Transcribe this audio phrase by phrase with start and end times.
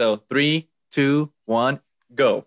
[0.00, 1.80] So three, two, one,
[2.14, 2.46] go.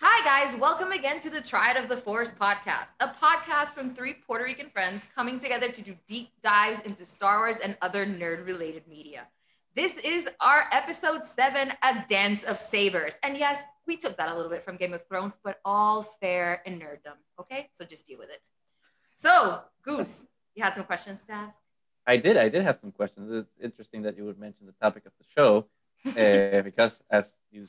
[0.00, 0.60] Hi, guys.
[0.60, 4.68] Welcome again to the Triad of the Forest podcast, a podcast from three Puerto Rican
[4.68, 9.28] friends coming together to do deep dives into Star Wars and other nerd related media.
[9.76, 13.16] This is our episode seven, A Dance of Sabers.
[13.22, 16.62] And yes, we took that a little bit from Game of Thrones, but all's fair
[16.66, 17.14] in nerddom.
[17.38, 18.48] Okay, so just deal with it.
[19.14, 20.26] So, Goose,
[20.56, 21.62] you had some questions to ask?
[22.08, 22.36] I did.
[22.36, 23.30] I did have some questions.
[23.30, 25.68] It's interesting that you would mention the topic of the show
[26.06, 27.68] uh, because, as you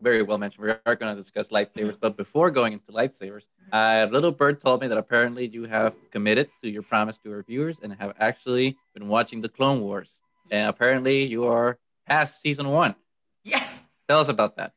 [0.00, 1.96] very well mentioned, we are going to discuss lightsabers.
[1.98, 6.48] But before going into lightsabers, uh, Little Bird told me that apparently you have committed
[6.62, 10.20] to your promise to our viewers and have actually been watching the Clone Wars.
[10.50, 12.94] And apparently you are past season one.
[13.42, 13.88] Yes.
[14.08, 14.72] Tell us about that.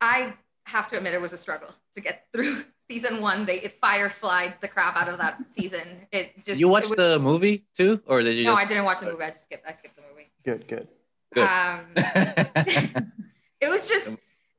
[0.00, 0.34] I
[0.64, 3.46] have to admit it was a struggle to get through season one.
[3.46, 6.06] They it fireflied the crap out of that season.
[6.12, 8.44] It just you watched was, the movie too, or did you?
[8.44, 8.66] No, just...
[8.66, 9.24] I didn't watch the movie.
[9.24, 9.66] I just skipped.
[9.66, 10.30] I skipped the movie.
[10.44, 10.88] Good, good.
[11.36, 11.86] Um,
[13.60, 14.10] it was just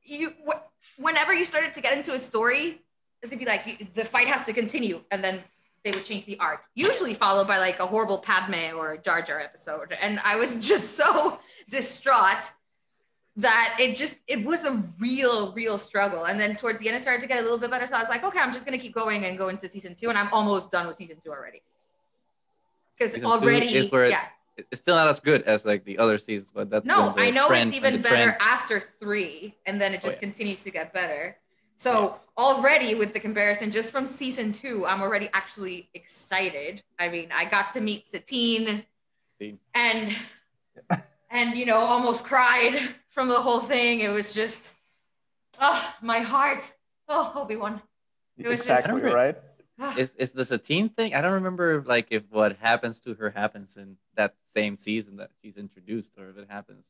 [0.04, 0.32] you.
[0.98, 2.82] Whenever you started to get into a story,
[3.22, 5.42] they'd be like, the fight has to continue, and then
[5.84, 9.40] they would change the arc, usually followed by like a horrible Padme or Jar Jar
[9.40, 9.96] episode.
[10.00, 11.38] And I was just so
[11.70, 12.50] distraught
[13.36, 17.00] that it just it was a real real struggle and then towards the end it
[17.00, 18.76] started to get a little bit better so i was like okay i'm just going
[18.76, 21.30] to keep going and go into season two and i'm almost done with season two
[21.30, 21.62] already
[22.98, 24.24] because already is where yeah
[24.56, 27.50] it's still not as good as like the other seasons but that's no i know
[27.50, 28.36] it's even better trend.
[28.40, 30.18] after three and then it just oh, yeah.
[30.18, 31.36] continues to get better
[31.76, 32.44] so yeah.
[32.44, 37.44] already with the comparison just from season two i'm already actually excited i mean i
[37.44, 38.84] got to meet satine,
[39.38, 39.58] satine.
[39.74, 40.14] and
[41.30, 42.78] and you know almost cried
[43.10, 44.00] from the whole thing.
[44.00, 44.72] It was just,
[45.60, 46.72] oh, my heart.
[47.08, 47.82] Oh, Obi Wan.
[48.38, 49.36] It was exactly just, right.
[49.96, 51.14] is is this a teen thing?
[51.14, 55.30] I don't remember like if what happens to her happens in that same season that
[55.42, 56.88] she's introduced, or if it happens.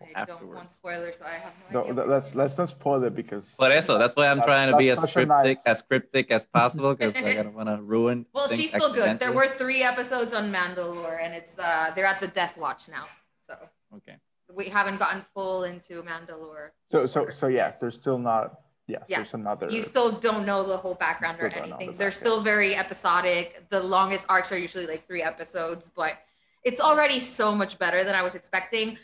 [0.00, 0.42] I afterwards.
[0.42, 3.54] don't want spoilers, so I have no, no let's let's not spoil it because.
[3.56, 5.66] But eso, that's why I'm that's, trying to be as cryptic nice.
[5.66, 8.26] as cryptic as possible because like, I don't want to ruin.
[8.34, 9.20] Well, she's still good.
[9.20, 13.06] There were three episodes on Mandalore, and it's uh they're at the Death Watch now.
[13.46, 13.56] So.
[13.98, 14.16] Okay
[14.54, 16.70] we haven't gotten full into Mandalore.
[16.86, 18.60] So so so yes, there's still not
[18.92, 19.18] yes, yeah.
[19.18, 21.92] there's another You still don't know the whole background or anything.
[21.92, 23.64] The They're still very episodic.
[23.70, 26.18] The longest arcs are usually like 3 episodes, but
[26.64, 28.98] it's already so much better than I was expecting.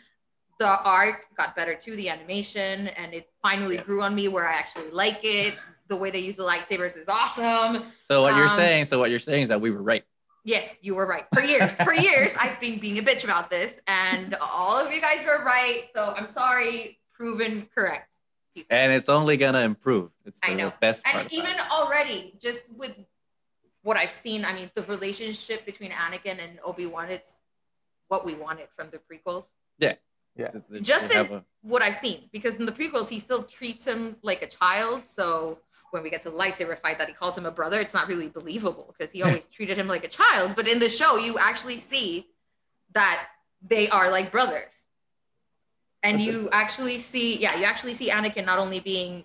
[0.58, 3.82] The art got better too, the animation, and it finally yeah.
[3.82, 5.54] grew on me where I actually like it.
[5.88, 7.84] The way they use the lightsabers is awesome.
[8.04, 10.04] So what um, you're saying, so what you're saying is that we were right.
[10.44, 11.26] Yes, you were right.
[11.32, 15.00] For years, for years, I've been being a bitch about this, and all of you
[15.00, 15.82] guys were right.
[15.94, 18.17] So I'm sorry, proven correct.
[18.70, 20.10] And it's only gonna improve.
[20.24, 20.72] It's the I know.
[20.80, 21.24] best part.
[21.24, 22.94] And even already, just with
[23.82, 27.34] what I've seen, I mean, the relationship between Anakin and Obi Wan, it's
[28.08, 29.44] what we wanted from the prequels.
[29.78, 29.94] Yeah.
[30.36, 30.50] Yeah.
[30.82, 31.44] Just in a...
[31.62, 35.02] what I've seen, because in the prequels, he still treats him like a child.
[35.12, 35.58] So
[35.90, 38.08] when we get to the lightsaber fight that he calls him a brother, it's not
[38.08, 40.54] really believable because he always treated him like a child.
[40.54, 42.28] But in the show, you actually see
[42.94, 43.26] that
[43.66, 44.86] they are like brothers.
[46.02, 49.24] And you actually see, yeah, you actually see Anakin not only being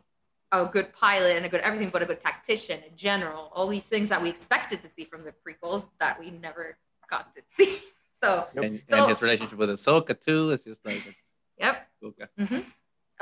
[0.51, 3.85] a good pilot and a good everything, but a good tactician, a general, all these
[3.85, 6.77] things that we expected to see from the prequels that we never
[7.09, 7.79] got to see.
[8.23, 11.89] So, and, so, and his relationship with Ahsoka too is just like it's yep.
[12.01, 12.23] Okay.
[12.39, 12.61] Mm-hmm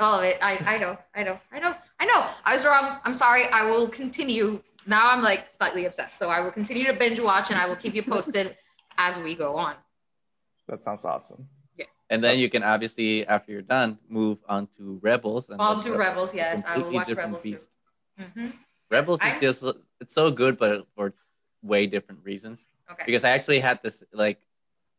[0.02, 0.36] all of it.
[0.42, 2.26] I, I know, I know, I know, I know.
[2.44, 2.98] I was wrong.
[3.04, 3.46] I'm sorry.
[3.46, 4.60] I will continue.
[4.86, 6.18] Now I'm like slightly obsessed.
[6.18, 8.56] So I will continue to binge watch and I will keep you posted
[8.98, 9.76] as we go on.
[10.68, 11.46] That sounds awesome.
[12.12, 15.48] And then you can obviously, after you're done, move on to Rebels.
[15.48, 16.62] And on to Rebels, yes.
[16.68, 17.42] I will watch Rebels.
[17.42, 18.48] Mm-hmm.
[18.90, 19.64] Rebels is just,
[19.98, 21.14] it's so good, but for
[21.62, 22.66] way different reasons.
[22.90, 23.04] Okay.
[23.06, 24.42] Because I actually had this like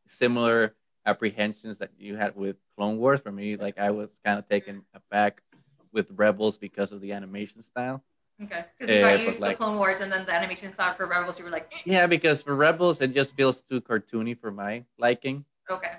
[0.08, 0.74] similar
[1.06, 3.20] apprehensions that you had with Clone Wars.
[3.20, 5.44] For me, like I was kind of taken aback
[5.92, 8.04] with Rebels because of the animation style.
[8.42, 10.96] Okay, because you got uh, used to like, Clone Wars, and then the animation style
[10.96, 11.82] for Rebels, you were like, eh.
[11.86, 15.46] yeah, because for Rebels, it just feels too cartoony for my liking.
[15.70, 15.92] Okay.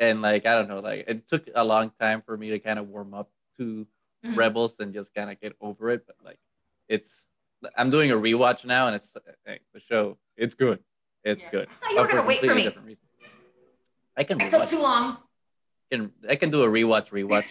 [0.00, 2.78] And like I don't know, like it took a long time for me to kind
[2.78, 3.86] of warm up to
[4.24, 4.34] mm-hmm.
[4.34, 6.06] Rebels and just kind of get over it.
[6.06, 6.38] But like,
[6.88, 7.26] it's
[7.76, 10.16] I'm doing a rewatch now, and it's the show.
[10.38, 10.78] It's good.
[11.22, 11.50] It's yeah.
[11.50, 11.68] good.
[11.68, 12.96] I thought you were gonna wait for me.
[14.16, 14.40] I can.
[14.40, 15.18] I took too long.
[15.92, 17.46] I can, I can do a rewatch, rewatch.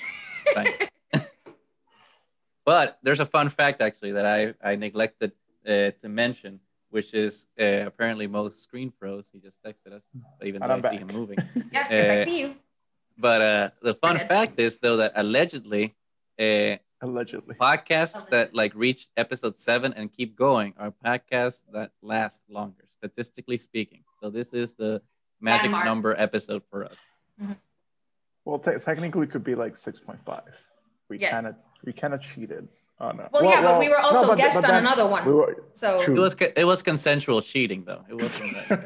[2.66, 5.34] but there's a fun fact actually that I I neglected
[5.68, 9.30] uh, to mention, which is uh, apparently most screen froze.
[9.32, 10.04] He just texted us,
[10.44, 11.38] even though I see him moving.
[11.72, 11.88] yeah,
[12.18, 12.56] uh, I see you.
[13.18, 15.96] But uh, the fun fact is though that allegedly,
[16.40, 22.44] uh, allegedly podcasts that like reach episode seven and keep going are podcasts that last
[22.50, 24.04] longer, statistically speaking.
[24.22, 25.02] So this is the
[25.42, 27.12] magic number episode for us.
[27.42, 27.54] Mm-hmm.
[28.46, 30.56] Well, te- technically, could be like six point five.
[31.10, 31.32] we Yes.
[31.32, 32.68] kind of we kind of cheated.
[33.02, 33.30] Oh no.
[33.32, 35.26] Well, yeah, but we were no, also but- guests but on another one.
[35.26, 36.18] We were, so True.
[36.18, 38.04] It was it was consensual cheating though.
[38.10, 38.68] It wasn't like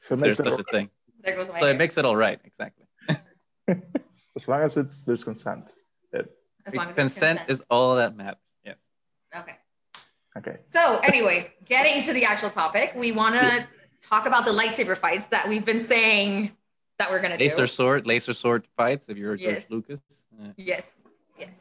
[0.00, 0.90] so it there's makes it such a thing.
[1.22, 1.74] there goes my So hair.
[1.74, 2.38] it makes it all right.
[2.44, 2.84] Exactly.
[4.36, 5.74] as long as it's there's consent.
[6.12, 6.30] It,
[6.66, 8.38] as long as it's consent, is all that matters.
[8.64, 8.78] Yes.
[9.34, 9.56] okay.
[10.36, 10.56] okay.
[10.66, 13.66] So anyway, getting to the actual topic, we want to
[14.02, 16.52] talk about the lightsaber fights that we've been saying
[16.98, 17.62] that we're gonna Laser do.
[17.62, 19.08] Laser sword, laser sword fights.
[19.08, 20.02] If you're George Lucas,
[20.38, 20.86] uh, Yes,
[21.38, 21.60] yes.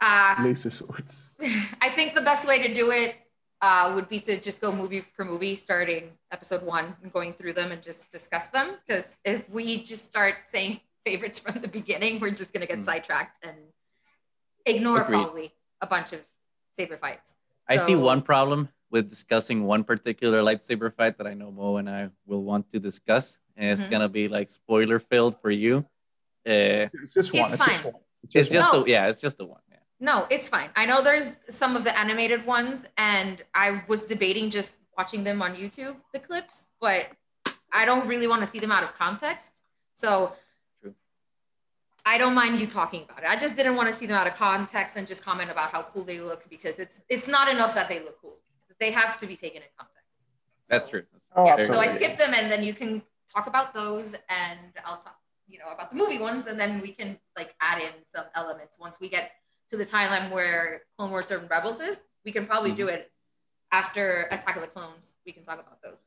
[0.00, 1.30] Uh, Laser swords.
[1.80, 3.16] I think the best way to do it
[3.60, 7.54] uh, would be to just go movie per movie, starting episode one and going through
[7.54, 8.76] them and just discuss them.
[8.86, 12.84] Because if we just start saying favorites from the beginning, we're just gonna get Mm.
[12.84, 13.56] sidetracked and
[14.66, 15.16] ignore Agreed.
[15.16, 16.20] probably a bunch of
[16.76, 17.34] saber fights.
[17.68, 21.90] I see one problem with discussing one particular lightsaber fight that I know Mo and
[21.90, 23.40] I will want to discuss.
[23.56, 23.90] And it's Mhm.
[23.90, 25.78] gonna be like spoiler filled for you.
[26.46, 27.42] Uh, It's just one.
[27.42, 27.84] It's just fine.
[27.84, 27.94] one.
[28.22, 28.84] it's just No.
[28.84, 29.60] the yeah, it's just the one.
[29.70, 29.77] Yeah.
[30.00, 30.70] No, it's fine.
[30.76, 35.42] I know there's some of the animated ones, and I was debating just watching them
[35.42, 37.06] on YouTube, the clips, but
[37.72, 39.60] I don't really want to see them out of context.
[39.94, 40.32] So
[40.80, 40.94] True.
[42.06, 43.28] I don't mind you talking about it.
[43.28, 45.82] I just didn't want to see them out of context and just comment about how
[45.82, 48.36] cool they look because it's it's not enough that they look cool.
[48.78, 50.04] They have to be taken in context.
[50.68, 51.02] That's So- true.
[51.36, 53.02] Oh, yeah, Very so I skip them and then you can
[53.34, 56.92] talk about those and I'll talk, you know, about the movie ones and then we
[56.92, 59.32] can like add in some elements once we get
[59.70, 61.98] to the timeline where Clone Wars and Rebels is.
[62.24, 63.10] We can probably do it
[63.72, 65.16] after Attack of the Clones.
[65.24, 65.98] We can talk about those.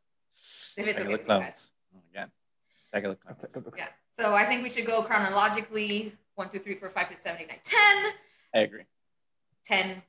[0.78, 1.72] If it's Attack okay of with the you clones.
[1.96, 2.31] Oh, again.
[2.92, 3.44] Attack of the clones.
[3.44, 3.88] Attack of the- Yeah.
[4.18, 6.13] So I think we should go chronologically.
[6.36, 8.13] One, two, three, four, five, six, seven, eight, nine, ten.
[8.54, 8.84] I agree.
[9.66, 10.02] 10.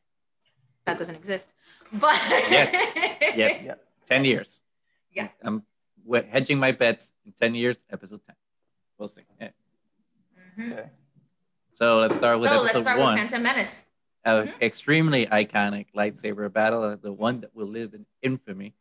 [0.86, 1.46] That doesn't exist.
[1.92, 2.16] But
[2.50, 2.72] Yet.
[3.36, 3.62] Yet.
[3.64, 3.74] Yeah.
[4.06, 4.60] Ten years.
[5.12, 5.28] Yeah.
[5.42, 5.62] I'm
[6.30, 7.84] hedging my bets in ten years.
[7.90, 8.34] Episode ten.
[8.98, 9.22] We'll see.
[9.40, 9.50] Yeah.
[10.58, 10.72] Mhm.
[10.72, 10.90] Okay.
[11.72, 13.14] So let's start with So episode let's start one.
[13.14, 13.84] with Phantom Menace.
[14.24, 14.62] an Mhm.
[14.62, 18.74] extremely iconic lightsaber battle, the one that will live in infamy.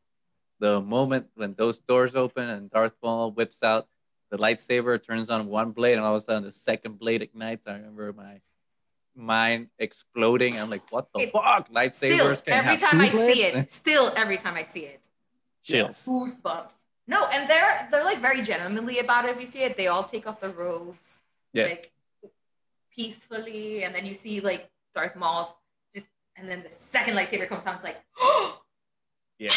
[0.59, 3.87] The moment when those doors open and Darth Maul whips out
[4.29, 7.65] the lightsaber, turns on one blade, and all of a sudden the second blade ignites.
[7.67, 8.41] I remember my
[9.15, 10.59] mind exploding.
[10.59, 11.67] I'm like, what the It- fuck?
[11.67, 13.33] Still, Lightsabers can every have time two I blades?
[13.33, 15.01] see it, still every time I see it,
[15.63, 16.05] Chills.
[16.05, 16.71] goosebumps.
[17.07, 19.31] No, and they're they're like very gentlemanly about it.
[19.35, 21.19] If you see it, they all take off their robes
[21.51, 21.69] Yes.
[21.81, 21.91] like
[22.95, 25.53] peacefully, and then you see like Darth Maul's
[25.93, 27.75] just, and then the second lightsaber comes down.
[27.75, 28.61] It's like, oh,
[29.39, 29.53] Yeah.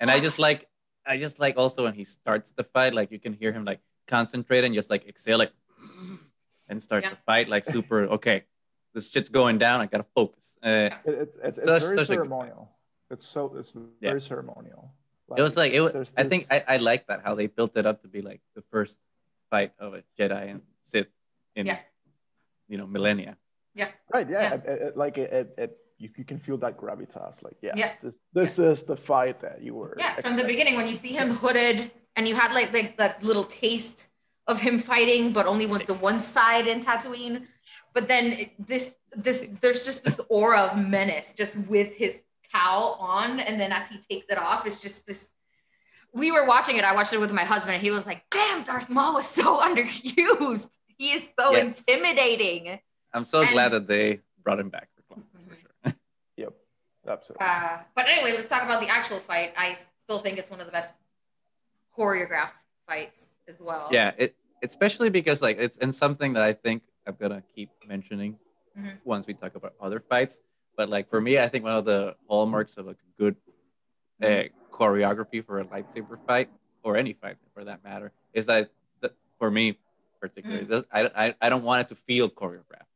[0.00, 0.68] And I just like,
[1.06, 3.80] I just like also when he starts the fight, like you can hear him like
[4.06, 5.52] concentrate and just like exhale, like,
[6.68, 7.10] and start Yeah.
[7.10, 8.04] the fight like super.
[8.16, 8.44] Okay,
[8.94, 9.80] this shit's going down.
[9.80, 10.58] I gotta focus.
[10.62, 12.70] Uh, it's it's, it's Such- very such a ceremonial.
[13.10, 14.10] It's so it's Yeah.
[14.10, 14.92] very ceremonial.
[15.36, 15.92] it was like it was.
[15.92, 18.22] there's I think this- I, I like that how they built it up to be
[18.22, 18.98] like the first
[19.50, 21.08] fight of a Jedi and Sith
[21.54, 21.78] in, Yeah.
[22.72, 23.32] You know, millennia.
[23.80, 24.28] Yeah right.
[24.34, 24.54] Yeah, Yeah.
[24.72, 25.70] It, it, like it, it, it
[26.02, 27.34] you, you can feel that gravitas.
[27.46, 27.92] Like yes, Yeah.
[28.04, 29.94] this this is the fight that you were.
[30.04, 31.78] yeah, from the beginning when you see him hooded,
[32.16, 33.98] and you had like like that little taste
[34.52, 37.36] of him fighting, but only with the one side in Tatooine.
[37.94, 38.22] But then
[38.70, 38.84] this
[39.26, 42.12] this there's just this aura of menace just with his
[42.52, 42.86] cowl
[43.16, 45.22] on, and then as he takes it off, it's just this.
[46.14, 46.84] We were watching it.
[46.84, 49.46] I watched it with my husband, and he was like, "Damn, Darth Maul was so
[49.66, 50.72] underused.
[51.02, 51.80] He is so Yes.
[51.88, 52.78] intimidating."
[53.12, 55.98] I'm so And- glad that they brought him back for Clone Wars, for sure.
[56.36, 56.52] Yep.
[57.08, 57.44] Absolutely.
[57.46, 59.52] Uh, but anyway, let's talk about the actual fight.
[59.56, 60.94] I still think it's one of the best
[61.96, 63.88] choreographed fights as well.
[63.90, 68.38] yeah, it especially because like it's in something that I think I'm gonna keep mentioning
[68.78, 68.98] Mhm.
[69.04, 70.40] once we talk about other fights.
[70.76, 73.36] But like for me, I think one of the hallmarks of like a good
[74.22, 74.72] uh, Mm-hmm.
[74.72, 76.48] choreography for a lightsaber fight
[76.84, 79.78] or any fight for that matter is that, that for me
[80.22, 80.86] particularly, Mm.
[80.92, 82.86] I, I I don't want it to feel choreographed.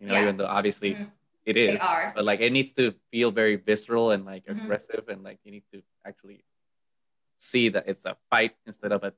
[0.00, 0.22] You know, Yeah.
[0.26, 1.10] even though obviously Mhm.
[1.46, 2.10] it they are.
[2.16, 4.58] but like it needs to feel very visceral and like Mhm.
[4.66, 6.42] aggressive and like you need to actually
[7.36, 9.12] see that it's a fight instead of a,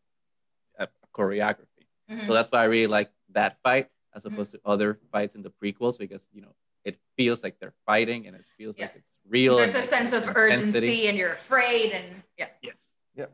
[0.79, 0.87] a
[1.17, 1.87] choreography.
[2.11, 2.27] Mhm.
[2.27, 4.29] So that's why I really like that fight as Mhm.
[4.33, 8.27] opposed to other fights in the prequels because you know it feels like they're fighting
[8.29, 8.87] and it feels Yeah.
[8.87, 9.57] like it's real.
[9.57, 10.45] There's a and sense of intensity.
[10.53, 12.97] urgency, and you're afraid, and yeah, Yes.
[13.17, 13.33] Yep.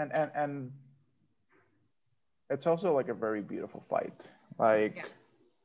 [0.00, 0.52] And and and
[2.50, 4.18] it's also like a very beautiful fight
[4.58, 5.04] like Yeah.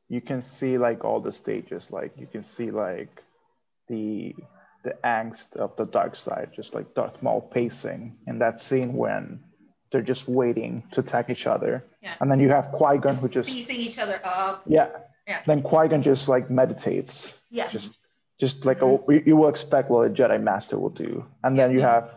[0.08, 3.22] you can see like all the stages like you can see like
[3.88, 4.34] the
[4.84, 9.40] the angst of the dark side just like darth maul pacing in that scene when
[9.90, 12.14] they're just waiting to attack each other Yeah.
[12.20, 14.62] and then you have qui-gon just who just piecing each other up.
[14.66, 14.88] yeah
[15.26, 15.40] Yeah.
[15.46, 17.16] then qui-gon just like meditates
[17.50, 17.98] Yeah, just
[18.38, 18.88] just like a,
[19.28, 21.94] you will expect what a jedi master will do and then you Yeah.
[21.94, 22.10] have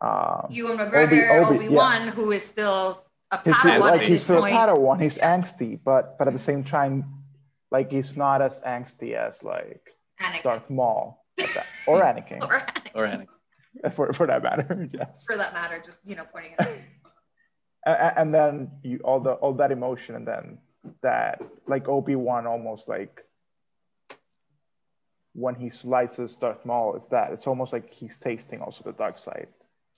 [0.00, 1.24] um, Ewan McGregor, Obi-
[1.56, 4.40] Obi Obi- Wan, who is still a He's Padawan like at he's this still a
[4.40, 4.54] point.
[4.56, 5.02] Padawan.
[5.02, 7.04] He's angsty, but but at the same time,
[7.70, 10.42] like he's not as angsty as like Anakin.
[10.42, 13.92] Darth Maul at that- or Anakin, Or Anakin, Or Anakin.
[13.94, 14.88] for for that matter.
[14.92, 15.24] Yes.
[15.26, 16.68] for that matter, just you know, pointing it out.
[17.86, 20.58] and, and then you all the all that emotion and then
[21.02, 23.22] that like obi-wan almost like
[25.34, 29.18] when he slices darth maul it's that it's almost like he's tasting also the dark
[29.18, 29.48] side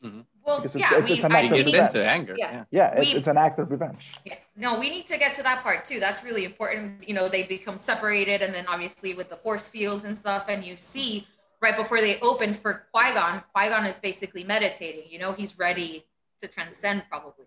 [0.04, 0.20] Mm-hmm.
[0.44, 1.94] Well, Because it's- yeah, it's- we, it's an act He of think gets we- revenge.
[1.96, 2.34] into anger.
[2.38, 2.52] Yeah.
[2.52, 2.64] Yeah.
[2.70, 4.36] yeah it's, We- it's an act of revenge Yeah.
[4.56, 5.98] No, we need to get to that part too.
[6.00, 7.06] That's really important.
[7.06, 10.62] You know, they become separated, and then obviously with the force fields and stuff, and
[10.64, 11.26] you see
[11.60, 15.10] right before they open for Qui Gon, Qui Gon is basically meditating.
[15.10, 16.06] You know, he's ready
[16.40, 17.46] to transcend probably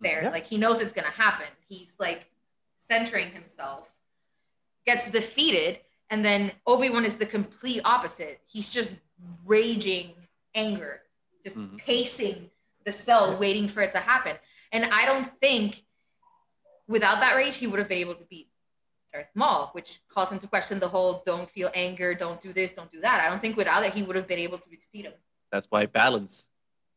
[0.00, 0.22] there.
[0.24, 0.30] Yeah.
[0.30, 1.46] Like he knows it's gonna happen.
[1.68, 2.30] He's like
[2.88, 3.88] centering himself,
[4.86, 8.40] gets defeated, and then Obi Wan is the complete opposite.
[8.46, 8.94] He's just
[9.46, 10.12] raging
[10.54, 11.02] anger,
[11.42, 11.78] just Mhm.
[11.78, 12.50] pacing
[12.84, 14.36] the cell, waiting for it to happen.
[14.72, 15.84] And I don't think
[16.86, 18.48] without that rage, he would have been able to beat
[19.12, 22.90] Darth Maul, which calls into question the whole don't feel anger, don't do this, don't
[22.92, 23.20] do that.
[23.24, 25.14] I don't think without it, he would have been able to defeat him.
[25.50, 26.48] That's why balance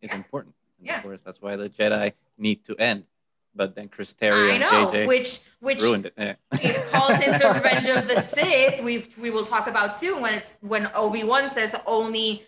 [0.01, 0.17] is Yeah.
[0.17, 0.55] important.
[0.79, 0.97] And Yeah.
[0.97, 3.05] Of course, that's why the Jedi need to end.
[3.53, 6.13] But then Chris Terrio I know, JJ which which ruined it.
[6.17, 6.35] Yeah.
[6.53, 8.81] it calls into Revenge of the Sith.
[8.81, 12.47] We we will talk about too when it's when Obi Wan says only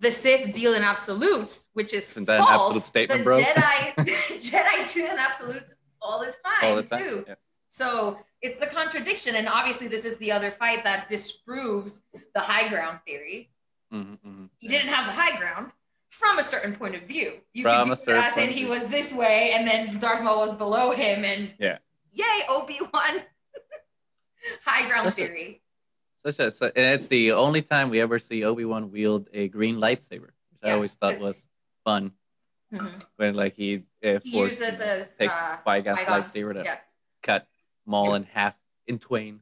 [0.00, 2.66] the Sith deal in absolutes, which is Isn't that an false.
[2.66, 3.42] absolute statement, the bro?
[3.42, 3.94] Jedi
[4.50, 7.02] Jedi deal in absolutes all the time, All the time.
[7.02, 7.24] too.
[7.28, 7.34] Yeah.
[7.68, 12.02] So it's the contradiction, and obviously this is the other fight that disproves
[12.34, 13.50] the high ground theory.
[13.92, 14.48] Mhm, mhm.
[14.58, 15.72] He didn't have the high ground
[16.10, 17.40] from a certain point of view.
[17.52, 19.98] You From could a do it certain as in he was this way, and then
[19.98, 21.78] Darth Maul was below him, and Yeah.
[22.12, 23.22] yay, Obi Wan.
[24.64, 25.62] high ground That's theory.
[26.18, 26.46] Such a,
[26.76, 30.62] and it's the only time we ever see Obi Wan wield a green lightsaber, which
[30.64, 31.48] I always thought was
[31.84, 32.12] fun
[32.72, 33.02] Mhm.
[33.16, 36.64] when like he uh, He forced- uses as takes uh, Qui Gon's Qui-Gon's- lightsaber to
[36.64, 36.80] yeah,
[37.22, 37.46] cut
[37.86, 38.16] Maul Yeah.
[38.16, 38.56] in half
[38.86, 39.40] in twain.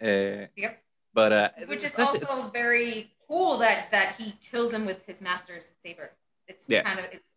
[0.00, 0.82] Uh, Yep.
[1.14, 5.02] But uh, which is such a- also very cool that that he kills him with
[5.06, 6.12] his master's saber.
[6.46, 6.82] It's Yeah.
[6.82, 7.30] kind of it's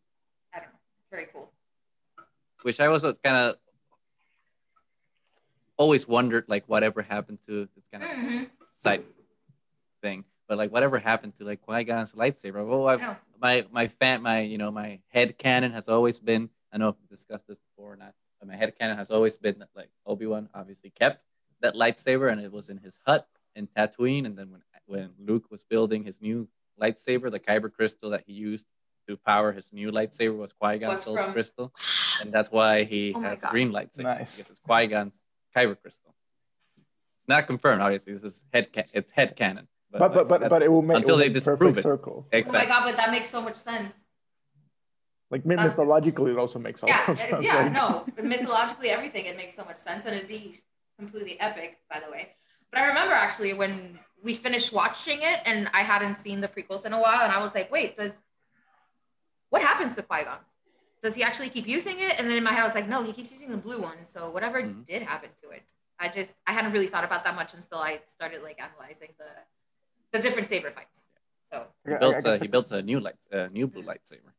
[0.53, 1.51] I don't know, very cool.
[2.63, 3.55] which I was kind of
[5.77, 8.51] always wondered like whatever happened to this kind of Mhm.
[8.83, 9.03] Side
[10.01, 12.57] thing, but like whatever happened to like Qui Gon's lightsaber.
[12.57, 13.15] Oh, I I've, know.
[13.41, 17.09] my my fan my you know my head canon has always been I know I've
[17.09, 20.49] discussed this before or not, but my head canon has always been like Obi Wan
[20.53, 21.23] obviously kept
[21.61, 25.45] that lightsaber and it was in his hut in Tatooine, and then when when Luke
[25.49, 26.47] was building his new
[26.81, 28.67] lightsaber, the kyber crystal that he used
[29.07, 31.73] to power his new lightsaber was Qui Gon's Was old from- crystal,
[32.21, 33.51] and that's why he Oh has God.
[33.51, 34.35] green lightsaber Nice.
[34.35, 35.25] because it's Qui Gon's
[35.55, 36.13] kyber crystal.
[37.23, 38.11] It's not confirmed, obviously.
[38.11, 39.69] This is head ca- it's head canon.
[39.89, 41.81] but but like, but, but that's- it will make until it will they disprove it.
[41.83, 42.67] circle Oh my exactly.
[42.67, 43.93] god, but that makes so much sense.
[45.31, 48.05] like That- mythologically it also makes a Yeah, lot of it- sense yeah, like, no,
[48.13, 50.61] but mythologically everything it makes so much sense, and it'd be
[50.99, 52.35] completely epic, by the way.
[52.69, 56.85] But I remember actually when we finished watching it, and I hadn't seen the prequels
[56.85, 58.11] in a while, and I was like, wait, does
[59.49, 60.51] what happens to Qui Gon's?
[61.01, 62.13] Does he actually keep using it?
[62.17, 64.05] And then in my head, I was like, no, he keeps using the blue one.
[64.05, 64.85] So whatever Mhm.
[64.85, 65.63] did happen to it,
[65.99, 69.29] I just I hadn't really thought about that much until I started like analyzing the
[70.11, 71.05] the different saber fights.
[71.49, 73.83] So He I- I builds a he the- builds a new light uh, new blue
[73.83, 74.31] lightsaber.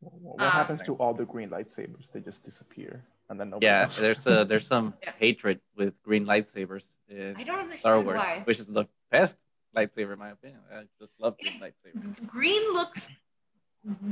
[0.00, 2.92] what Um, happens to all the green lightsabers they just disappear
[3.28, 3.96] and then nobody Yeah, knows.
[3.96, 5.12] there's a there's some Yeah.
[5.24, 8.42] hatred with green lightsabers in I don't understand Star Wars, why.
[8.48, 9.36] which is the best
[9.76, 10.60] lightsaber in my opinion.
[10.72, 12.26] I just love green lightsaber.
[12.36, 13.10] green looks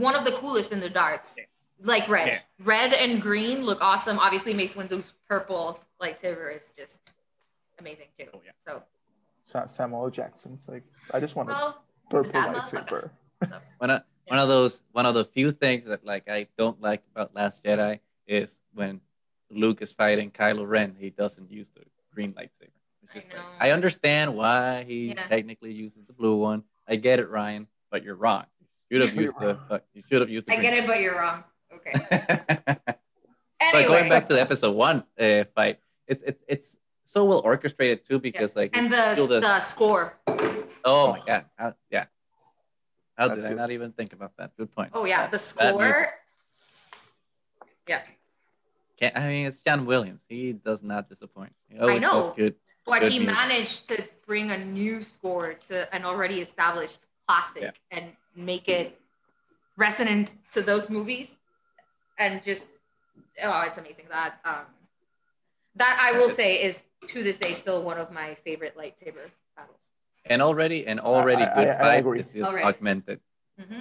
[0.07, 1.23] one of the coolest in the dark.
[1.81, 2.29] Like red.
[2.29, 2.39] Yeah.
[2.65, 4.19] Red and green look awesome.
[4.19, 7.13] Obviously, Mace Windu's purple lightsaber is just
[7.79, 8.27] amazing too.
[8.33, 8.53] Oh, yeah.
[8.65, 8.83] So,
[9.43, 10.11] Sa- Samuel L.
[10.11, 11.75] Jackson's like I just want a
[12.11, 13.11] purple that motherfucker.
[13.43, 16.81] lightsaber One of one of those one of the few things that like I don't
[16.81, 19.01] like about Last Jedi is when
[19.51, 21.83] Luke is fighting Kylo Ren, he doesn't use the
[22.15, 22.71] green lightsaber.
[23.03, 23.43] It's I just like.
[23.61, 25.27] I understand why he Yeah.
[25.27, 26.63] technically uses the blue one.
[26.89, 28.47] I get it, Rian, but you're wrong.
[28.89, 31.01] You should have used the uh, you should have used the I get it, but
[31.01, 31.45] you're wrong.
[31.77, 31.93] Okay.
[31.97, 32.77] Anyway,
[33.73, 38.05] But going back to the episode one uh, fight, it's it's it's so well orchestrated
[38.05, 40.15] too because like and you the the score.
[40.85, 42.07] oh my god How, yeah
[43.17, 44.57] how That's did I not even think about that?
[44.57, 44.91] Good point.
[44.93, 46.09] Oh yeah, the score.
[47.87, 48.03] Yeah,
[48.99, 50.23] Can't, I mean, it's John Williams.
[50.29, 51.53] He does not disappoint.
[51.69, 52.13] He always know.
[52.29, 52.55] does good.
[52.87, 53.37] but Good he music.
[53.37, 57.71] managed to bring a new score to an already established classic Yeah.
[57.99, 58.99] and make it
[59.77, 61.39] resonant to those movies
[62.19, 62.67] and just
[63.43, 64.65] oh it's amazing that um
[65.77, 69.89] that i will say is to this day still one of my favorite lightsaber battles
[70.27, 72.21] And already, and already I- good I- I fight agree.
[72.21, 72.65] is just Already.
[72.67, 73.21] augmented.
[73.59, 73.81] hmm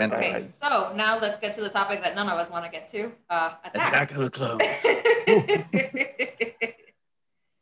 [0.00, 0.54] And Okay, Alright.
[0.54, 3.12] so now let's get to the topic that none of us want to get to.
[3.28, 3.88] Uh, attack.
[3.88, 4.82] Attack of the Clones.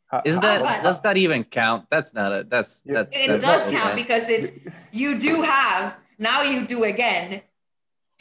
[0.07, 1.87] How- Is how- that But- does that even count?
[1.89, 2.93] That's not a that's Yeah.
[3.03, 4.51] that, it that's does count because it's
[4.91, 7.41] you do have now you do again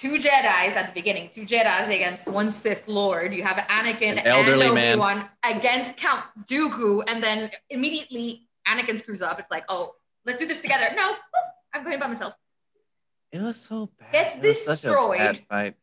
[0.00, 3.34] two Jedi's at the beginning, two Jedi's against one Sith Lord.
[3.34, 4.98] You have Anakin An and elderly Obi man.
[4.98, 9.38] Wan against Count Dooku, and then immediately Anakin screws up.
[9.38, 9.94] It's like, oh,
[10.26, 10.86] let's do this together.
[10.96, 11.14] No,
[11.74, 12.34] I'm going by myself.
[13.30, 14.12] It was so bad.
[14.12, 15.42] Gets It was such a bad destroyed.
[15.48, 15.74] fight.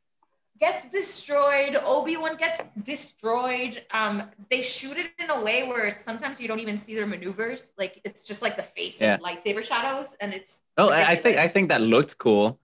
[0.59, 1.74] Gets destroyed.
[1.86, 3.86] Obi Wan gets destroyed.
[3.91, 7.05] Um, they shoot it in a way where it's, sometimes you don't even see their
[7.05, 7.71] maneuvers.
[7.77, 9.13] Like it's just like the face Yeah.
[9.13, 12.59] and lightsaber shadows, and it's Oh, I, I think I think that looked cool,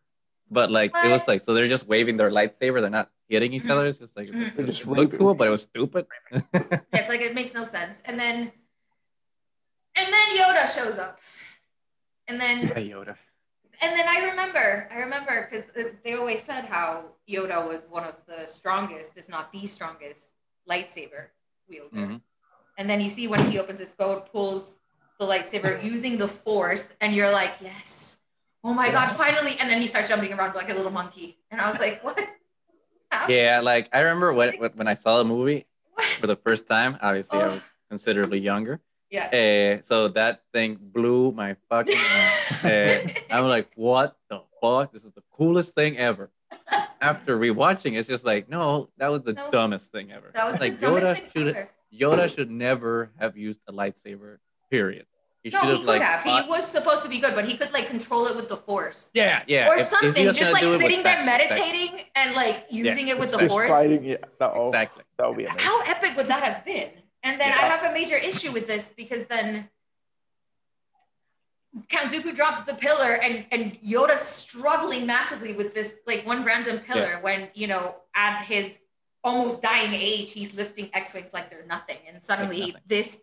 [0.50, 2.81] but like it was like so they're just waving their lightsaber.
[2.81, 3.71] They're not hitting each Mhm.
[3.71, 3.85] other.
[3.88, 4.47] It's just like Mhm.
[4.47, 6.05] it, They're just it looked cool, but it was stupid.
[6.31, 6.41] yeah,
[6.93, 8.01] It's like it makes no sense.
[8.05, 8.51] And then
[9.95, 11.19] and then Yoda shows up.
[12.27, 13.15] And then Hey, Yoda.
[13.81, 15.65] and then I remember, I remember because
[16.03, 20.33] they always said how Yoda was one of the strongest, if not the strongest,
[20.69, 21.27] lightsaber
[21.67, 21.95] wielder.
[21.95, 22.21] Mhm.
[22.77, 24.79] And then you see when he opens his boat, pulls
[25.19, 28.17] the lightsaber using the force, and you're like, yes,
[28.63, 29.58] oh my god, finally!
[29.60, 32.20] And then he starts jumping around like a little monkey, and I was like, what?
[33.29, 36.05] Yeah, like I remember when when I saw the movie What?
[36.20, 36.98] for the first time.
[37.01, 37.51] Obviously, I Oh.
[37.53, 38.79] was considerably younger.
[39.12, 39.27] Yeah.
[39.79, 42.34] Uh, so that thing blew my fucking mind.
[42.63, 44.91] Uh, I'm like, what the fuck?
[44.91, 46.32] This is the coolest thing ever.
[47.00, 49.51] After rewatching, it's just like, no, that was the No.
[49.51, 50.32] dumbest thing ever.
[50.34, 51.70] That was like the dumbest Yoda should ever.
[51.93, 54.38] Yoda should never have used a lightsaber.
[54.72, 55.05] Period.
[55.43, 56.23] He No, should he have could like have.
[56.23, 59.09] He was supposed to be good, but he could like control it with the force.
[59.13, 59.67] yeah, yeah.
[59.67, 61.71] or If- if something, was just like do it with sitting there that- exactly.
[61.71, 63.69] meditating and like using it with the force.
[63.69, 64.17] fighting, yeah.
[64.39, 65.03] That, Exactly.
[65.17, 65.59] that would be amazing.
[65.59, 66.91] How epic would that have been?
[67.23, 69.69] And then I have a major issue with this because then
[71.89, 76.79] Count Dooku drops the pillar and and Yoda's struggling massively with this like one random
[76.79, 78.77] pillar when you know at his
[79.23, 82.75] almost dying age he's lifting X-wings like they're nothing and suddenly nothing.
[82.85, 83.21] this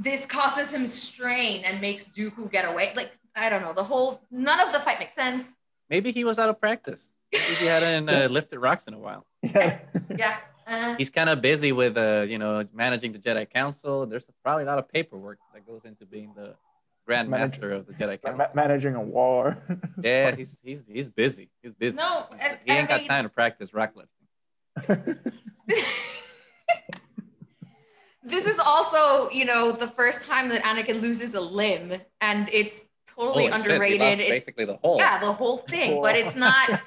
[0.00, 4.20] this causes him strain and makes Dooku get away like I don't know the whole
[4.30, 5.48] none of the fight makes sense
[5.90, 7.08] Maybe he was out of practice.
[7.32, 9.24] Maybe he hadn't uh, lifted rocks in a while.
[9.42, 9.78] Yeah.
[10.22, 14.04] yeah uh, He's kind of busy with, uh, you know, managing the Jedi Council.
[14.04, 16.56] There's probably a lot of paperwork that goes into being the
[17.06, 18.46] Grand managing- Master of the Jedi Ma- Council.
[18.54, 19.56] managing a war.
[20.02, 21.48] Yeah, he's he's he's busy.
[21.62, 21.96] He's busy.
[21.96, 25.16] no and, he ain't and got they- time to practice rock lifting.
[28.28, 32.82] This is also, you know, the first time that Anakin loses a limb, and it's
[33.06, 34.00] totally Holy shit, he underrated.
[34.00, 34.98] lost It's- basically the whole.
[34.98, 36.82] yeah, the whole thing, but it's not.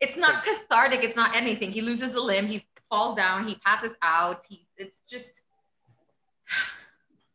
[0.00, 1.02] It's not cathartic.
[1.04, 1.70] It's not anything.
[1.72, 2.46] He loses a limb.
[2.46, 3.46] He falls down.
[3.48, 4.44] He passes out.
[4.48, 4.66] He.
[4.76, 5.42] It's just.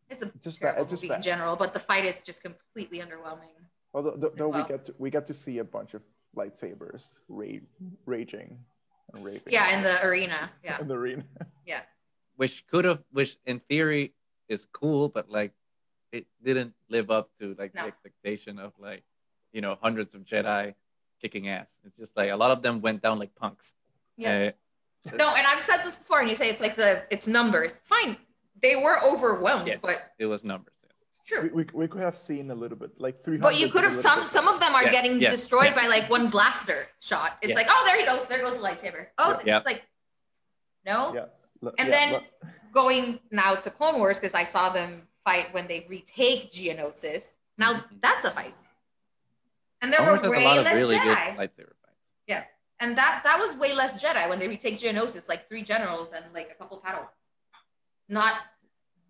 [0.10, 0.82] It's a It's just terrible bad.
[0.84, 3.54] It's just movie in general, but the fight is just completely underwhelming.
[3.94, 4.62] Although th- though well.
[4.64, 6.02] we get to we get to see a bunch of
[6.36, 7.60] lightsabers ra-
[8.06, 8.58] raging
[9.14, 9.42] and raving.
[9.52, 10.50] Yeah, in the arena.
[10.64, 10.80] Yeah.
[10.82, 11.24] in the arena.
[12.40, 14.14] Which could have, which in theory
[14.48, 15.52] is cool, but like
[16.14, 17.82] it didn't live up to like No.
[17.82, 19.04] the expectation of like,
[19.52, 20.74] you know, hundreds of Jedi
[21.22, 21.80] kicking ass.
[21.86, 23.76] It's just like a lot of them went down like punks.
[24.16, 24.52] Yeah.
[25.06, 27.72] Uh, No, and I've said this before, and you say it's like the it's numbers.
[27.84, 28.16] Fine,
[28.66, 30.76] they were overwhelmed, yes, but it was numbers.
[30.84, 30.96] Yes.
[31.10, 31.42] it's true.
[31.42, 33.38] We, we, we could have seen a little bit like three.
[33.38, 35.80] But you could have some some of them are Yes, getting yes, destroyed yes.
[35.82, 37.32] by like one blaster shot.
[37.42, 37.58] It's Yes.
[37.60, 39.08] like, oh, there he goes, there goes the lightsaber.
[39.18, 39.58] Oh, Yeah.
[39.58, 39.82] it's like
[40.86, 41.00] no.
[41.18, 41.26] Yeah.
[41.64, 42.24] L- And yeah, then look,
[42.74, 47.36] going now to Clone Wars because I saw them fight when they retake Geonosis.
[47.58, 48.02] Now Mhm.
[48.02, 48.56] that's a fight,
[49.82, 51.36] and there Clone were way a lot of less really good Jedi.
[51.36, 52.10] lightsaber fights.
[52.28, 52.44] Yeah,
[52.80, 56.24] and that that was way less Jedi when they retake Geonosis, like three generals and
[56.34, 57.08] like a couple Padawans.
[58.08, 58.36] Not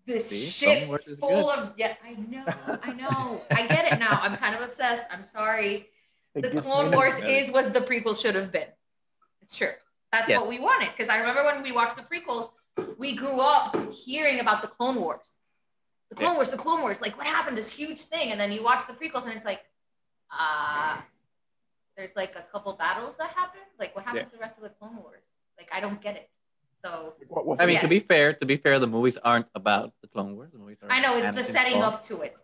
[0.06, 0.66] this See?
[0.66, 1.58] shit Clone Wars is full good.
[1.58, 1.94] of yeah.
[2.04, 2.44] I know,
[2.82, 4.18] I know, I get it now.
[4.22, 5.04] I'm kind of obsessed.
[5.12, 5.88] I'm sorry.
[6.34, 8.68] it The Clone Wars is what the prequel should have been.
[9.42, 9.72] It's true.
[10.12, 10.40] That's Yes.
[10.40, 10.90] what we wanted.
[10.96, 12.50] Because I remember when we watched the prequels,
[12.98, 15.36] we grew up hearing about the Clone Wars.
[16.10, 16.36] The Clone Yeah.
[16.36, 17.56] Wars, the Clone Wars, like what happened?
[17.56, 18.30] This huge thing.
[18.32, 19.62] And then you watch the prequels and it's like,
[20.36, 21.00] uh,
[21.96, 23.60] there's like a couple battles that happen.
[23.78, 25.22] Like what happens to the rest of the Clone Wars?
[25.58, 26.28] Like I don't get it.
[26.82, 27.82] So What, what, I mean, Yes.
[27.82, 30.50] to be fair, to be fair, the movies aren't about the Clone Wars.
[30.52, 31.84] The movies are I know it's the setting story.
[31.84, 32.36] up to it.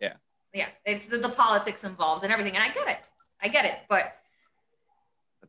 [0.00, 0.14] Yeah.
[0.52, 0.68] Yeah.
[0.86, 2.54] It's the, the politics involved and everything.
[2.56, 3.10] And I get it.
[3.42, 3.78] I get it.
[3.88, 4.16] But But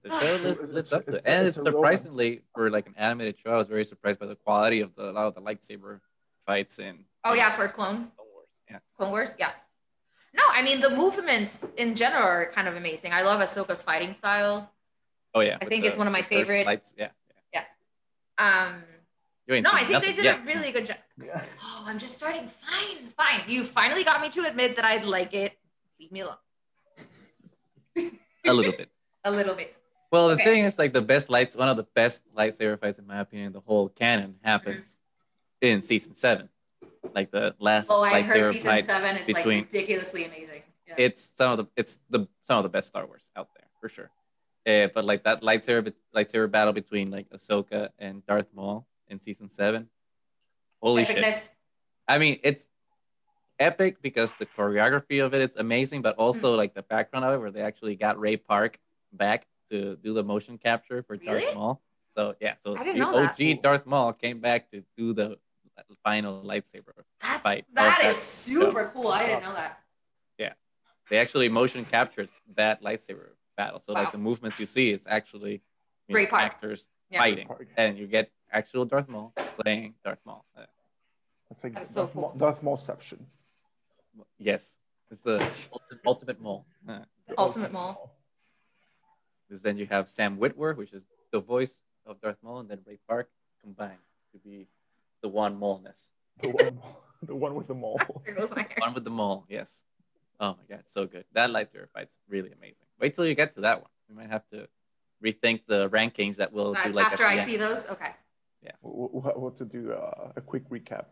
[0.10, 2.88] the show lives, It's- lives it's- up to it's- And it's it's surprisingly, for like
[2.88, 5.36] an animated show, I was very surprised by the quality of the, a lot of
[5.36, 6.00] the lightsaber
[6.46, 8.12] fights in oh yeah, for clone.
[8.15, 8.48] Clone Wars.
[8.70, 8.80] Yeah.
[8.98, 9.52] Clone Wars, yeah.
[10.34, 13.12] No, I mean the movements in general are kind of amazing.
[13.13, 14.70] I love Ahsoka's fighting style.
[15.34, 15.58] Oh, yeah.
[15.62, 16.65] I think the- it's one of my the favorites.
[16.65, 16.96] Lights.
[16.98, 17.10] Yeah.
[18.38, 18.84] Um,
[19.48, 20.39] You ain't no, I think nothing they did yet.
[20.41, 20.98] a really good job.
[21.24, 21.41] Yeah.
[21.63, 22.48] Oh, I'm just starting.
[22.48, 23.41] Fine, fine.
[23.48, 25.54] You finally got me to admit that I like it.
[26.00, 26.36] Leave me alone.
[28.46, 28.89] a little bit.
[29.24, 29.78] a little bit.
[30.12, 30.44] Well, the Okay.
[30.44, 33.54] thing is, like the best lights, one of the best lightsaber fights, in my opinion,
[33.54, 35.02] the whole canon happens
[35.62, 36.50] in season seven,
[37.13, 40.63] like the last Oh, I heard season seven is between- like ridiculously amazing.
[40.88, 40.96] Yeah.
[41.00, 43.89] It's some of the it's the some of the best Star Wars out there for
[43.89, 44.12] sure.
[44.68, 49.48] Uh, but like that lightsaber lightsaber battle between like Ahsoka and Darth Maul in season
[49.48, 49.89] seven,
[50.82, 51.50] holy shit!
[52.08, 52.68] I mean, it's
[53.60, 56.58] epic because the choreography of it is amazing, but also Hmm.
[56.58, 58.78] like the background of it, where they actually got Ray Park
[59.12, 61.41] back to do the motion capture for Really?
[61.43, 61.82] Darth Maul.
[62.12, 63.39] So yeah, so the know that.
[63.39, 65.38] OG Darth Maul came back to do the
[66.04, 66.93] final lightsaber.
[67.21, 67.65] That's fight.
[67.73, 69.10] that Oh, that- super cool.
[69.10, 69.80] I didn't know that.
[70.38, 70.54] Yeah,
[71.10, 73.80] they actually motion captured that lightsaber battle.
[73.80, 74.04] So Wow.
[74.04, 75.62] like the movements you see is actually
[76.08, 76.43] you Ray know, Park.
[76.43, 77.19] actors Yeah.
[77.19, 77.67] fighting, Park.
[77.78, 80.45] and you get actual Darth Maul playing Darth Maul.
[80.56, 80.65] Uh,
[81.51, 82.21] It's like That's so Darth, cool.
[82.21, 83.25] Maul- Darth Maulception.
[84.38, 84.80] yes,
[85.12, 86.65] it's the ulti- ultimate Maul.
[86.86, 87.06] The
[87.38, 88.14] Ultimate Maul.
[89.48, 92.80] Because then you have Sam Witwer, which is the voice of Darth Maul, and then
[92.86, 93.30] Ray Park
[93.62, 93.98] combined
[94.32, 94.68] to be
[95.22, 96.12] the one Maulness.
[96.42, 96.80] The one,
[97.24, 98.00] the one with the mole.
[98.26, 98.76] There goes my hair.
[98.80, 99.84] One with the Maul, yes.
[100.40, 101.26] Oh my god, so good.
[101.34, 102.88] That lightsaber fight's really amazing.
[103.00, 103.90] Wait till you get to that one.
[104.10, 104.68] We might have to
[105.24, 107.42] rethink the rankings that we'll do like After I end.
[107.46, 108.12] see those, okay.
[108.82, 111.06] We'll, we'll we'll have to do uh, a quick recap.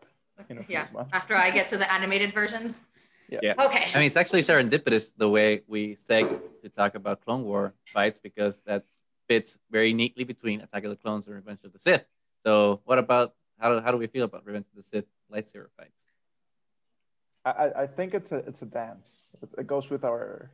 [0.48, 0.88] In a few Yeah.
[0.92, 1.10] months.
[1.12, 2.80] After I get to the animated versions.
[3.28, 3.40] Yeah.
[3.42, 3.54] Yeah.
[3.66, 3.90] Okay.
[3.94, 6.28] I mean, it's actually serendipitous the way we seg
[6.62, 8.84] to talk about Clone War fights because that
[9.28, 12.04] fits very neatly between Attack of the Clones and Revenge of the Sith.
[12.44, 15.68] So, what about how do, how do we feel about Revenge of the Sith lightsaber
[15.78, 16.08] fights?
[17.44, 19.30] I, I- I think it's a it's a dance.
[19.42, 20.50] It's, it goes with our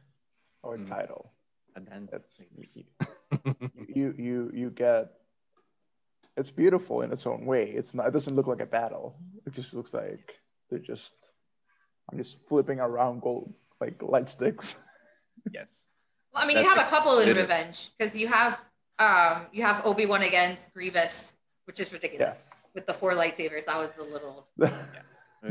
[0.65, 0.89] our Mm.
[0.89, 1.33] title.
[1.77, 2.83] A dance It's sabers.
[3.89, 5.13] you you you get.
[6.37, 7.71] It's beautiful in its own way.
[7.71, 8.07] It's not.
[8.07, 9.17] It doesn't look like a battle.
[9.47, 10.35] It just looks like
[10.69, 11.15] they're just.
[12.11, 14.77] I'm just flipping around gold like light sticks.
[15.53, 15.87] yes.
[16.33, 18.61] Well, I mean, That- you have a couple in literally- Revenge because you have
[18.99, 22.67] um you have Obi Wan against Grievous, which is ridiculous Yes.
[22.75, 23.65] with the four lightsabers.
[23.67, 24.73] That was the little Yeah.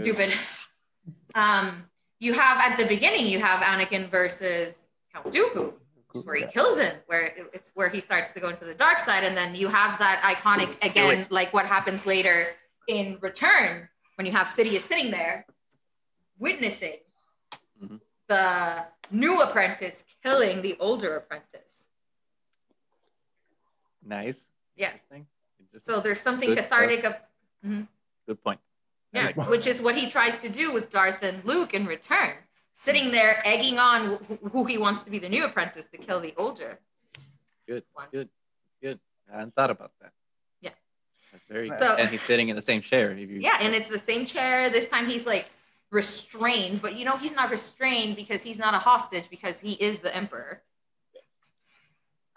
[0.02, 0.32] stupid.
[1.36, 1.86] Um,
[2.20, 5.74] you have at the beginning you have Anakin versus Count Dooku,
[6.24, 6.52] where he Yeah.
[6.52, 9.36] kills him, where it- it's where he starts to go into the dark side, and
[9.38, 12.48] then you have that iconic again, like what happens later
[12.88, 15.46] in Return when you have Sidious sitting there
[16.40, 16.98] witnessing
[17.84, 18.00] Mhm.
[18.28, 21.88] the new apprentice killing the older apprentice.
[24.04, 24.52] Nice.
[24.76, 24.88] Yeah.
[24.94, 25.28] Interesting.
[25.60, 25.94] Interesting.
[25.94, 26.58] So there's something Good.
[26.60, 27.16] cathartic of
[28.26, 28.60] Good point.
[29.12, 32.36] Yeah, like which is what he tries to do with Darth and Luke in return,
[32.78, 36.20] sitting there egging on wh- who he wants to be the new apprentice to kill
[36.22, 36.80] the older.
[37.68, 37.84] Good.
[37.94, 38.08] one.
[38.12, 38.30] Good.
[38.82, 39.00] Good.
[39.32, 40.14] I hadn't thought about that.
[40.62, 40.72] Yeah.
[41.32, 41.80] That's very good.
[41.80, 43.12] So- and he's sitting in the same chair.
[43.12, 44.70] If you, Yeah, and it's the same chair.
[44.70, 45.50] This time he's like
[45.92, 50.00] restrained, but you know he's not restrained because he's not a hostage because he is
[50.00, 50.62] the emperor.
[51.14, 51.24] Yes.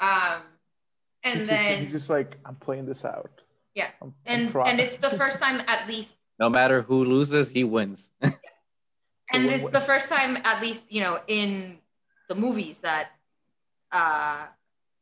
[0.01, 0.43] Um,
[1.25, 3.31] and he's, then just, he's just like I'm playing this out.
[3.75, 3.89] Yeah.
[4.01, 7.65] I'm, I'm and and it's the first time at least no matter who loses, he
[7.65, 8.13] wins.
[8.23, 8.33] and
[9.33, 11.79] when- this is the first time at least you know in
[12.29, 13.11] the movies that
[13.93, 14.47] uh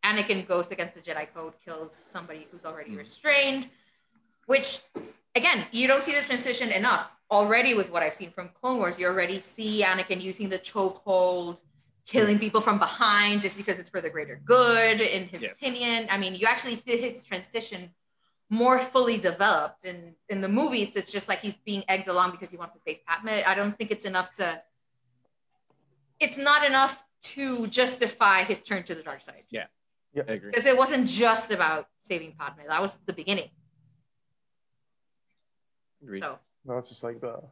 [0.05, 2.99] anakin goes against the jedi code kills somebody who's already Mhm.
[2.99, 3.69] restrained
[4.47, 4.81] which
[5.35, 7.11] again you don't see the transition enough.
[7.31, 11.63] Already with what i've seen from clone wars you already see anakin using the chokehold
[12.05, 12.41] killing mm-hmm.
[12.41, 15.57] people from behind just because it's for the greater good in his Yes.
[15.57, 16.09] opinion.
[16.11, 17.91] I mean you actually see his transition
[18.53, 19.85] more fully developed.
[19.85, 22.83] And in the movies it's just like he's being egged along because he wants to
[22.85, 23.29] save padme.
[23.47, 24.61] I don't think it's enough to
[26.19, 29.45] it's not enough to justify his turn to the dark side.
[29.51, 29.67] Yeah,
[30.17, 30.51] I agree.
[30.51, 32.63] because it wasn't just about saving padme.
[32.67, 33.51] That was the beginning
[36.03, 36.23] Agreed.
[36.23, 37.43] so That's just like the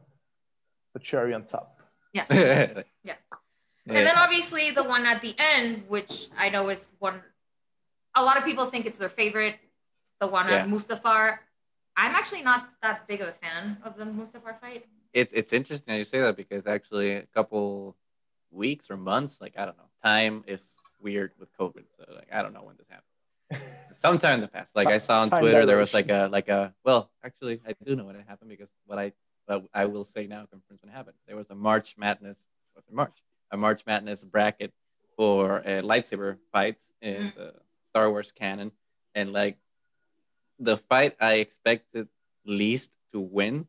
[0.93, 1.79] the cherry on top.
[2.13, 2.25] yeah
[3.03, 3.15] yeah.
[3.87, 7.21] and then obviously the one at the end which i know is one
[8.15, 9.55] a lot of people think it's their favorite
[10.19, 10.55] the one Yeah.
[10.63, 11.37] at mustafar
[11.95, 15.95] i'm actually not that big of a fan of the mustafar fight it's it's interesting
[15.95, 17.95] you say that because actually a couple
[18.51, 20.63] weeks or months, like I don't know, time is
[20.99, 21.85] weird with COVID.
[21.97, 23.08] So like I don't know when this happened.
[23.91, 26.47] Sometime in the past, like I saw on Time Twitter, there was like a like
[26.49, 29.13] a well, actually I do know what it happened because what I
[29.47, 31.17] but I will say now confirms when it happened.
[31.27, 33.17] There was a March Madness, was it March?
[33.51, 34.71] A March Madness bracket
[35.17, 37.35] for uh, lightsaber fights in Mm.
[37.35, 37.53] the
[37.87, 38.71] Star Wars canon,
[39.15, 39.57] and like
[40.59, 42.07] the fight I expected
[42.45, 43.67] least to win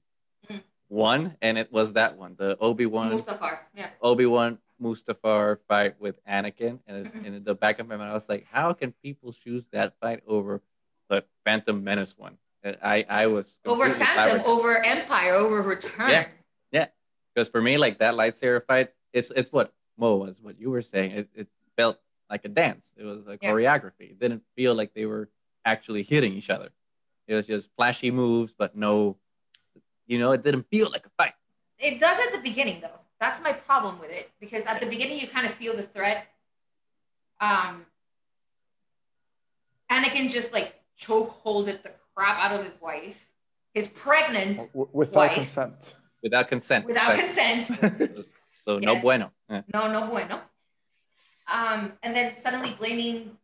[0.48, 0.62] Mm.
[0.90, 6.00] won, and it was that one, the Obi Wan mustafar yeah Obi Wan Mustafar fight
[6.00, 7.24] with Anakin, and Mhm.
[7.24, 10.22] in the back of my mind, I was like, how can people choose that fight
[10.26, 10.62] over
[11.08, 12.38] the Phantom Menace one?
[12.64, 16.88] I I was over phantom over empire over return Yeah.
[17.34, 20.82] because for me, like that lightsaber fight, it's it's what Mo was what you were
[20.82, 21.12] saying.
[21.12, 22.92] It, it felt like a dance.
[22.96, 23.50] It was a Yeah.
[23.50, 24.10] choreography.
[24.12, 25.30] It didn't feel like they were
[25.64, 26.70] actually hitting each other.
[27.26, 29.16] It was just flashy moves, but no,
[30.06, 31.34] you know, it didn't feel like a fight.
[31.78, 33.00] It does at the beginning though.
[33.20, 36.28] That's my problem with it because at the beginning you kind of feel the threat.
[37.40, 37.84] Um,
[39.90, 43.26] Anakin just like choke holded the crap out of his wife,
[43.74, 45.34] his pregnant W- without Wife.
[45.34, 45.94] consent.
[46.22, 46.86] Without consent.
[46.86, 47.70] without consent.
[48.66, 49.02] So no Yes.
[49.02, 49.32] bueno.
[49.48, 49.62] Yeah.
[49.72, 50.38] No, no bueno.
[51.50, 53.36] Um, and then suddenly blaming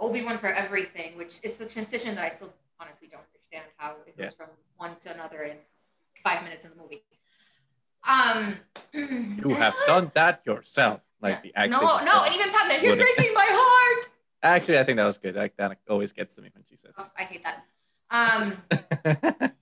[0.00, 3.92] Obi Wan for everything, which is the transition that I still honestly don't understand how
[4.04, 4.30] it goes Yeah.
[4.36, 5.56] from one to another in
[6.24, 7.04] five minutes in the movie.
[8.06, 8.56] Um,
[8.92, 11.00] You have done that yourself.
[11.20, 11.72] Like the acting.
[11.72, 14.10] no, no, and even Padme, you're breaking my heart.
[14.42, 15.34] Actually, I think that was good.
[15.34, 17.64] Like that always gets to me when she says Oh, I hate that.
[18.10, 18.58] Um,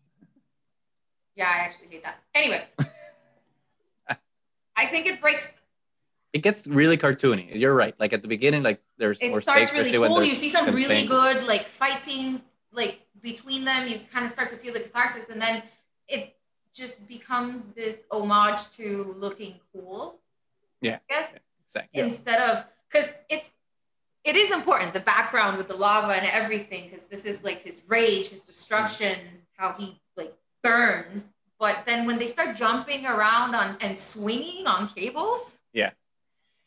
[1.36, 2.18] yeah, I actually hate that.
[2.34, 2.64] Anyway,
[4.76, 5.52] I think it breaks.
[6.32, 7.54] it gets really cartoony.
[7.54, 7.94] You're right.
[8.00, 10.24] Like at the beginning, like there's It starts really cool.
[10.24, 13.86] You see some really good like fight scene like between them.
[13.86, 15.62] You kind of start to feel the catharsis, and then
[16.08, 16.34] it
[16.74, 20.18] just becomes this homage to looking cool.
[20.80, 20.98] Yeah.
[21.10, 21.34] I guess
[21.66, 21.98] Exactly.
[21.98, 22.04] Yeah.
[22.04, 23.50] instead of because it's
[24.24, 27.82] it is important the background with the lava and everything because this is like his
[27.88, 29.16] rage his destruction
[29.56, 34.88] how he like burns but then when they start jumping around on and swinging on
[34.88, 35.90] cables Yeah.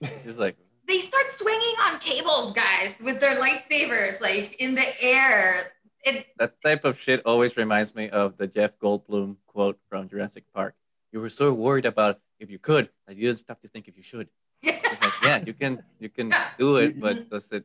[0.01, 5.03] It's just like they start swinging on cables guys with their lightsabers like in the
[5.03, 5.71] air
[6.03, 10.43] it that type of shit always reminds me of the Jeff Goldblum quote from Jurassic
[10.53, 10.75] Park.
[11.13, 13.95] You were so worried about if you could that you didn't stop to think if
[13.95, 14.27] you should.
[14.61, 16.49] It's like, yeah, you can you can Yeah.
[16.63, 17.63] do it, but does it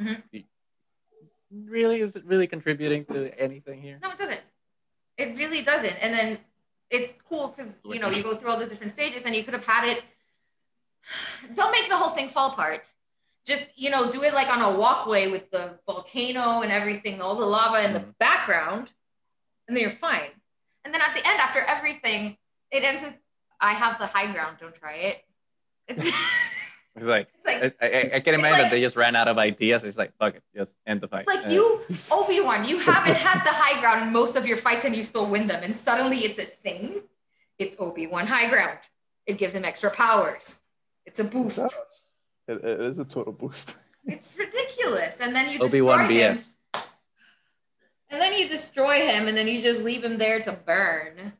[0.00, 0.22] Mhm.
[1.50, 3.98] really is it really contributing to anything here?
[4.02, 4.40] no it doesn't
[5.22, 6.38] it really doesn't and then
[6.90, 9.54] it's cool because you know you go through all the different stages and you could
[9.54, 10.00] have had it
[11.58, 12.84] don't make the whole thing fall apart
[13.50, 17.34] just you know do it like on a walkway with the volcano and everything all
[17.34, 18.14] the lava in the Mhm.
[18.18, 18.92] background
[19.66, 20.30] and then you're fine
[20.88, 22.36] and then at the end after everything
[22.70, 23.12] it ends with
[23.60, 25.18] i have the high ground don't try it
[25.86, 26.16] it's, it's
[26.96, 29.38] It's like like I, I, I can imagine like- that they just ran out of
[29.38, 29.84] ideas.
[29.84, 31.26] It's like fuck it, just end the fight.
[31.28, 34.56] it's like Uh, you Obi-Wan, you haven't had the high ground in most of your
[34.56, 35.62] fights and you still win them.
[35.62, 37.02] And suddenly it's a thing.
[37.56, 38.80] It's Obi-Wan high ground.
[39.26, 40.58] It gives him extra powers.
[41.06, 41.60] It's a boost.
[42.48, 43.76] It, it is a total boost.
[44.04, 45.20] It's ridiculous.
[45.20, 46.36] And then you Obi destroy Wan him.
[48.10, 51.32] And then you destroy him and then you just leave him there to burn.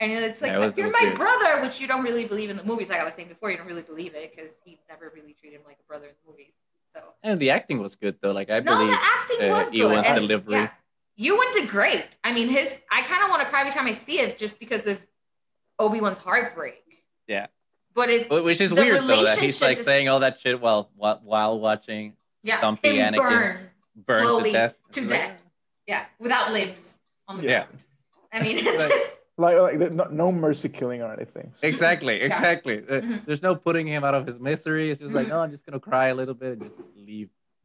[0.00, 2.64] And it's like, Yeah, was- you're my brother, which you don't really believe in the
[2.64, 2.88] movies.
[2.88, 5.56] Like I was saying before, you don't really believe it because he never really treated
[5.60, 6.52] him like a brother in the movies.
[6.92, 8.32] So And the acting was good though.
[8.32, 9.78] Like I no, believe the acting uh, was good.
[9.78, 10.54] Ewan's And- delivery.
[10.54, 10.70] Yeah.
[11.16, 12.04] Ewan did great.
[12.24, 14.58] I mean, his I kind of want to cry every time I see it just
[14.58, 14.98] because of
[15.78, 16.82] Obi Wan's heartbreak.
[17.28, 17.46] Yeah.
[17.94, 20.90] But it, which is weird though that he's like is- saying all that shit while
[20.96, 24.74] while, while watching yeah, Stumpy Anakin burn, burn slowly to death.
[24.92, 25.40] to death.
[25.86, 26.94] Yeah, without limbs
[27.28, 27.64] on the Yeah.
[27.66, 27.78] ground.
[28.32, 29.10] I mean, it's, Right.
[29.36, 31.50] Like, like there- no, no mercy killing or anything.
[31.54, 32.78] So Exactly, exactly.
[32.88, 33.26] Uh, Mhm.
[33.26, 34.90] There's no putting him out of his misery.
[34.90, 37.30] It's just like, oh, I'm just gonna cry a little bit and just leave.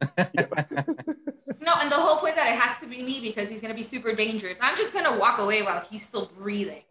[1.60, 3.82] no, and the whole point that it has to be me because he's gonna be
[3.82, 4.58] super dangerous.
[4.60, 6.82] I'm just gonna walk away while he's still breathing,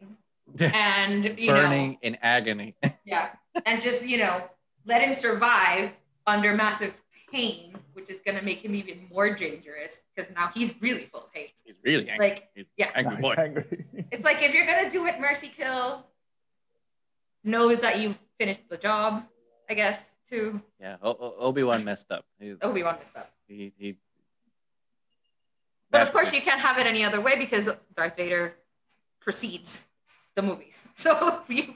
[0.62, 2.76] and you know, Burning in agony.
[3.06, 3.30] Yeah.
[3.66, 4.44] And just, you know,
[4.86, 5.92] let him survive
[6.26, 10.74] under massive pain, which is going to make him even more dangerous because now he's
[10.82, 11.54] really full of hate.
[11.66, 12.30] He's really angry.
[12.30, 12.92] Like, He's yeah.
[12.96, 13.34] angry boy.
[13.38, 13.86] angry.
[14.12, 16.06] it's like if you're going to do it, mercy kill,
[17.44, 19.24] know that you've finished the job,
[19.70, 20.62] I guess, too.
[20.80, 22.26] Yeah, Obi Wan messed up.
[22.62, 23.32] Obi Wan messed up.
[23.48, 23.98] he, he
[25.92, 28.54] But of that's- course, you can't have it any other way because Darth Vader
[29.20, 29.84] precedes
[30.36, 30.84] the movies.
[30.96, 31.76] So you,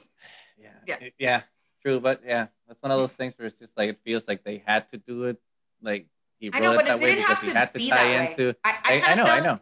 [0.58, 0.96] yeah, Yeah.
[1.00, 1.42] yeah, yeah,
[1.82, 1.98] true.
[2.00, 4.62] But yeah, that's one of those things where it's just like it feels like they
[4.66, 5.38] had to do it.
[5.82, 6.06] Like
[6.44, 7.90] he I know, it but that it way didn't because have to had to be
[7.90, 8.30] tie that way.
[8.30, 8.56] into.
[8.64, 9.60] I, I, I, I know, of I felt know.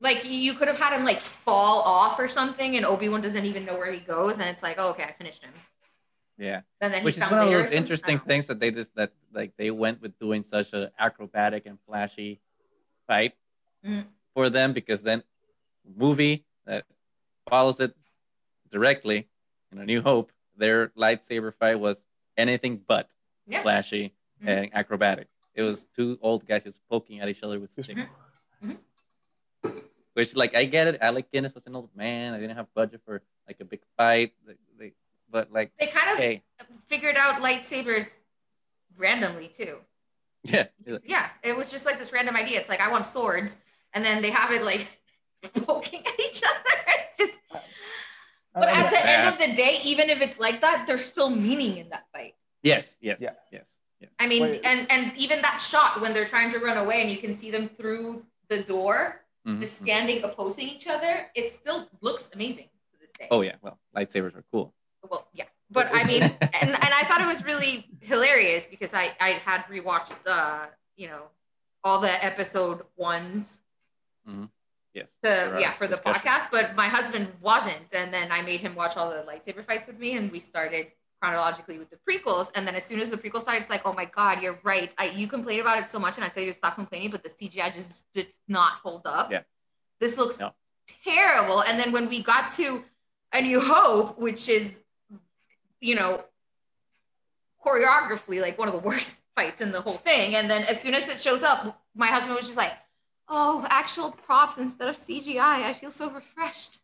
[0.00, 3.44] like you could have had him like fall off or something, and Obi Wan doesn't
[3.46, 5.52] even know where he goes, and it's like, oh, okay, I finished him.
[6.38, 6.60] Yeah.
[6.82, 8.30] And then which is one of those interesting I don't know.
[8.30, 12.40] things that they just that like they went with doing such an acrobatic and flashy
[13.06, 13.34] fight
[13.86, 14.04] Mhm.
[14.34, 15.22] for them because then
[15.96, 16.84] movie that
[17.48, 17.96] follows it
[18.70, 19.28] directly
[19.72, 23.14] in a new hope their lightsaber fight was anything but
[23.46, 23.62] Yeah.
[23.62, 24.12] flashy
[24.42, 24.48] Mhm.
[24.48, 27.82] and acrobatic it was two old guys just poking at each other with Mhm.
[27.84, 28.18] sticks
[28.62, 28.78] Mhm.
[30.14, 33.00] which like i get it alec guinness was an old man i didn't have budget
[33.04, 34.94] for like a big fight like, like,
[35.30, 36.42] but like They kind of hey
[36.88, 38.08] figured out lightsabers
[38.96, 39.80] randomly too.
[40.44, 40.66] yeah
[41.04, 42.60] Yeah, it was just like this random idea.
[42.60, 43.58] It's like I want swords,
[43.92, 44.86] and then they have it like
[45.66, 46.74] poking at each other.
[47.02, 47.34] It's just.
[48.54, 51.76] But at the end of the day, even if it's like that, there's still meaning
[51.78, 52.34] in that fight.
[52.62, 53.34] Yes, yes, Yeah.
[53.52, 53.76] yes.
[54.00, 54.10] Yes.
[54.18, 54.60] I mean, Wait.
[54.64, 57.50] and and even that shot when they're trying to run away and you can see
[57.50, 59.84] them through the door, Mhm, just mhm.
[59.84, 63.28] standing opposing each other, it still looks amazing to this day.
[63.30, 64.74] Oh yeah, well, lightsabers are cool.
[65.08, 65.44] well, yeah.
[65.70, 66.22] But I mean,
[66.60, 71.08] and, and I thought it was really hilarious because I I had rewatched uh you
[71.08, 71.22] know
[71.84, 73.60] all the episode ones
[74.94, 75.12] Yes.
[75.22, 78.96] to yeah for the podcast, but my husband wasn't, and then I made him watch
[78.96, 80.86] all the lightsaber fights with me, and we started
[81.20, 83.92] chronologically with the prequels, and then as soon as the prequel started, it's like, oh
[83.92, 84.92] my god, you're right.
[84.98, 87.22] I you complain about it so much, and I tell you to stop complaining, but
[87.22, 89.30] the CGI just did not hold up.
[89.30, 89.42] Yeah.
[90.00, 90.52] This looks No.
[91.04, 91.60] terrible.
[91.62, 92.84] And then when we got to
[93.32, 94.74] A New Hope, which is,
[95.80, 96.24] you know,
[97.64, 100.94] choreographically like one of the worst fights in the whole thing, and then as soon
[100.94, 102.72] as it shows up, my husband was just like
[103.28, 105.40] oh, actual props instead of CGI.
[105.64, 106.78] I feel so refreshed.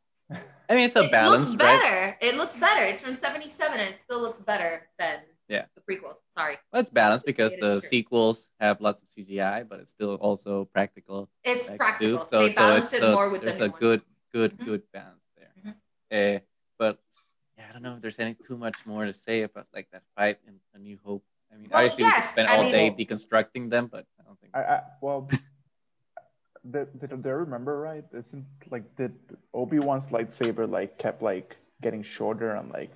[0.68, 1.80] I mean, it's a it balance, It looks right?
[1.82, 2.16] better.
[2.20, 2.82] It looks better.
[2.82, 5.66] It's from 77 and it still looks better than Yeah.
[5.74, 6.16] the prequels.
[6.30, 6.56] Sorry.
[6.72, 7.88] Well, it's balanced because It the true.
[7.88, 11.28] sequels have lots of CGI, but it's still also practical.
[11.44, 12.26] It's effects practical.
[12.30, 14.08] So, they so balance it's it a, more with there's the a new good, ones.
[14.32, 14.64] good, Mhm.
[14.64, 15.52] good balance there.
[15.62, 16.36] Mhm.
[16.36, 16.40] Uh,
[16.78, 16.98] but
[17.58, 20.02] yeah, I don't know if there's any too much more to say about like that
[20.16, 21.24] fight in A New Hope.
[21.52, 24.06] I mean, Well, obviously we could yes, spend I all mean- day deconstructing them, but
[24.18, 24.56] I don't think.
[24.56, 25.28] I, I well,
[26.70, 28.04] did, did, did I remember right?
[28.12, 29.12] Isn't like did
[29.54, 32.94] Obi Wan's lightsaber like kept like getting shorter and like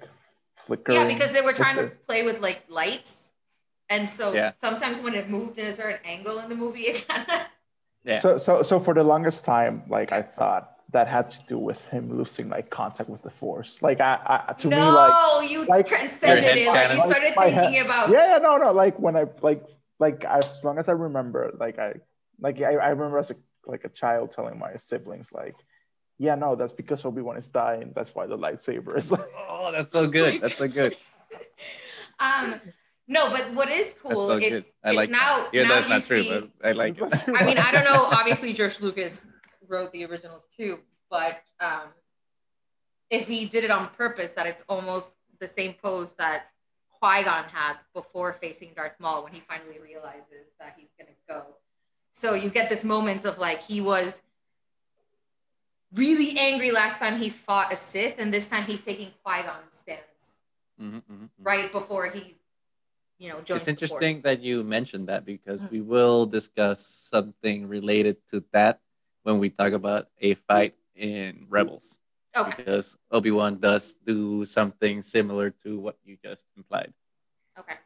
[0.56, 0.98] flickering?
[1.00, 3.30] Yeah, because they were Was trying to there- play with like lights.
[3.88, 4.52] And so Yeah.
[4.60, 7.40] sometimes when it moved in a certain angle in the movie, it kind of.
[8.04, 8.18] Yeah.
[8.20, 11.84] So so so for the longest time, like I thought that had to do with
[11.86, 13.82] him losing like contact with the Force.
[13.82, 16.66] Like I, I to no, me like you like- transcended it.
[16.68, 18.10] Like you started My thinking head- about.
[18.10, 18.70] yeah, yeah, no, no.
[18.72, 19.64] Like when I like
[19.98, 21.94] like I, as long as I remember, like I
[22.38, 23.34] like I, I remember as a
[23.66, 25.54] like a child telling my siblings like,
[26.18, 27.92] yeah, no, that's because Obi Wan is dying.
[27.94, 29.20] That's why the lightsaber is like.
[29.48, 30.40] Oh, that's so good.
[30.40, 30.96] That's so good.
[32.20, 32.60] um,
[33.08, 35.38] no, but what is cool, so it's, it's like now.
[35.38, 35.50] that.
[35.52, 37.28] Yeah, now that's not true, see, but I like it.
[37.28, 38.04] I mean, I don't know.
[38.04, 39.24] Obviously, George Lucas
[39.68, 40.78] wrote the originals too,
[41.10, 41.88] but um,
[43.10, 46.46] if he did it on purpose, that it's almost the same pose that
[47.00, 51.54] Qui Gon had before facing Darth Maul when he finally realizes that he's gonna go.
[52.16, 54.22] So you get this moment of like he was
[55.92, 59.74] really angry last time he fought a Sith, and this time he's taking Qui Gon's
[59.84, 60.40] stance
[60.80, 61.28] Mhm, mhm, mhm.
[61.44, 62.36] right before he,
[63.18, 65.70] you know, joins It's interesting that you mentioned that because Mhm.
[65.70, 68.80] we will discuss something related to that
[69.22, 71.98] when we talk about a fight in Rebels.
[72.34, 72.48] Okay.
[72.56, 76.94] Because Obi Wan does do something similar to what you just implied.
[77.58, 77.76] Okay.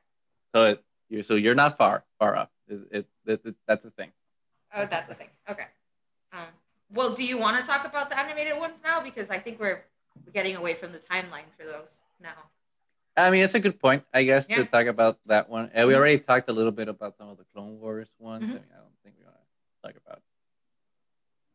[0.54, 2.50] So it, you're so you're not far far off.
[2.68, 4.12] It, it- it- that's the thing.
[4.74, 5.28] Oh, that's a thing.
[5.48, 5.66] Okay.
[6.32, 6.46] Um,
[6.92, 9.02] well, do you want to talk about the animated ones now?
[9.02, 9.82] Because I think we're
[10.32, 12.30] getting away from the timeline for those now.
[13.16, 14.56] I mean, it's a good point, I guess, Yeah.
[14.58, 15.70] to talk about that one.
[15.74, 15.96] And we Mhm.
[15.98, 18.44] already talked a little bit about some of the Clone Wars ones.
[18.44, 18.50] Mhm.
[18.50, 20.22] I mean, I don't think we want to talk about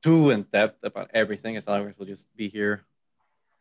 [0.02, 1.56] too in depth about everything.
[1.56, 2.86] As otherwise, we'll just be here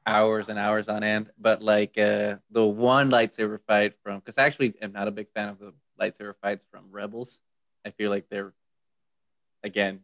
[0.07, 1.31] hours and hours on end.
[1.39, 5.29] But like uh, the one lightsaber fight from, because I actually am not a big
[5.31, 7.41] fan of the lightsaber fights from Rebels.
[7.87, 8.53] I feel like they're,
[9.65, 10.01] again,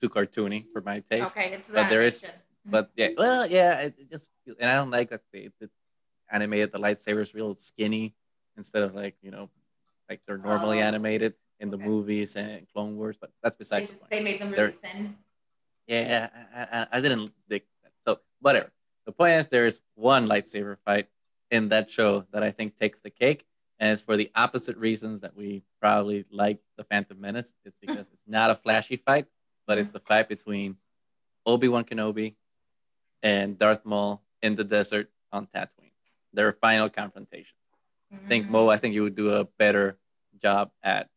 [0.00, 1.30] too cartoony for my taste.
[1.32, 2.20] Okay, it's the But there is-
[2.66, 5.68] But yeah, well, yeah, it, it just and I don't like that they, they
[6.32, 8.14] animated the lightsabers real skinny
[8.56, 9.50] instead of like you know
[10.08, 11.84] like they're normally Oh, animated in the okay.
[11.84, 13.16] movies and Clone Wars.
[13.20, 14.10] But that's They, besides the point.
[14.10, 15.16] they made them They're- really thin.
[15.86, 17.92] Yeah, I, I, I didn't dig that.
[18.06, 18.72] So whatever.
[19.04, 21.08] The point is, there is one lightsaber fight
[21.50, 23.44] in that show that I think takes the cake,
[23.78, 27.54] and it's for the opposite reasons that we probably like the Phantom Menace.
[27.64, 29.26] It's because it's not a flashy fight,
[29.66, 30.76] but it's the fight between
[31.46, 32.34] Obi Wan Kenobi
[33.22, 35.90] and Darth Maul in the desert on Tatooine.
[36.32, 37.56] Their final confrontation.
[38.12, 38.50] I think Mhm.
[38.50, 39.98] Mo, I think you would do a better
[40.38, 41.08] job at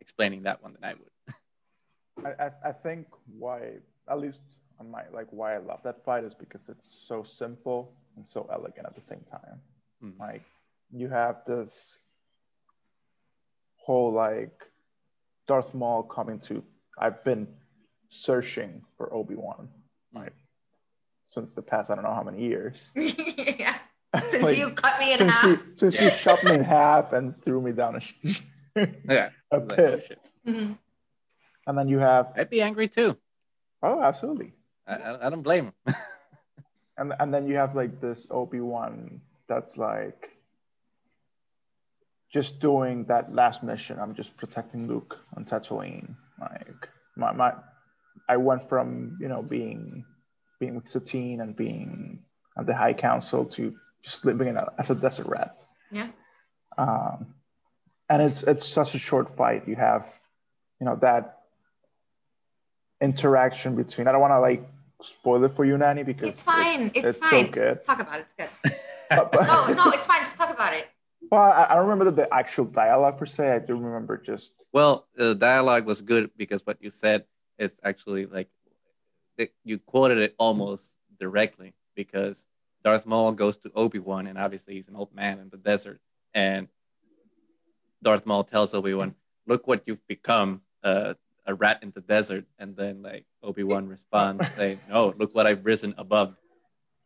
[0.00, 1.10] explaining that one than I would.
[2.24, 3.06] I, I, I think
[3.38, 3.74] why,
[4.08, 4.40] at least
[4.78, 8.48] on my like why I love that fight is because it's so simple and so
[8.50, 9.60] elegant at the same time.
[10.00, 10.10] Hmm.
[10.18, 10.42] Like
[10.92, 11.98] you have this
[13.76, 14.52] whole like
[15.46, 16.62] Darth Maul coming to.
[16.98, 17.48] I've been
[18.08, 19.68] searching for Obi Wan,
[20.14, 20.34] like
[21.24, 22.92] since the past I don't know how many years.
[22.96, 23.76] yeah.
[24.26, 25.44] Since Like, you cut me in since half.
[25.44, 28.40] you since you chopped me in half and threw me down a, sh-
[29.08, 29.30] Yeah.
[29.52, 30.18] a Like, oh, pit, shit.
[30.48, 30.76] Mhm.
[31.68, 33.16] and then you have I'd be angry too.
[33.84, 34.52] oh absolutely
[34.84, 35.94] I, I, I don't blame him.
[36.98, 40.30] and and then you have like this Obi Wan that's like
[42.30, 43.98] just doing that last mission.
[43.98, 46.14] I'm just protecting Luke on Tatooine.
[46.40, 47.52] Like my my,
[48.28, 50.04] I went from you know being
[50.58, 52.20] being with Satine and being
[52.56, 55.64] at the High Council to just living in a, as a desert rat.
[55.90, 56.08] Yeah.
[56.78, 57.34] Um,
[58.08, 59.66] and it's it's such a short fight.
[59.66, 60.06] You have,
[60.80, 61.40] you know, that
[63.00, 64.06] interaction between.
[64.08, 64.62] I don't want to like
[65.00, 66.90] spoil it for you, Nanny, because It's fine.
[66.94, 67.46] It's, it's fine.
[67.46, 67.84] so good.
[67.84, 68.26] Talk about it.
[68.26, 68.76] It's good.
[69.12, 70.20] No, no, it's fine.
[70.20, 70.86] Just talk about it.
[71.30, 73.54] Well, I, I remember the actual dialogue per se.
[73.54, 77.24] I do remember just Well, the dialogue was good because what you said
[77.58, 78.48] is actually like
[79.64, 82.46] you quoted it almost directly because
[82.84, 86.00] Darth Maul goes to Obi Wan and obviously he's an old man in the desert
[86.34, 86.68] and
[88.02, 89.14] Darth Maul tells Obi Wan,
[89.46, 91.14] "Look what you've become, uh,
[91.46, 95.46] a rat in the desert." And then like Obi Wan responds saying, "No, look what
[95.46, 96.36] I've risen above,"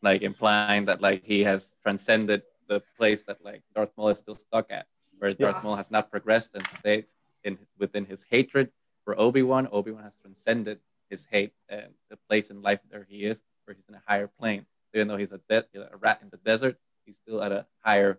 [0.03, 4.35] like implying that like he has transcended the place that like Darth Maul is still
[4.35, 4.87] stuck at,
[5.19, 5.51] where Yeah.
[5.53, 8.71] Darth Maul has not progressed and stays in within his hatred
[9.05, 9.69] for Obi Wan.
[9.71, 13.75] Obi Wan has transcended his hate and the place in life where he is, where
[13.75, 14.67] he's in a higher plane.
[14.95, 18.19] Even though he's a, de- a rat in the desert, he's still at a higher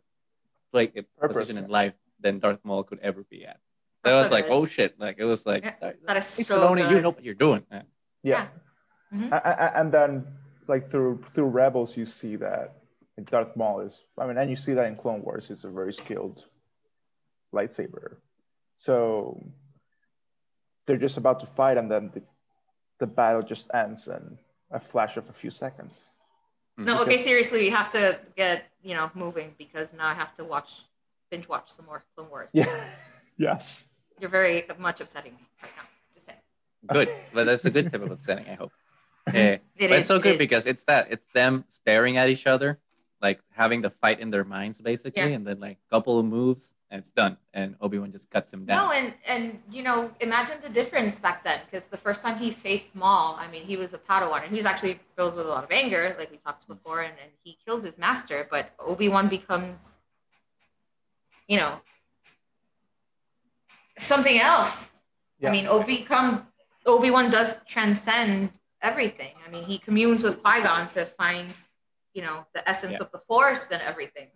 [0.72, 1.72] play, Purpose, position in yeah.
[1.72, 3.60] life than Darth Maul could ever be at.
[4.04, 4.54] That That's was so like, good.
[4.54, 5.00] oh shit!
[5.00, 7.34] Like it was like, Yeah, "Hey, that is hey, so Filoni, you know what you're
[7.34, 7.66] doing.
[7.72, 7.86] man."
[8.22, 8.48] yeah.
[9.12, 9.32] Mhm.
[9.32, 10.28] A- a- a- And then
[10.68, 12.74] like through through Rebels, you see that like,
[13.24, 14.04] Darth Maul is.
[14.18, 16.44] I mean, and you see that in Clone Wars, he's a very skilled
[17.54, 18.18] lightsaber.
[18.76, 19.42] So
[20.86, 22.22] they're just about to fight, and then the,
[23.00, 24.38] the battle just ends in
[24.72, 26.10] a flash of a few seconds.
[26.78, 30.44] No, okay, seriously, we have to get you know moving because now I have to
[30.44, 30.84] watch
[31.32, 32.50] binge watch some more Clone Wars.
[32.52, 32.66] Yeah.
[33.38, 33.88] yes.
[34.20, 35.84] You're very much upsetting me right now.
[36.14, 36.40] Just saying.
[36.92, 38.48] Good, but that's a good type of upsetting.
[38.50, 38.72] I hope.
[39.34, 40.38] Eh, It but is, it's so good is.
[40.38, 42.78] because it's that it's them staring at each other,
[43.28, 45.38] like having the fight in their minds basically, Yeah.
[45.38, 48.50] and then like a couple of moves and it's done, and Obi Wan just cuts
[48.54, 48.78] him down.
[48.80, 49.44] No, and and
[49.76, 49.98] you know,
[50.28, 53.76] imagine the difference back then, because the first time he faced Maul, I mean, he
[53.84, 56.40] was a Padawan, and he was actually filled with a lot of anger, like we
[56.48, 58.38] talked before, and, and he kills his master.
[58.54, 59.78] But Obi Wan becomes,
[61.52, 61.74] you know,
[63.98, 64.76] something else.
[65.40, 65.50] Yeah.
[65.50, 66.32] I mean, Obi come
[66.94, 68.52] Obi Wan does transcend
[68.90, 69.34] everything.
[69.46, 71.48] I mean, he communes with Qui Gon to find,
[72.16, 73.04] you know, the essence Yeah.
[73.04, 74.30] of the Force and everything.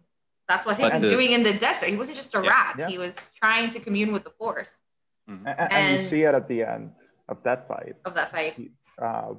[0.50, 1.90] That's what he But was the- doing in the desert.
[1.90, 2.50] He wasn't just a Yeah.
[2.50, 2.76] rat.
[2.80, 2.88] Yeah.
[2.94, 4.82] He was trying to commune with the Force
[5.30, 5.46] Mhm.
[5.48, 6.92] And, and, and you see it at the end
[7.28, 7.96] of that fight.
[8.06, 8.54] of that fight.
[9.00, 9.36] Uh,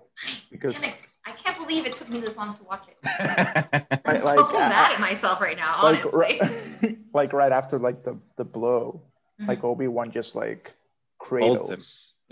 [0.51, 1.03] because Damn it!
[1.27, 2.97] I can't believe it took me this long to watch it.
[4.07, 5.73] I'm so like, uh, mad at myself right now.
[5.83, 6.41] like, Honestly,
[6.81, 9.03] ri- like right after like the, the blow,
[9.41, 9.49] Mhm.
[9.49, 10.73] like Obi-Wan just like
[11.19, 11.83] cradles, him.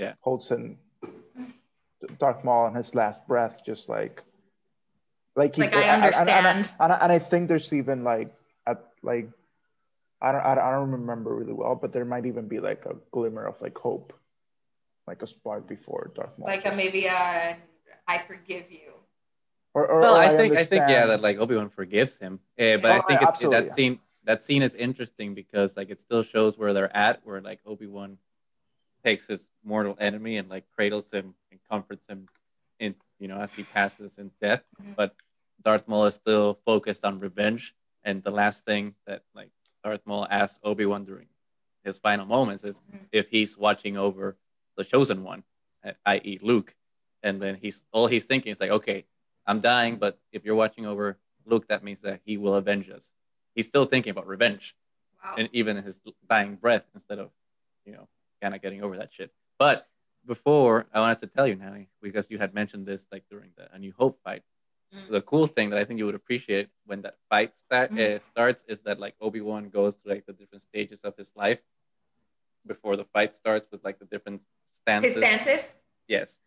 [0.02, 0.14] Yeah.
[0.22, 0.78] holds him,
[2.18, 4.22] Darth Maul on his last breath, just like,
[5.38, 6.70] like he, Like, I and- and- and- understand.
[6.80, 8.30] and, and I think there's even like,
[8.66, 9.28] at like,
[10.20, 13.44] I don't, I don't, remember really well, but there might even be like a glimmer
[13.46, 14.12] of like hope,
[15.06, 16.48] like a spark before Darth Maul.
[16.48, 17.56] like a, maybe a
[18.08, 18.90] I forgive you.
[19.74, 22.40] or, or, well, or I think I think yeah that like Obi Wan forgives him,
[22.58, 25.88] Eh, but I Oh, think it's, absolutely, that scene that scene is interesting because like
[25.94, 28.18] it still shows where they're at, where like Obi Wan
[29.04, 32.26] takes his mortal enemy and like cradles him and comforts him
[32.80, 34.96] in you know as he passes in death, Mhm.
[34.96, 35.14] but
[35.62, 39.50] Darth Maul is still focused on revenge, and the last thing that like
[39.84, 41.28] Darth Maul asks Obi Wan during
[41.84, 43.08] his final moments is Mhm.
[43.12, 44.36] if he's watching over
[44.76, 45.44] the chosen one,
[45.82, 46.38] eh, i.e.
[46.42, 46.76] Luke,
[47.22, 49.06] and then he's all he's thinking is like, okay,
[49.46, 53.14] I'm dying, but if you're watching over Luke, that means that he will avenge us.
[53.54, 54.76] He's still thinking about revenge,
[55.24, 55.34] Wow.
[55.38, 57.32] and even his dying breath, instead of,
[57.84, 58.08] you know,
[58.40, 59.32] kind of getting over that shit.
[59.58, 59.88] But
[60.24, 63.72] before, I wanted to tell you, Natalie, because you had mentioned this like during the
[63.74, 64.44] A New Hope fight.
[64.94, 65.08] Mm.
[65.10, 68.16] The cool thing that I think you would appreciate when that fight start, Mhm.
[68.16, 71.30] uh, starts is that like Obi Wan goes through like the different stages of his
[71.36, 71.60] life
[72.66, 75.14] before the fight starts with like the different stances.
[75.16, 75.76] His stances.
[76.06, 76.40] Yes.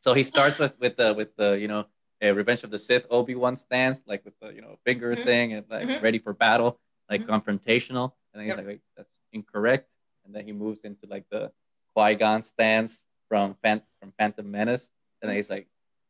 [0.00, 1.86] So he starts with with the with the you know
[2.24, 5.24] uh, Revenge of the Sith Obi Wan stance, like with the you know finger Mhm.
[5.24, 6.00] thing and like Mhm.
[6.02, 7.28] ready for battle, like Mhm.
[7.28, 8.14] confrontational.
[8.32, 8.56] And then he's Yep.
[8.58, 9.90] like, Wait, that's incorrect.
[10.24, 11.52] And then he moves into like the
[11.94, 15.68] Qui Gon stance from Phant- from Phantom Menace, and then he's like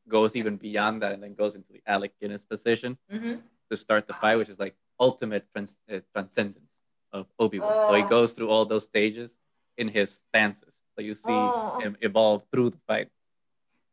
[0.09, 3.35] goes even beyond that, and then goes into the Alec Guinness position hmm
[3.69, 6.79] to start the fight, which is like ultimate trans- uh, transcendence
[7.13, 7.85] of Obi Wan.
[7.85, 8.07] So he Oh.
[8.07, 9.39] goes through all those stages
[9.77, 10.81] in his stances.
[10.95, 11.77] So you see Oh.
[11.81, 13.09] him evolve through the fight,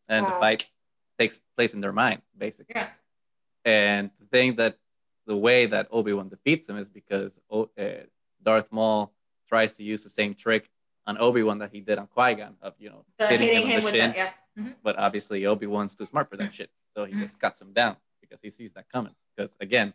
[0.08, 0.40] and the Oh.
[0.40, 0.70] fight
[1.18, 2.76] takes place in their mind, basically.
[2.76, 2.92] Yeah.
[3.66, 4.78] And the thing that
[5.26, 8.04] the way that Obi Wan defeats him is because O- uh,
[8.44, 9.12] Darth Maul
[9.48, 10.70] tries to use the same trick
[11.08, 13.68] on Obi Wan that he did on Qui Gon of you know The hitting, hitting
[13.68, 14.12] him, him with shin.
[14.12, 14.34] the yeah.
[14.58, 14.76] Mhm.
[14.84, 17.20] But obviously Obi Wan's too smart for that shit, so he Mhm.
[17.22, 19.16] just cuts him down because he sees that coming.
[19.36, 19.94] Because again,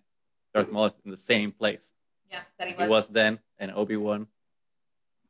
[0.52, 1.94] Darth Maul is in the same place
[2.30, 2.88] Yeah, that he he was.
[2.88, 4.28] was then, and Obi Wan.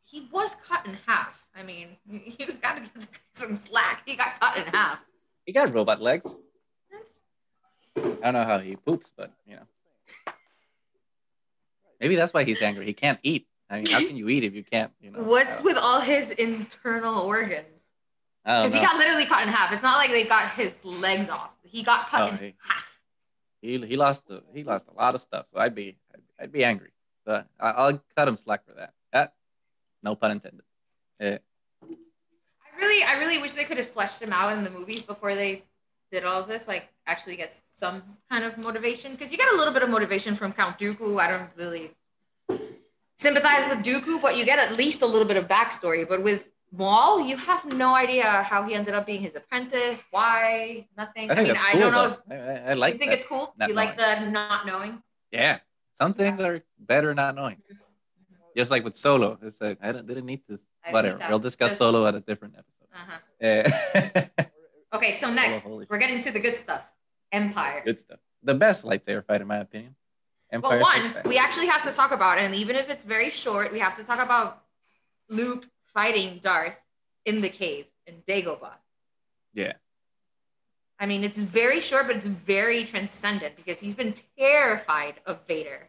[0.05, 1.45] He was cut in half.
[1.55, 4.03] I mean, you gotta give some slack.
[4.07, 5.01] He got cut in half.
[5.45, 6.35] He got robot legs.
[6.91, 7.17] That's-
[8.23, 9.67] I don't know how he poops, but you know.
[12.01, 12.87] Maybe that's why he's angry.
[12.87, 14.93] He can't eat I mean, how can you eat if you can't?
[14.99, 15.23] You know.
[15.25, 17.78] What's with all his internal organs?
[18.49, 19.73] Because he got literally cut in half.
[19.73, 21.51] It's not like they got his legs off.
[21.63, 22.99] He got cut Oh, in he- half.
[23.61, 25.49] he he lost a, he lost a lot of stuff.
[25.53, 26.91] So I'd be I'd, I'd be angry.
[27.27, 28.95] So I, I'll cut him slack for that.
[29.13, 29.35] That
[30.03, 30.63] no pun intended.
[31.21, 31.37] Eh,
[31.83, 35.35] I really, I really wish they could have fleshed him out in the movies before
[35.35, 35.65] they
[36.11, 36.67] did all of this.
[36.69, 40.37] Like, actually get some kind of motivation because you get a little bit of motivation
[40.37, 41.21] from Count Dooku.
[41.21, 41.91] I don't really
[43.17, 46.09] sympathize with Dooku, but you get at least a little bit of backstory.
[46.09, 50.87] But with Maul, you have no idea how he ended up being his apprentice, why,
[50.97, 51.31] nothing.
[51.31, 51.81] I I, mean, that's I cool.
[51.81, 53.17] don't know if I, I, like you think that.
[53.19, 53.55] it's cool.
[53.67, 55.03] You like the not knowing.
[55.31, 55.59] Yeah,
[55.93, 57.57] some things are better not knowing.
[58.57, 60.67] Just like with Solo, it's like I didn't need this.
[60.91, 61.21] Whatever.
[61.29, 62.89] We'll discuss just- Solo at a different episode.
[62.95, 63.19] Uh-huh.
[63.41, 64.27] Eh,
[64.93, 66.83] Okay, so next holy we're getting to the good stuff.
[67.31, 67.83] Empire.
[67.85, 68.19] Good stuff.
[68.43, 69.95] The best lightsaber fight, in my opinion.
[70.51, 73.71] Well, Empire one, we actually have to talk about, and even if it's very short,
[73.71, 74.63] we have to talk about
[75.29, 76.83] Luke fighting Darth
[77.25, 78.75] in the cave in Dagobah.
[79.55, 79.75] Yeah.
[81.01, 85.89] I mean, it's very short, but it's very transcendent because he's been terrified of Vader.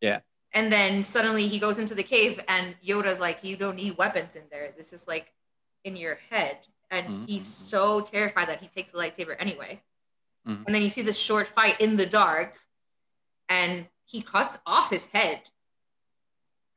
[0.00, 0.20] Yeah.
[0.52, 4.36] And then suddenly he goes into the cave, and Yoda's like, You don't need weapons
[4.36, 4.72] in there.
[4.76, 5.32] This is like
[5.82, 6.58] in your head.
[6.90, 7.28] And Mhm.
[7.28, 9.82] he's so terrified that he takes the lightsaber anyway.
[10.46, 10.66] Mhm.
[10.66, 12.62] And then you see this short fight in the dark,
[13.48, 15.50] and he cuts off his head.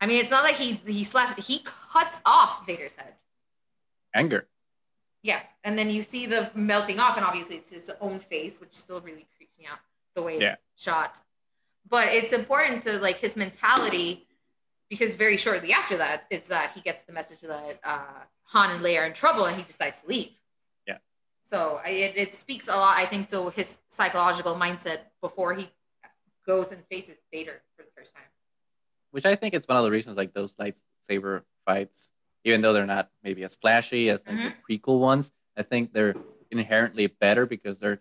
[0.01, 1.59] I mean, it's not like he he slashed, he
[1.97, 3.13] cuts off Vader's head.
[4.13, 4.47] Anger.
[5.23, 8.73] Yeah, and then you see the melting off, and obviously it's his own face, which
[8.73, 9.79] still really creeps me out
[10.15, 10.53] the way Yeah.
[10.53, 11.19] it's shot.
[11.89, 14.27] But it's important to like his mentality
[14.89, 17.99] because very shortly after that is that he gets the message that uh,
[18.53, 20.31] Han and Leia are in trouble, and he decides to leave.
[20.87, 20.97] Yeah.
[21.43, 25.69] So it, it speaks a lot, I think, to his psychological mindset before he
[26.45, 28.23] goes and faces Vader for the first time.
[29.11, 31.41] which I think it's one of the reasons like those lightsaber
[31.71, 32.11] fights,
[32.45, 36.15] even though they're not maybe as flashy as like the prequel ones, I think they're
[36.49, 37.99] inherently better because they're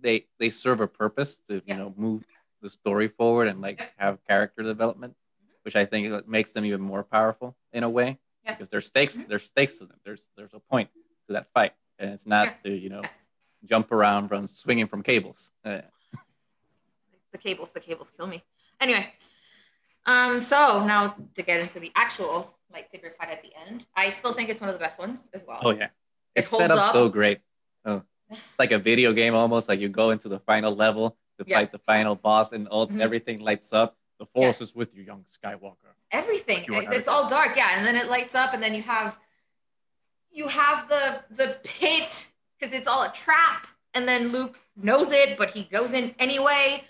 [0.00, 1.60] they they serve a purpose to Yeah.
[1.66, 2.22] you know move
[2.62, 5.14] the story forward and like have character development,
[5.64, 8.52] which I think makes them even more powerful in a way Yeah.
[8.54, 9.26] because there's stakes Mhm.
[9.28, 9.98] there's stakes to them.
[10.04, 10.90] There's there's a point
[11.26, 12.56] to that fight, and it's not Yeah.
[12.64, 13.02] to you know
[13.64, 15.50] jump around from swinging from cables.
[15.64, 15.80] Uh,
[17.32, 18.42] the cables the cables kill me
[18.80, 19.12] anyway
[20.06, 24.32] um so now to get into the actual lightsaber fight at the end i still
[24.32, 25.84] think it's one of the best ones as well Oh yeah,
[26.34, 26.92] It it's set up up.
[26.92, 27.40] so great.
[27.84, 28.02] Oh,
[28.58, 29.68] like a video game almost.
[29.68, 31.56] Like you go into the final level to Yeah.
[31.58, 33.00] fight the final boss, and all Mhm.
[33.00, 33.96] everything lights up.
[34.18, 35.92] The force is with you, young Skywalker.
[36.10, 38.82] everything You want it's all dark yeah and then it lights up and then you
[38.82, 39.18] have
[40.30, 45.36] you have the the pit because it's all a trap and then luke knows it
[45.36, 46.84] but he goes in anyway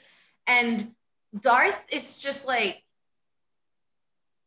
[0.47, 0.95] and
[1.41, 2.83] darth is just like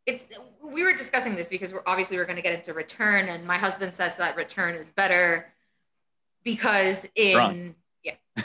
[0.05, 0.27] it's
[0.63, 3.57] we were discussing this because we're obviously we're going to get into return and my
[3.57, 5.47] husband says that return is better
[6.43, 7.75] because in Wrong.
[8.03, 8.15] yeah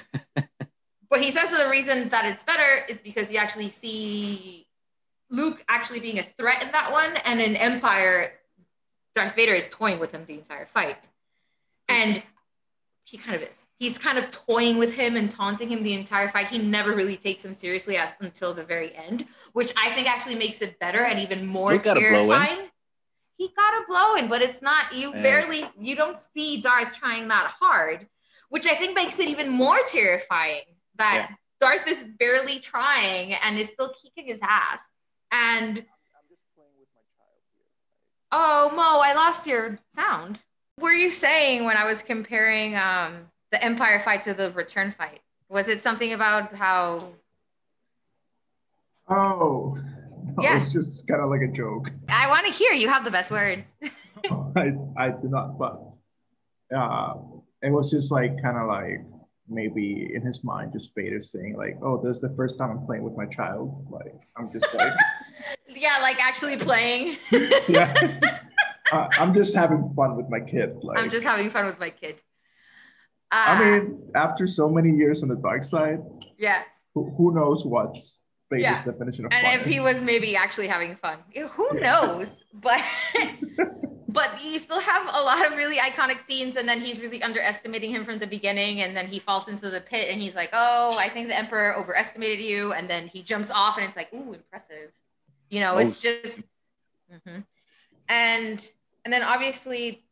[1.11, 4.64] but he says that the reason that it's better is because you actually see
[5.30, 8.32] Luke actually being a threat in that one, and in Empire,
[9.14, 11.09] Darth Vader is toying with him the entire fight.
[11.88, 12.22] And
[13.05, 13.66] he kind of is.
[13.85, 16.47] He's kind of toying with him and taunting him the entire fight.
[16.47, 20.37] He never really takes him seriously at, until the very end, which I think actually
[20.37, 22.70] makes it better and even more Luke got a terrifying.
[23.37, 27.28] He got a blow in, but it's not, you barely, you don't see Darth trying
[27.28, 28.09] that hard,
[28.49, 30.62] which I think makes it even more terrifying
[30.97, 31.37] that Yeah.
[31.61, 34.80] Darth is barely trying and is still kicking his ass.
[35.30, 37.66] And I'm just playing with my child here.
[38.32, 40.41] oh, Mo, I lost your sound.
[40.80, 45.20] Were you saying when I was comparing um, the Empire fight to the Return fight?
[45.48, 47.12] Was it something about how?
[49.09, 49.78] Oh,
[50.24, 50.59] no, Yeah.
[50.59, 51.92] it's just kind of like a joke.
[52.09, 52.72] I want to hear.
[52.72, 53.72] You have the best words.
[54.57, 55.92] I, I do not, but
[56.76, 57.14] uh,
[57.62, 59.05] it was just like kind of like
[59.48, 62.84] maybe in his mind, just Vader saying like, "Oh, this is the first time I'm
[62.86, 64.94] playing with my child." Like I'm just like,
[65.68, 67.18] yeah, like actually playing.
[67.68, 67.92] yeah,
[68.90, 70.78] uh, I'm just having fun with my kid.
[70.82, 72.16] Like I'm just having fun with my kid.
[73.35, 75.99] Uh, I mean, after so many years on the dark side,
[76.39, 76.62] yeah.
[76.95, 78.85] who, who knows what's Vader's Yeah.
[78.85, 81.18] definition of And fun if he was maybe actually having fun,
[81.57, 82.45] who knows?
[82.53, 82.80] But
[84.09, 87.91] but you still have a lot of really iconic scenes, and then he's really underestimating
[87.91, 90.97] him from the beginning, and then he falls into the pit, and he's like, "Oh,
[90.97, 94.32] I think the Emperor overestimated you," and then he jumps off, and it's like, "Ooh,
[94.35, 94.93] impressive,"
[95.51, 95.78] you know.
[95.78, 96.47] It's just,
[97.12, 97.43] Mhm.
[98.09, 98.68] and
[99.05, 100.03] and then obviously.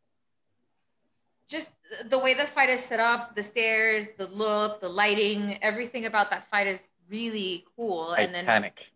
[1.49, 1.71] Just
[2.07, 6.31] the way the fight is set up, the stairs, the look, the lighting, everything about
[6.31, 8.13] that fight is really cool.
[8.13, 8.91] And then Titanic.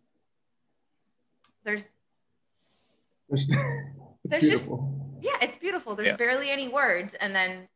[1.63, 1.89] there's
[3.29, 3.51] It's,
[4.23, 4.69] it's There's just-
[5.21, 5.95] Yeah, it's beautiful.
[5.95, 6.15] There's Yeah.
[6.15, 7.67] barely any words, and then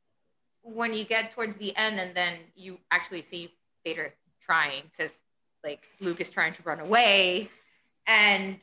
[0.64, 3.54] when you get towards the end, and then you actually see
[3.84, 5.18] Vader trying because
[5.64, 7.50] like Luke is trying to run away,
[8.08, 8.60] and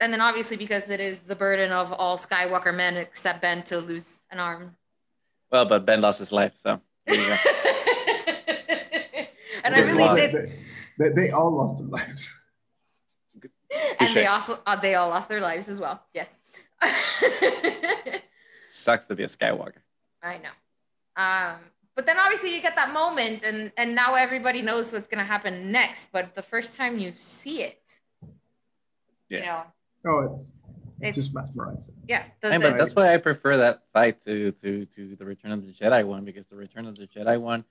[0.00, 3.78] and then obviously because it is the burden of all Skywalker men except Ben to
[3.78, 4.76] lose an arm.
[5.54, 7.32] Well, but Ben lost his life, so there you go.
[9.62, 10.32] and I They really lost.
[10.32, 10.50] did.
[10.98, 12.40] They, they, they all lost their lives.
[14.00, 16.02] And they also uh, they all lost their lives as well.
[16.12, 16.28] Yes.
[18.66, 19.78] Sucks to be a Skywalker.
[20.24, 20.50] I know.
[21.16, 21.60] Um,
[21.94, 25.70] but then obviously you get that moment, and and now everybody knows what's gonna happen
[25.70, 26.10] next.
[26.10, 27.78] But the first time you see it,
[29.28, 29.44] you Yeah.
[29.46, 29.62] know,
[30.10, 30.63] Oh, it's
[31.00, 31.96] It's- it's, just mesmerizing.
[32.08, 32.24] yeah.
[32.40, 35.52] The, And the- but that's why I prefer that fight to to to the Return
[35.52, 37.64] of the Jedi one because the Return of the Jedi one.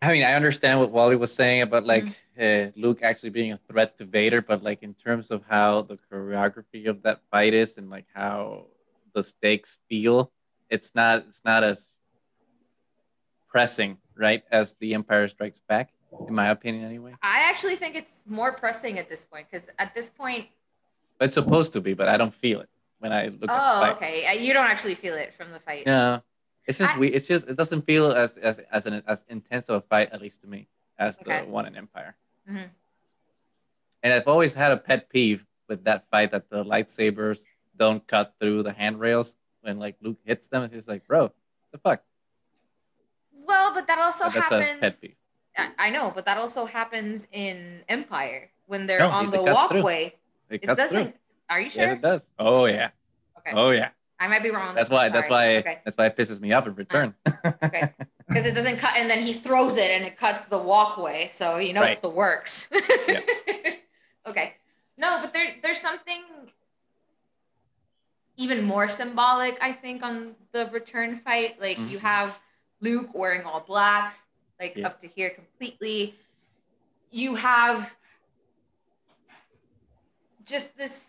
[0.00, 2.06] I mean, I understand what Wally was saying about like
[2.40, 5.98] uh, Luke actually being a threat to Vader, but like in terms of how the
[6.10, 8.66] choreography of that fight is and like how
[9.12, 10.30] the stakes feel,
[10.70, 11.96] it's not it's not as
[13.48, 15.90] pressing, right, as The Empire Strikes Back,
[16.28, 17.14] in my opinion, anyway.
[17.22, 20.46] I actually think it's more pressing at this point because at this point,
[21.20, 22.68] It's supposed to be, but I don't feel it
[23.00, 25.86] when I look oh, okay, you don't actually feel it from the fight.
[25.86, 26.22] No,
[26.66, 27.08] it's just I- we.
[27.08, 30.20] It's just it doesn't feel as as as an as intense of a fight, at
[30.20, 31.44] least to me, as Okay.
[31.44, 32.16] the one in Empire.
[32.48, 32.70] Mhm.
[34.02, 37.44] And I've always had a pet peeve with that fight that the lightsabers
[37.76, 40.62] don't cut through the handrails when like Luke hits them.
[40.62, 41.32] It's just like, bro,
[41.72, 42.02] the fuck.
[43.32, 44.80] Well, but that also But that's a happens.
[44.80, 45.16] pet peeve.
[45.56, 50.10] I I know, but that also happens in Empire when they're No, on the walkway.
[50.10, 50.18] through.
[50.50, 50.56] Walkway.
[50.56, 51.04] It It doesn't.
[51.04, 51.12] through.
[51.50, 51.92] Are you Yes, sure?
[51.92, 52.28] it does.
[52.38, 52.90] Oh yeah.
[53.38, 53.50] Okay.
[53.52, 53.90] Oh yeah.
[54.20, 54.74] I might be wrong.
[54.74, 55.08] That's why.
[55.08, 55.56] That's why.
[55.58, 55.78] Okay.
[55.84, 57.14] That's why it pisses me off in return.
[57.62, 57.92] Okay.
[58.28, 61.56] Because it doesn't cut, and then he throws it, and it cuts the walkway, so
[61.56, 62.68] you know it's the works.
[63.08, 63.20] Yeah.
[64.26, 64.54] okay.
[64.98, 66.20] No, but there there's something
[68.36, 71.58] even more symbolic, I think, on the return fight.
[71.60, 71.88] Like Mhm.
[71.90, 72.38] you have
[72.80, 74.18] Luke wearing all black,
[74.60, 76.14] like up to here completely.
[77.10, 77.94] You have
[80.48, 81.06] just this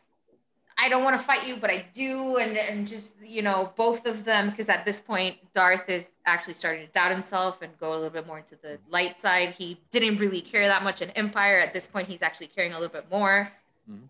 [0.82, 4.06] I don't want to fight you, but I do, and and just you know both
[4.06, 7.92] of them because at this point Darth is actually starting to doubt himself and go
[7.92, 9.56] a little bit more into the light side.
[9.58, 11.58] He didn't really care that much in Empire.
[11.60, 13.52] At this point, he's actually caring a little bit more.
[13.92, 14.08] Mhm.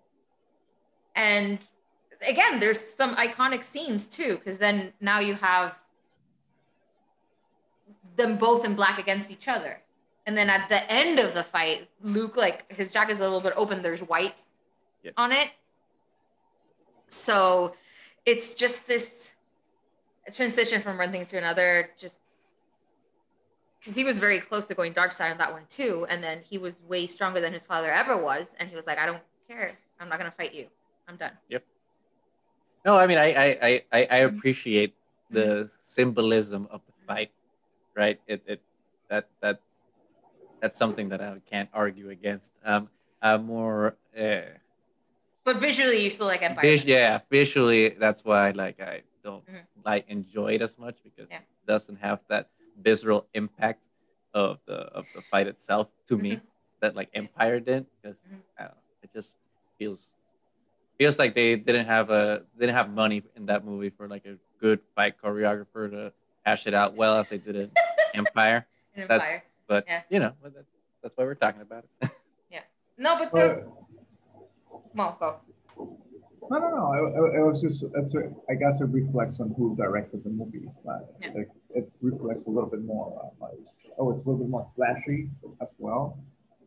[1.15, 1.59] And
[2.21, 5.79] again, there's some iconic scenes too, because then now you have
[8.15, 9.81] them both in black against each other.
[10.27, 13.53] And then at the end of the fight, Luke, like his jacket's a little bit
[13.55, 14.45] open, there's white
[15.03, 15.13] Yes.
[15.17, 15.49] on it.
[17.09, 17.75] So
[18.25, 19.33] it's just this
[20.33, 22.19] transition from one thing to another, just
[23.79, 26.05] because he was very close to going dark side on that one too.
[26.09, 28.53] And then he was way stronger than his father ever was.
[28.59, 29.77] And he was like, I don't care.
[29.99, 30.67] I'm not going to fight you.
[31.07, 31.31] I'm done.
[31.49, 31.65] Yep.
[32.85, 34.37] No, I mean, I I I, I I Mm-hmm.
[34.37, 34.95] appreciate
[35.29, 37.31] the symbolism of the fight,
[37.95, 38.19] right?
[38.27, 38.61] It it
[39.09, 39.61] that that
[40.61, 42.53] that's something that I can't argue against.
[42.63, 42.89] Um,
[43.21, 44.41] I'm more uh,
[45.49, 46.61] But visually, you still like Empire.
[46.61, 49.65] vis- yeah, visually that's why like I don't Mhm.
[49.83, 51.37] like enjoy it as much because Yeah.
[51.41, 53.89] it doesn't have that visceral impact
[54.31, 56.39] of the of the fight itself to me
[56.81, 58.41] that like Empire did because Mhm.
[58.59, 59.35] Know, it just
[59.79, 60.13] feels
[60.99, 64.37] feels like they didn't have a didn't have money in that movie for like a
[64.59, 66.13] good fight choreographer to
[66.45, 67.71] hash it out well as they did in
[68.13, 68.67] Empire.
[68.93, 69.43] in that's- Empire.
[69.65, 70.03] But Yeah.
[70.13, 70.69] you know, that's
[71.01, 71.89] that's why we're talking about it.
[72.51, 72.61] Yeah.
[72.97, 73.79] No, but But, the.
[74.95, 75.39] Well, go.
[76.49, 76.93] no, no, no.
[76.93, 80.29] It, it- it was just, it's a, I guess it reflects on who directed the
[80.29, 80.69] movie.
[80.83, 81.31] Like, Yeah.
[81.35, 83.59] like, it reflects a little bit more on like,
[83.97, 85.29] oh, it's a little bit more flashy
[85.61, 86.17] as well.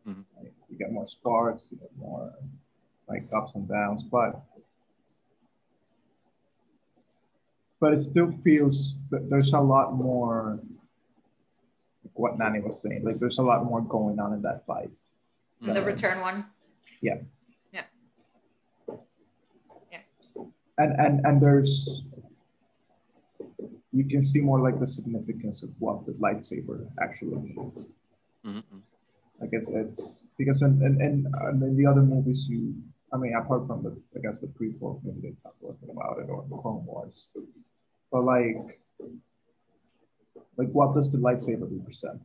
[0.07, 0.23] Mhm.
[0.37, 2.33] Like, you get more sparks, you get more
[3.07, 4.41] like ups and downs, but
[7.79, 10.57] but it still feels that there's a lot more
[12.05, 13.03] like what Nani was saying.
[13.03, 14.89] Like there's a lot more going on in that fight.
[15.61, 16.45] The return one.
[20.77, 22.03] And and and there's
[23.91, 27.93] you can see more like the significance of what the lightsaber actually means.
[28.45, 28.63] Mhm.
[29.41, 31.27] I guess it's because in in, in,
[31.63, 32.73] in the other movies you
[33.13, 35.89] I mean apart from the I guess the prequel maybe they talk a little bit
[35.91, 37.31] about it or the Clone Wars,
[38.11, 38.79] but like
[40.57, 42.23] like what does the lightsaber represent?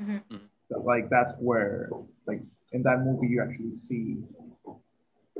[0.00, 0.22] Mhm.
[0.30, 0.40] Mhm.
[0.70, 1.90] That, like that's where
[2.26, 2.42] like
[2.72, 4.16] in that movie you actually see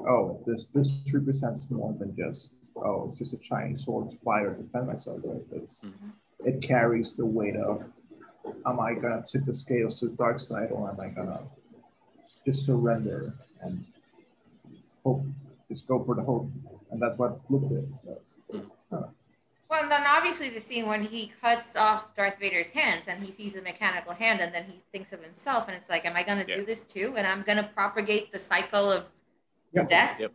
[0.08, 4.44] oh this this represents more than just oh it's just a Chinese sword to fight
[4.46, 5.42] or defend myself with.
[5.52, 6.12] It's Mhm.
[6.46, 7.84] it carries the weight of
[8.66, 11.42] am I gonna tip the scales to the dark side or am I gonna
[12.46, 13.84] just surrender and
[15.04, 15.24] hope
[15.68, 16.50] just go for the hope,
[16.90, 17.88] and that's what Luke did.
[18.90, 19.12] So,
[19.70, 23.30] Well, and then obviously the scene when he cuts off Darth Vader's hands and he
[23.30, 26.24] sees the mechanical hand, and then he thinks of himself, and it's like, am I
[26.24, 26.56] gonna Yeah.
[26.56, 27.14] do this too?
[27.16, 29.04] And I'm gonna propagate the cycle of
[29.72, 29.86] Yep.
[29.88, 30.32] death Yep.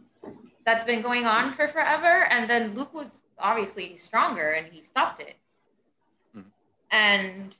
[0.65, 2.25] that's been going on for forever.
[2.31, 5.35] And then Luke was obviously stronger, and he stopped it.
[6.35, 6.45] Mhm.
[6.91, 7.55] And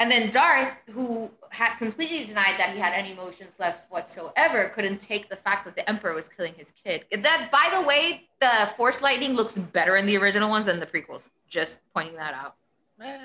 [0.00, 4.98] and then Darth, who had completely denied that he had any emotions left whatsoever, couldn't
[5.00, 7.04] take the fact that the Emperor was killing his kid.
[7.10, 10.86] That, by the way, the Force lightning looks better in the original ones than the
[10.86, 11.30] prequels.
[11.48, 12.54] Just pointing that out.
[13.02, 13.18] Eh,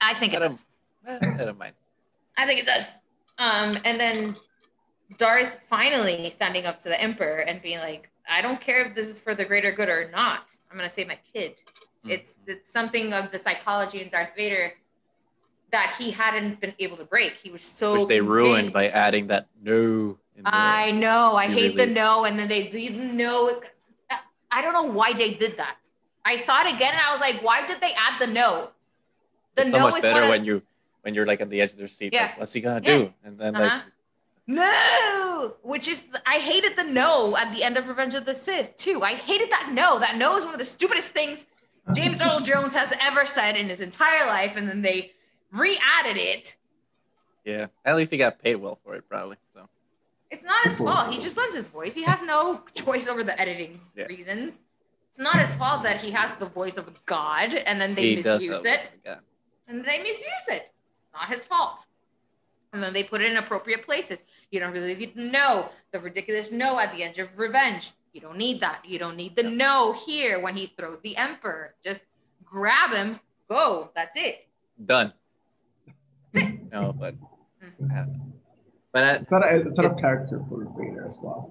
[0.00, 0.64] I think I it don't, does.
[1.06, 1.74] eh, I don't mind.
[2.38, 2.90] I think it does.
[3.36, 4.34] Um, and then
[5.18, 9.08] Darth finally standing up to the Emperor and being like, "I don't care if this
[9.08, 10.50] is for the greater good or not.
[10.70, 11.56] I'm gonna save my kid."
[12.04, 12.10] Mm.
[12.10, 14.74] It's it's something of the psychology in Darth Vader
[15.70, 17.32] that he hadn't been able to break.
[17.32, 20.18] He was so Which they ruined by adding that no.
[20.44, 21.36] I know.
[21.36, 23.60] I hate the no, and then they didn't know.
[24.50, 25.76] I don't know why they did that.
[26.24, 28.70] I saw it again, and I was like, "Why did they add the no?"
[29.56, 30.62] The it's so much is better when you
[31.02, 32.12] when you're like at the edge of their seat.
[32.12, 32.22] Yeah.
[32.22, 32.96] Like, what's he gonna Yeah.
[32.98, 33.14] do?
[33.24, 33.64] And then Uh-huh.
[33.64, 33.82] like
[34.46, 38.76] No, which is I hated the no at the end of Revenge of the Sith
[38.76, 39.02] too.
[39.02, 39.98] I hated that no.
[39.98, 41.46] That no is one of the stupidest things
[41.94, 45.12] James Earl Jones has ever said in his entire life, and then they
[45.50, 46.56] re-added it.
[47.44, 49.36] yeah, at least he got paid well for it probably.
[49.54, 49.68] So
[50.30, 51.12] It's not his fault.
[51.12, 51.94] He just lends his voice.
[51.94, 54.04] He has no choice over the editing Yeah.
[54.06, 54.60] reasons.
[55.10, 58.16] It's not his fault that he has the voice of God, and then they he
[58.16, 58.62] misuse it.
[58.62, 59.16] this, yeah.
[59.68, 60.72] and they misuse it.
[61.14, 61.86] Not his fault.
[62.74, 64.24] And then they put it in appropriate places.
[64.50, 67.92] You don't really need to know the ridiculous no at the end of Revenge.
[68.12, 68.84] You don't need that.
[68.84, 71.74] You don't need the no here when he throws the Emperor.
[71.82, 72.04] Just
[72.44, 73.90] grab him, go.
[73.94, 74.42] That's it.
[74.84, 75.12] Done.
[76.72, 77.14] no, but
[77.80, 77.90] Mm.
[77.92, 78.04] I.
[78.92, 81.50] But I, it's not a, it's out of character for Vader as well.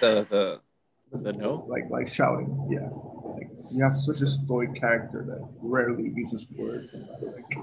[0.00, 0.60] the the
[1.12, 1.64] the no.
[1.68, 2.88] Like like shouting, yeah.
[3.36, 7.58] Like you have such a stoic character that rarely uses words and like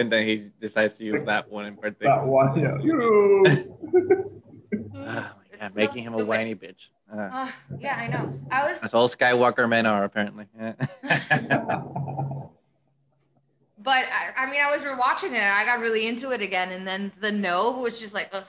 [0.00, 2.16] and then he decides to use that one in particular.
[2.16, 2.78] that one, yeah.
[2.82, 3.44] You
[4.94, 5.24] Oh my
[5.66, 6.28] It's making so him a stupid.
[6.28, 6.90] whiny bitch.
[7.12, 8.40] Ah, Ah, yeah, I know.
[8.50, 10.46] I was, that's all Skywalker men are apparently.
[10.58, 10.72] Yeah.
[13.78, 16.70] but I, I mean, I was rewatching it and I got really into it again.
[16.70, 18.44] And then the no was just like, ugh,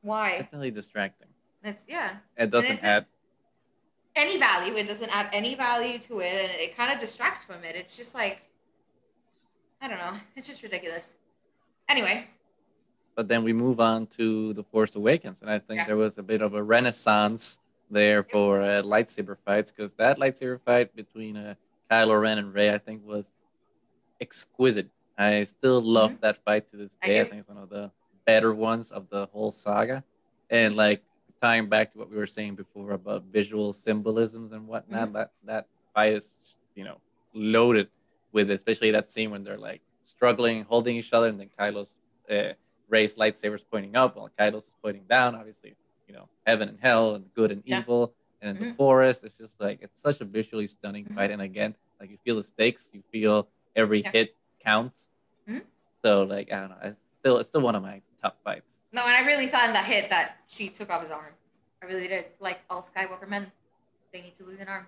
[0.00, 0.38] why?
[0.38, 1.28] Definitely distracting.
[1.62, 2.16] It's, yeah.
[2.36, 3.06] It doesn't it's a- add.
[4.16, 4.74] any value.
[4.76, 7.76] It doesn't add any value to it, and it kind of distracts from it.
[7.76, 8.42] It's just like,
[9.82, 10.14] I don't know.
[10.36, 11.16] It's just ridiculous.
[11.88, 12.26] Anyway,
[13.14, 15.86] But then we move on to the Force Awakens, and I think Yeah.
[15.86, 17.60] there was a bit of a renaissance
[17.90, 21.54] there for uh, lightsaber fights because that lightsaber fight between uh,
[21.90, 23.32] Kylo Ren and Rey, I think, was
[24.20, 24.88] exquisite.
[25.18, 27.04] I still love that fight to this Mm-hmm.
[27.04, 27.20] I day.
[27.20, 27.90] I, think it's one of the
[28.24, 30.04] better ones of the whole saga,
[30.48, 31.02] and like
[31.42, 35.08] tying back to what we were saying before about visual symbolisms and whatnot.
[35.08, 35.12] Mm-hmm.
[35.18, 36.96] That that fight is you know
[37.34, 37.88] loaded
[38.32, 41.98] with, especially that scene when they're like struggling, holding each other, and then Kylo's.
[42.30, 42.52] Uh,
[42.88, 45.34] Rey's lightsabers pointing up while Kylo's pointing down.
[45.34, 45.74] Obviously,
[46.06, 47.80] you know, heaven and hell and good and Yeah.
[47.80, 48.14] evil.
[48.42, 51.14] And in the forest, it's just like it's such a visually stunning Mhm.
[51.14, 51.30] fight.
[51.30, 54.10] And again, like you feel the stakes, you feel every Yeah.
[54.10, 55.08] hit counts.
[55.48, 55.64] Mhm.
[56.04, 58.82] So like I don't know, it's still it's still one of my top fights.
[58.92, 61.32] no, and I really thought in that hit that she took off his arm.
[61.80, 62.26] I really did.
[62.40, 63.50] Like all Skywalker men,
[64.12, 64.86] they need to lose an arm.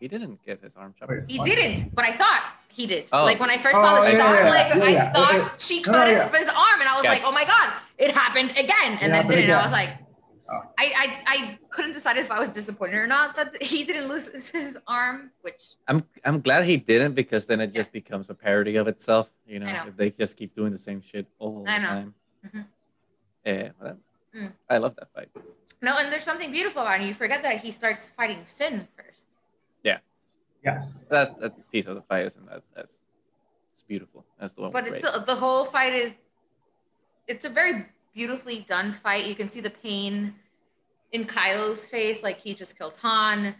[0.00, 1.10] He didn't get his arm chopped.
[1.10, 1.46] Wait, He what?
[1.46, 3.06] didn't, but I thought he did.
[3.12, 3.24] Oh.
[3.24, 5.12] Like when I first saw the Oh, yeah, shot, yeah, like yeah, I yeah.
[5.12, 6.24] thought It- it- she no, cut yeah.
[6.26, 7.14] off his arm, and I was Gotcha.
[7.14, 9.44] like, "Oh my god, it happened again!" And It then did it.
[9.44, 9.90] And I was like,
[10.48, 10.62] Oh.
[10.78, 14.28] I, I I couldn't decide if I was disappointed or not that he didn't lose
[14.52, 18.76] his arm, which I'm I'm glad he didn't because then it just becomes a parody
[18.76, 19.32] of itself.
[19.44, 19.84] You know, know.
[19.88, 21.88] if they just keep doing the same shit all the I know.
[21.88, 22.14] time.
[22.46, 22.64] Mhm.
[23.44, 23.98] Yeah, well,
[24.36, 24.52] Mm.
[24.70, 25.30] I love that fight.
[25.82, 27.06] no, and there's something beautiful about it.
[27.08, 29.26] You forget that he starts fighting Finn first.
[30.66, 31.06] Yes.
[31.08, 32.94] That's that piece of the fight, and that's that's
[33.72, 34.24] it's beautiful.
[34.38, 34.72] That's the one.
[34.72, 36.14] but it's the, the whole fight is
[37.28, 40.34] it's a very beautifully done fight you can see the pain
[41.12, 43.54] in kylo's face like he just killed han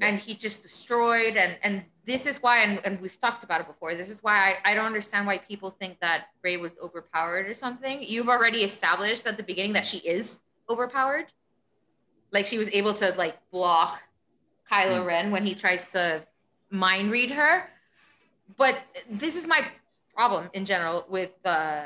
[0.00, 3.66] and he just destroyed and and this is why and, and we've talked about it
[3.66, 7.46] before this is why I, I don't understand why people think that Rey was overpowered
[7.50, 10.40] or something you've already established at the beginning that she is
[10.70, 11.26] overpowered
[12.32, 14.00] like she was able to like block
[14.70, 15.06] kylo Mm.
[15.06, 16.24] ren when he tries to
[16.70, 17.68] mind read her
[18.56, 18.78] but
[19.10, 19.66] this is my
[20.14, 21.84] problem in general with uh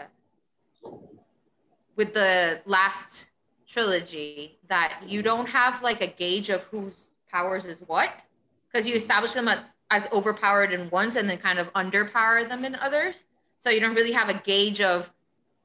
[1.97, 3.29] with the last
[3.67, 8.23] trilogy that you don't have like a gauge of whose powers is what
[8.71, 9.49] because you establish them
[9.91, 13.25] as overpowered in ones and then kind of underpower them in others
[13.59, 15.13] so you don't really have a gauge of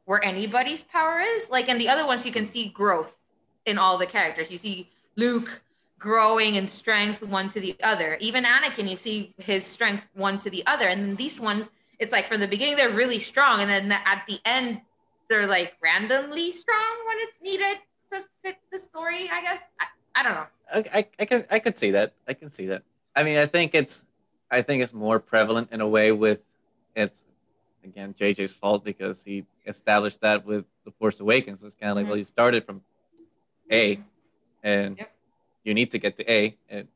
[0.08, 1.50] where anybody's power is.
[1.50, 3.18] Like in the other ones, you can see growth
[3.66, 4.50] in all the characters.
[4.50, 5.62] You see Luke
[6.00, 8.18] growing in strength one to the other.
[8.20, 10.88] Even Anakin, you see his strength one to the other.
[10.88, 11.70] And then these ones,
[12.00, 14.82] it's like from the beginning they're really strong, and then at the end
[15.30, 17.80] they're like randomly strong when it's needed
[18.12, 19.30] to fit the story.
[19.32, 19.86] I guess I,
[20.16, 20.46] I don't know.
[20.74, 22.14] I, I, I can I could see that.
[22.28, 22.84] I can see that.
[23.16, 24.06] I mean, I think it's
[24.52, 26.42] I think it's more prevalent in a way with
[26.96, 27.26] it's
[27.84, 31.64] again JJ's fault because he established that with the Force Awakens.
[31.64, 32.10] It's kind of like Mhm.
[32.10, 32.84] well, you started from
[33.72, 34.00] A,
[34.64, 35.12] and Yep.
[35.68, 36.88] You need to get to A, and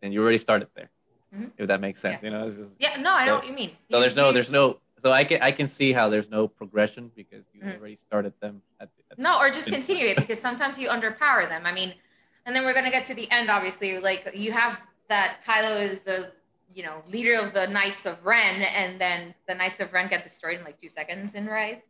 [0.00, 0.90] and you already started there.
[1.34, 1.50] Mhm.
[1.58, 2.46] If that makes sense, you know.
[2.46, 3.76] It's just, Yeah, no, I know So- what you mean.
[3.90, 7.10] so there's no there's no so I can I can see how there's no progression
[7.16, 7.78] because you Mhm.
[7.78, 11.48] already started them at, the, at No, or just continue it because sometimes you underpower
[11.48, 11.66] them.
[11.66, 11.94] I mean,
[12.44, 13.98] and then we're gonna get to the end, obviously.
[13.98, 16.32] Like you have that Kylo is the
[16.72, 20.22] you know leader of the Knights of Ren, and then the Knights of Ren get
[20.22, 21.82] destroyed in like two seconds in Rise.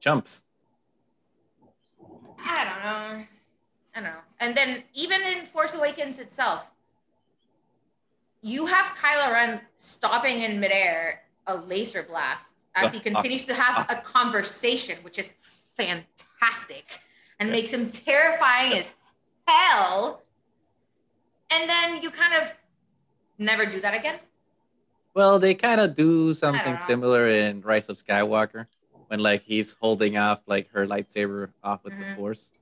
[0.00, 0.44] jumps.
[2.46, 3.26] I don't know.
[3.94, 4.18] I don't know.
[4.40, 6.66] And then even in Force Awakens itself,
[8.42, 13.14] you have Kylo Ren stopping in midair a laser blast as he Awesome.
[13.14, 13.98] continues to have Awesome.
[13.98, 15.32] a conversation, which is
[15.76, 17.00] fantastic
[17.38, 17.54] and Yeah.
[17.54, 18.88] makes him terrifying as
[19.46, 20.22] hell.
[21.50, 22.56] And then you kind of
[23.38, 24.18] never do that again.
[25.14, 28.66] Well, they kind of do something similar in Rise of Skywalker
[29.06, 32.16] when like he's holding off like her lightsaber off with the Mhm.
[32.16, 32.52] Force.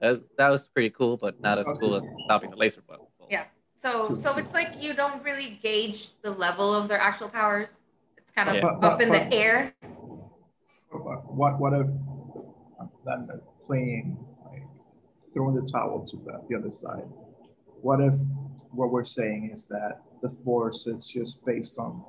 [0.00, 3.10] That, that was pretty cool, but not as cool as stopping the laser bolt.
[3.28, 3.44] Yeah.
[3.82, 7.76] So so it's like you don't really gauge the level of their actual powers.
[8.16, 8.66] It's kind of Yeah.
[8.66, 9.74] Up but- in but- the air.
[10.92, 11.86] What what if
[13.06, 14.18] then they're playing
[14.50, 14.62] like
[15.32, 17.04] throwing the towel to the, the other side?
[17.80, 18.14] What if
[18.70, 22.02] what we're saying is that the force is just based on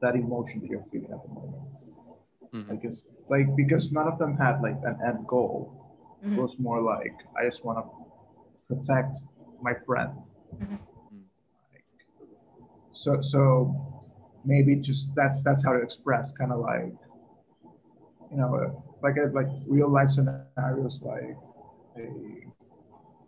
[0.00, 1.78] that emotion that you're feeling at the moment?
[2.52, 2.68] Mhm.
[2.70, 5.83] Like it's like because none of them had like an end goal.
[6.24, 6.36] Mhm.
[6.36, 9.16] was more like I just want to protect
[9.60, 10.16] my friend.
[10.56, 10.78] Mhm.
[11.72, 11.84] Like,
[12.92, 13.40] so so
[14.44, 16.92] maybe just that's that's how to express kind of like
[18.30, 21.36] you know like a, like real life scenarios like
[21.98, 22.06] a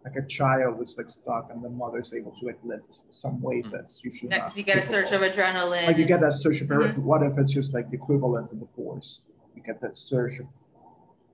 [0.05, 3.67] like a child is like stuck and the mother's able to like lift some weight
[3.73, 5.87] that's usually not Next, you get a surge of adrenaline.
[5.87, 6.99] like you get that surge of Mhm.
[6.99, 9.23] what if it's just like the equivalent of the force
[9.55, 10.47] you get that surge of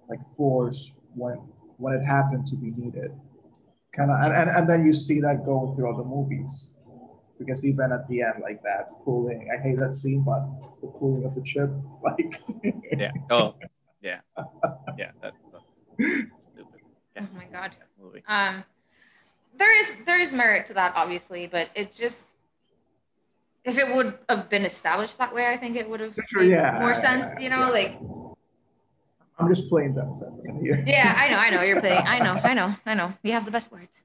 [0.08, 1.34] like force when
[1.78, 3.12] when it happened to be needed
[3.94, 6.74] kind of and, and, and then you see that going through all the movies
[7.38, 10.42] because even at the end like that pulling i hate that scene but
[10.80, 11.70] the pulling of the chip
[12.04, 12.40] like
[12.98, 13.12] Yeah.
[13.30, 13.54] Oh,
[14.02, 14.20] yeah.
[14.98, 15.10] Yeah.
[15.20, 16.80] That's that's stupid.
[17.16, 17.22] Yeah.
[17.22, 17.76] Oh my god.
[18.26, 18.64] Um,
[19.56, 22.24] there is there is merit to that, obviously, but it just
[23.64, 26.78] if it would have been established that way, I think it would have made yeah,
[26.80, 27.28] more sense.
[27.40, 27.70] You know, yeah.
[27.70, 27.98] like
[29.42, 32.06] i'm just playing that second here yeah, I know, I know you're playing.
[32.06, 33.12] I know, I know, I know.
[33.22, 34.02] You have the best words.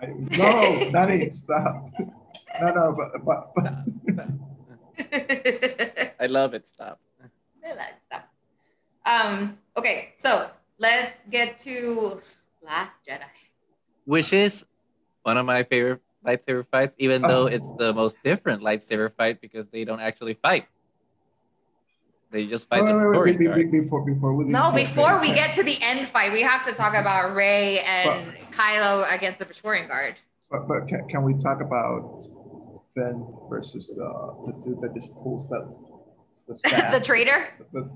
[0.00, 1.90] I, no Danny, stop
[2.60, 3.64] no no but but, but
[4.06, 4.28] Stop,
[5.08, 6.14] stop.
[6.20, 6.66] I love it.
[6.66, 7.00] Stop.
[7.62, 8.28] Let's stop.
[9.04, 9.58] Um.
[9.76, 10.48] Okay, so
[10.78, 12.22] let's get to
[12.62, 13.28] Last Jedi.
[14.04, 14.64] Which is
[15.22, 19.68] one of my favorite lightsaber fights, even though it's the most different lightsaber fight because
[19.68, 20.66] they don't actually fight.
[22.30, 23.38] They just fight Wait, the wait, wait, Praetorian
[23.70, 26.64] be- be- before before we No, before we get to the end fight, we have
[26.64, 30.16] to talk about Rey and Kylo against the Praetorian Guard.
[30.50, 32.24] But, but can, can we talk about
[32.94, 35.72] Finn versus the, the dude that just pulls that
[36.48, 37.46] the staff, the traitor.
[37.72, 37.90] the,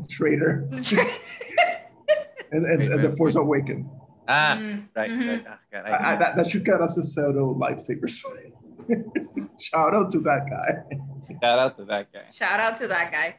[0.00, 1.04] the traitor, The tra-
[2.52, 3.88] and, and, and the Force Awakened.
[4.28, 5.44] Ah, Mm, right, right.
[5.48, 8.20] Ah, God, I, I, I, that, that should get us a pseudo lifesavers.
[9.58, 10.96] Shout out to that guy.
[11.42, 12.24] shout out to that guy.
[12.32, 13.36] Shout out to that guy.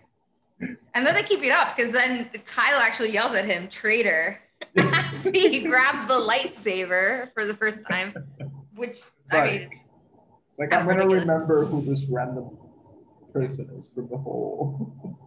[0.94, 4.40] And then they keep it up because then Kylo actually yells at him, traitor.
[4.78, 8.14] as he grabs the lightsaber for the first time,
[8.76, 9.80] which It's I like, mean,
[10.60, 12.58] like I'm gonna remember who this random
[13.34, 15.18] person is from the whole.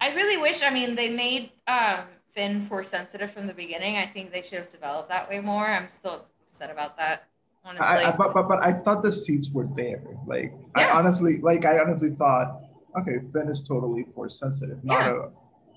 [0.00, 0.62] I really wish.
[0.62, 2.00] I mean, they made um,
[2.34, 3.98] Finn force sensitive from the beginning.
[3.98, 5.66] I think they should have developed that way more.
[5.66, 7.28] I'm still upset about that.
[7.64, 10.02] Honestly, I, I, but, but but I thought the seats were there.
[10.26, 10.88] Like Yeah.
[10.88, 12.60] I honestly like I honestly thought,
[12.98, 15.20] okay, Finn is totally force sensitive, not Yeah.
[15.28, 15.30] a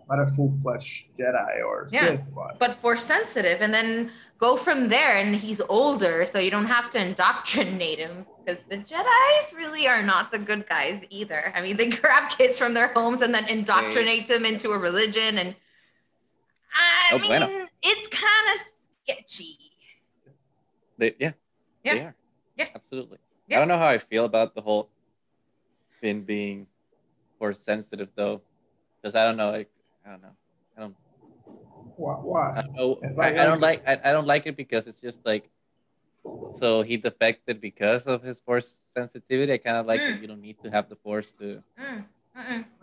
[0.07, 2.01] not a full fledged Jedi or Yeah.
[2.01, 5.17] Sith, but but force sensitive, and then go from there.
[5.17, 10.03] And he's older, so you don't have to indoctrinate him because the Jedi's really are
[10.03, 11.51] not the good guys either.
[11.55, 15.39] I mean, they grab kids from their homes and then indoctrinate them into a religion,
[15.39, 15.55] and
[16.75, 17.67] I No mean, bueno.
[17.81, 18.61] it's kind of
[19.07, 19.57] sketchy.
[20.97, 21.31] They, yeah,
[21.83, 21.93] Yeah.
[21.95, 22.15] they are.
[22.57, 22.67] Yeah.
[22.75, 23.17] absolutely.
[23.47, 23.57] Yeah.
[23.57, 24.89] I don't know how I feel about the whole
[25.99, 26.67] Finn being
[27.45, 28.41] force sensitive though,
[29.01, 29.51] because I don't know.
[29.51, 29.69] Like,
[30.05, 30.35] I don't know.
[30.75, 30.95] I don't.
[31.97, 32.13] Why?
[32.13, 32.61] I why?
[32.61, 32.99] don't, know.
[33.03, 33.79] I, Like- I don't like.
[33.87, 35.49] I, I don't like it because it's just like.
[36.53, 38.67] So he defected because of his force
[38.97, 39.53] sensitivity.
[39.53, 40.21] I kind of like Mm.
[40.21, 41.61] you don't need to have the force to.
[41.79, 42.03] Mm.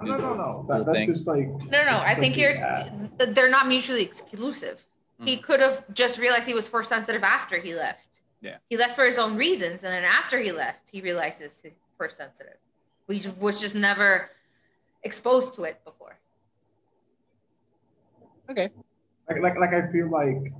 [0.00, 0.66] No, no, no, no.
[0.68, 1.08] That, that's thing.
[1.08, 1.48] just like.
[1.74, 2.54] No, no, I think you're.
[2.54, 2.88] Yeah.
[3.34, 4.78] They're not mutually exclusive.
[5.28, 5.42] He Mm.
[5.42, 8.20] could have just realized he was force sensitive after he left.
[8.40, 8.58] Yeah.
[8.70, 12.16] He left for his own reasons, and then after he left, he realizes he's force
[12.16, 12.58] sensitive.
[13.08, 14.30] We was just never
[15.04, 16.18] exposed to it before.
[18.50, 18.70] Okay.
[19.28, 20.52] Like, like, like I feel like,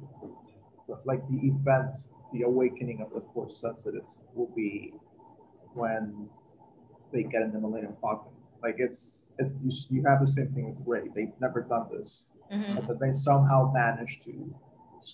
[1.05, 1.95] like the event,
[2.33, 4.95] the awakening of the force sensitives will be
[5.75, 6.29] when
[7.13, 8.33] they get in the Millennium Falcon.
[8.63, 11.09] Like it's, it's you, you have the same thing with Rey.
[11.15, 12.77] They've never done this, Mhm.
[12.77, 14.55] but then they somehow managed to.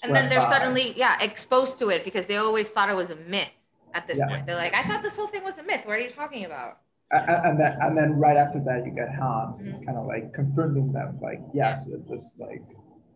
[0.02, 0.50] And then they're by.
[0.50, 3.48] suddenly, yeah, exposed to it because they always thought it was a myth
[3.94, 4.28] at this Yeah.
[4.28, 4.46] point.
[4.46, 5.86] They're like, I thought this whole thing was a myth.
[5.86, 6.80] What are you talking about?
[7.10, 9.86] A- a- and then and then right after that you get Han Mhm.
[9.86, 12.62] kind of like confirming them like yes it this like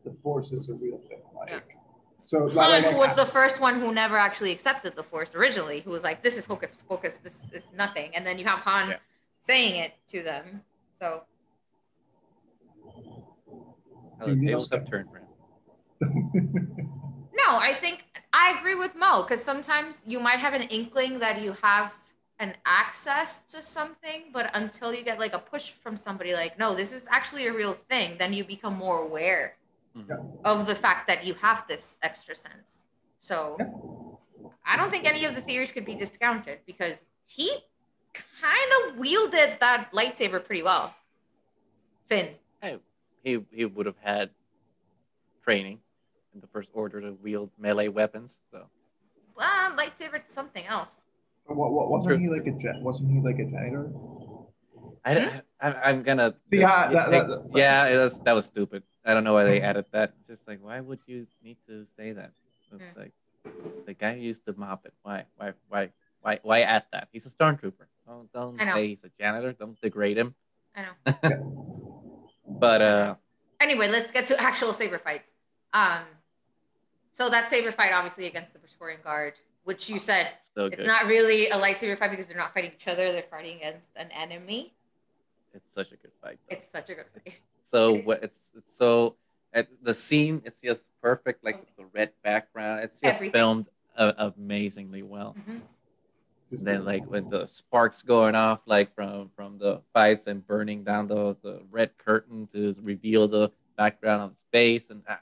[0.05, 1.61] the force is a real thing like Yeah.
[2.23, 5.81] so Han, like, who was the first one who never actually accepted the Force originally,
[5.81, 8.15] who was like, this is hocus pocus, this is nothing.
[8.15, 8.97] And then you have Han Yeah.
[9.41, 10.63] saying it to them.
[10.99, 11.25] So,
[14.21, 15.27] the you tables have turned around.
[17.43, 21.41] no, I think I agree with Mo because sometimes you might have an inkling that
[21.43, 21.93] you have
[22.39, 26.75] an access to something, but until you get like a push from somebody like, no,
[26.75, 29.57] this is actually a real thing, then you become more aware
[29.97, 30.41] Mhm.
[30.45, 32.85] of the fact that you have this extra sense.
[33.19, 33.57] So
[34.65, 37.65] I don't think any of the theories could be discounted because he
[38.13, 40.95] kind of wielded that lightsaber pretty well.
[42.09, 42.39] Finn.
[43.23, 44.31] He he would have had
[45.45, 45.81] training
[46.35, 48.41] in the first order to wield melee weapons.
[48.51, 48.69] So
[49.37, 51.02] Well, lightsaber it's something else.
[51.47, 52.19] What, what, wasn't True.
[52.19, 53.91] he like a wasn't he like a janitor
[55.05, 55.39] I, Hmm?
[55.61, 56.35] I I'm gonna.
[56.51, 58.83] Yeah, just that- that- that- yeah, it was, that was stupid.
[59.05, 60.15] I don't know why they added that.
[60.19, 62.33] It's just like, why would you need to say that?
[62.71, 63.01] It's Hmm.
[63.01, 63.13] like
[63.87, 64.95] the guy who used to mop it.
[65.03, 65.25] Why?
[65.37, 65.53] Why?
[65.69, 65.91] Why?
[66.21, 66.39] Why?
[66.43, 67.09] Why add that?
[67.11, 67.87] He's a stormtrooper.
[68.07, 68.75] Don't don't I know.
[68.75, 69.53] say he's a janitor.
[69.53, 70.35] Don't degrade him.
[70.77, 70.95] I know.
[72.47, 73.15] But uh,
[73.61, 75.33] Anyway, let's get to actual saber fights.
[75.73, 76.03] Um,
[77.13, 79.35] so that saber fight, obviously against the Praetorian Guard,
[79.65, 82.89] which you said so it's not really a lightsaber fight because they're not fighting each
[82.89, 84.75] other; they're fighting against an enemy.
[85.55, 86.39] It's such a good fight.
[86.49, 86.57] though.
[86.57, 87.41] It's such a good It's fight.
[87.61, 88.07] so It is.
[88.07, 89.17] what it's, it's so
[89.53, 93.33] at the scene it's just perfect like the red background it's just Everything.
[93.33, 95.61] filmed uh, amazingly well Mhm.
[96.49, 100.47] Just- and then like when the sparks going off like from from the fights and
[100.47, 105.19] burning down the the red curtain to reveal the background of space and I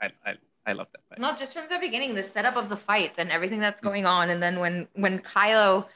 [0.00, 0.34] I I,
[0.64, 3.30] I love that fight Not just from the beginning, the setup of the fight and
[3.30, 3.84] everything that's Mm.
[3.84, 5.86] going on, and then when when Kylo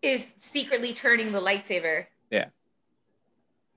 [0.00, 2.06] is secretly turning the lightsaber.
[2.30, 2.46] Yeah.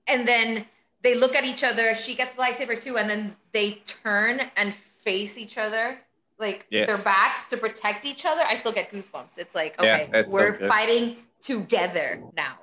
[0.06, 0.66] And then
[1.02, 1.94] they look at each other.
[1.94, 6.00] She gets the lightsaber too, and then they turn and face each other,
[6.38, 6.86] like Yeah.
[6.86, 8.42] their backs to protect each other.
[8.42, 9.38] I still get goosebumps.
[9.38, 10.68] It's like, okay, so we're good.
[10.68, 12.58] fighting together now,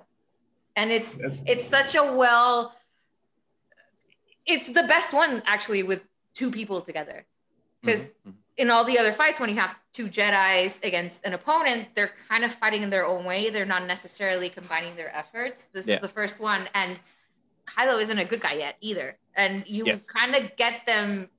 [0.75, 2.75] and it's It's, it's such a well
[4.45, 7.25] it's the best one actually with two people together.
[7.81, 8.33] Because Mhm.
[8.57, 12.43] in all the other fights when you have two jedis against an opponent they're kind
[12.43, 13.49] of fighting in their own way.
[13.49, 15.65] They're not necessarily combining their efforts.
[15.65, 15.95] This Yeah.
[15.95, 16.99] is the first one and
[17.67, 19.17] kylo isn't a good guy yet either.
[19.35, 20.09] And you Yes.
[20.09, 21.29] kind of get them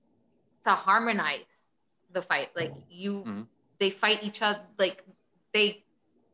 [0.63, 1.73] to harmonize
[2.11, 2.51] the fight.
[2.57, 3.47] Like you Mhm.
[3.79, 5.03] they fight each other like
[5.53, 5.85] they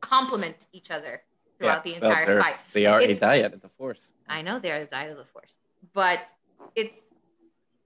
[0.01, 1.23] complement each other
[1.59, 2.57] throughout Yeah, the entire they're- fight.
[2.73, 4.15] they are It's- a dyad of the force.
[4.29, 5.59] I know they're a dyad of the force,
[5.93, 6.31] but
[6.75, 7.01] it's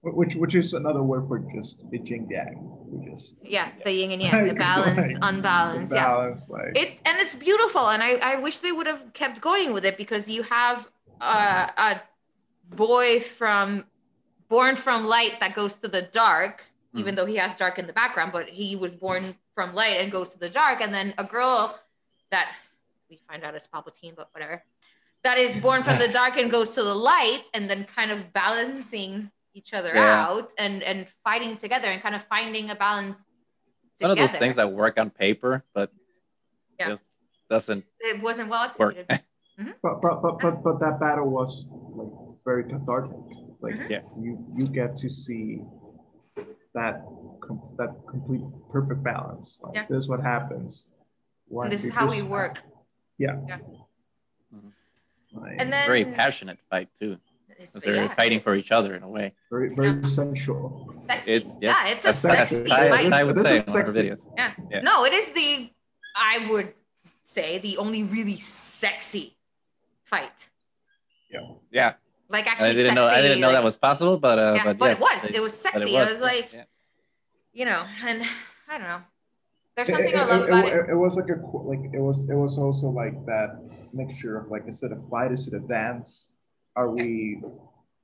[0.01, 2.55] which which is another word for just the yin yang.
[2.87, 6.03] We just yeah, the yin and yang, the balance, like, unbalance, yeah.
[6.03, 9.73] balance, like It's and it's beautiful, and I I wish they would have kept going
[9.73, 10.89] with it because you have
[11.21, 12.01] uh, a
[12.75, 13.85] boy from
[14.47, 16.63] born from light that goes to the dark,
[16.93, 20.11] even though he has dark in the background, but he was born from light and
[20.11, 21.79] goes to the dark, and then a girl
[22.29, 22.49] that
[23.09, 24.63] we find out is Palpatine, but whatever.
[25.25, 28.31] That is born from the dark and goes to the light, and then kind of
[28.31, 30.25] balancing each other Yeah.
[30.27, 33.25] out and and fighting together and kind of finding a balance.
[34.01, 35.89] one of those things that work on paper but
[36.79, 36.89] Yeah.
[36.89, 37.05] just
[37.49, 39.23] doesn't it wasn't well work executed.
[39.83, 41.51] but but but but, but that battle was
[41.99, 42.13] like
[42.49, 43.15] very cathartic.
[43.65, 43.89] Like Mhm.
[43.93, 44.03] Yeah.
[44.23, 45.45] you you get to see
[46.77, 46.95] that
[47.45, 48.43] com- that complete
[48.75, 49.47] perfect balance.
[49.63, 49.85] Like Yeah.
[49.89, 50.71] this is what happens.
[51.47, 52.55] when this is how we work.
[53.19, 53.61] like,
[55.59, 57.17] And then very passionate fight too
[57.57, 60.93] 'cause they're yeah, fighting for each other in a way very very sensual.
[61.07, 61.31] Sexy.
[61.33, 63.05] it's yes, yeah, it's a that's- that's sexy fight.
[63.05, 64.09] as Ty would This say is in one of sexy.
[64.09, 64.51] videos Yeah.
[64.71, 64.81] Yeah.
[64.81, 65.69] No, it is the
[66.15, 66.73] I would
[67.23, 69.37] say the only really sexy
[70.05, 70.49] fight
[71.29, 71.39] Yeah,
[71.71, 71.93] Yeah.
[72.29, 72.95] Like actually I didn't sexy.
[72.95, 73.07] know.
[73.07, 75.21] I didn't know like, that was possible, but uh, yeah, but, but yes, it was.
[75.31, 75.97] they- It was sexy.
[75.97, 76.63] I was like, yeah.
[77.53, 78.23] you know, and
[78.67, 79.01] I don't know.
[79.75, 80.89] There's It- something it, I love it- about it, it.
[80.91, 81.37] it was like a
[81.71, 83.49] like it was it was also like that
[83.95, 86.35] mixture of like instead of fight, instead of dance,
[86.75, 87.41] are we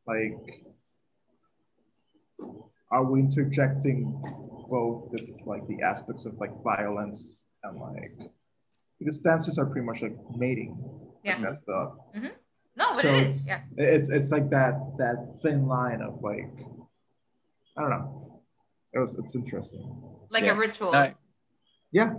[0.07, 0.37] like
[2.91, 4.11] are we interjecting
[4.69, 8.31] both the like the aspects of like violence and like
[8.99, 10.77] because dances are pretty much like mating.
[11.23, 11.33] Yeah.
[11.33, 11.71] Like, that's the
[12.15, 12.27] mm-hmm.
[12.77, 13.47] No, but so it's.
[13.47, 13.59] Yeah.
[13.77, 16.51] it's it's like that that thin line of like
[17.77, 18.41] I don't know.
[18.93, 19.85] It was it's interesting.
[20.29, 20.53] Like Yeah.
[20.53, 20.91] a ritual.
[20.91, 21.13] No,
[21.91, 22.13] Yeah.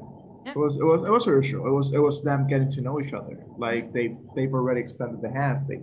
[0.44, 0.52] Yeah.
[0.52, 1.66] It was it was it was a ritual.
[1.66, 3.44] It was it was them getting to know each other.
[3.58, 5.64] Like they've they've already extended the hands.
[5.66, 5.80] They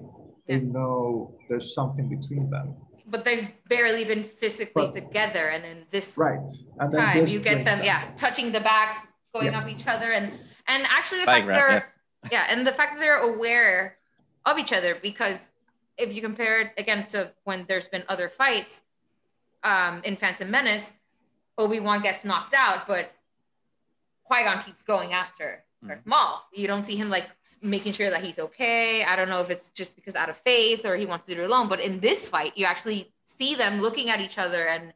[0.48, 0.72] they Yeah.
[0.78, 2.76] know there's something between them.
[3.08, 5.48] But they've barely been physically But- together.
[5.48, 6.48] And then this Right.
[6.80, 9.60] And then time this you get brings them, yeah, touching the backs, going Yeah.
[9.60, 10.12] off each other.
[10.12, 10.26] And
[10.68, 12.00] and actually the bike fact rap, they're yes.
[12.32, 13.98] yeah, and the fact that they're aware
[14.46, 15.50] of each other because
[15.98, 18.82] if you compare it again to when there's been other fights
[19.64, 20.94] um, in Phantom Menace,
[21.58, 23.12] Obi Wan gets knocked out, but
[24.30, 26.10] Qui Gon keeps going after Darth mm-hmm.
[26.10, 26.44] Maul.
[26.54, 27.28] You don't see him like
[27.64, 29.04] making sure that he's okay.
[29.04, 31.42] I don't know if it's just because out of faith or he wants to do
[31.42, 34.94] it alone, but in this fight, you actually see them looking at each other and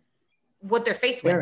[0.59, 1.34] what they're faced with.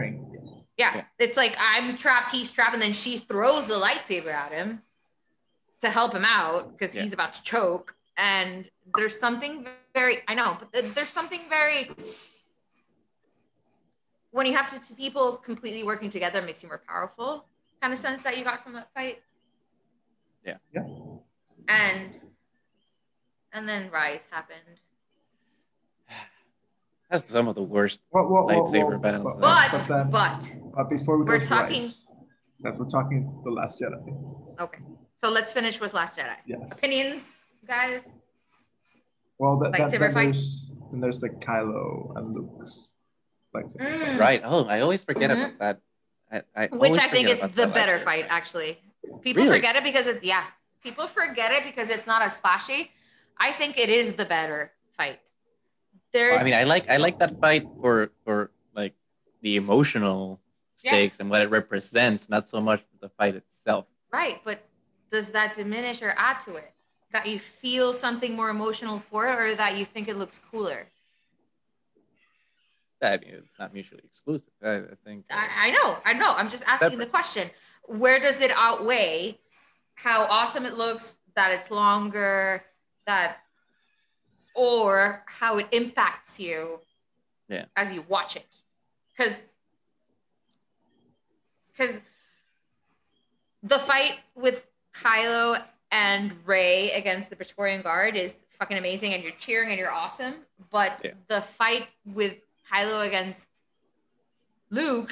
[0.77, 0.95] Yeah.
[0.95, 1.03] Yeah.
[1.19, 4.81] It's like I'm trapped, he's trapped, and then she throws the lightsaber at him
[5.81, 7.01] to help him out because Yeah.
[7.01, 7.95] he's about to choke.
[8.15, 11.91] And there's something very, I know, but there's something very,
[14.31, 17.47] when you have to two people completely working together, it makes you more powerful
[17.81, 19.19] kind of sense that you got from that fight.
[20.45, 20.57] Yeah.
[20.73, 20.83] Yeah.
[21.67, 22.15] And,
[23.53, 24.59] and then Rise happened.
[27.09, 28.01] That's some of the worst.
[28.11, 31.33] Well, well, well, Lightsaber well, battles But, But, but, then, but, but before we go
[31.33, 32.07] we're to talking- Rise,
[32.61, 34.59] that we're talking the Last Jedi.
[34.59, 34.81] okay.
[35.23, 36.35] So let's finish with Last Jedi.
[36.45, 36.77] Yes.
[36.77, 37.23] Opinions,
[37.67, 38.01] guys?
[39.39, 40.23] Well, that, that, Lightsaber then fight?
[40.33, 42.91] there's then there's the Kylo and Luke's
[43.55, 43.81] lightsaber.
[43.81, 44.19] Mm.
[44.19, 44.41] Right.
[44.43, 45.55] Oh, I always forget Mhm.
[45.55, 45.79] about that.
[46.31, 48.79] I, I which I think is the better fight, actually.
[49.21, 49.57] People Really?
[49.57, 50.45] forget it because it's yeah.
[50.83, 52.91] People forget it because it's not as flashy.
[53.37, 55.19] I think it is the better fight.
[56.13, 58.93] There's Well, I mean, I like I like that fight for for like
[59.41, 60.39] the emotional
[60.83, 60.91] Yeah.
[60.91, 63.85] stakes and what it represents, not so much the fight itself.
[64.11, 64.59] right, but
[65.11, 66.71] does that diminish or add to it?
[67.11, 70.87] That you feel something more emotional for it, or that you think it looks cooler?
[73.01, 74.53] I mean, it's not mutually exclusive.
[74.63, 75.25] I, I think.
[75.31, 76.33] uh, I, I know, I know.
[76.35, 77.49] I'm just asking the question.
[77.85, 79.39] Where does it outweigh
[79.95, 82.63] how awesome it looks, that it's longer,
[83.07, 83.37] that
[84.53, 86.79] or how it impacts you
[87.49, 87.65] Yeah.
[87.75, 88.45] as you watch it?
[89.17, 89.41] Because
[91.71, 91.99] because
[93.63, 99.31] the fight with Kylo and Rey against the Praetorian Guard is fucking amazing and you're
[99.33, 100.35] cheering and you're awesome.
[100.69, 101.11] But Yeah.
[101.27, 102.37] the fight with
[102.71, 103.47] Kylo against
[104.69, 105.11] Luke,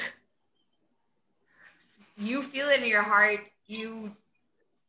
[2.18, 3.50] you feel it in your heart.
[3.68, 4.16] You,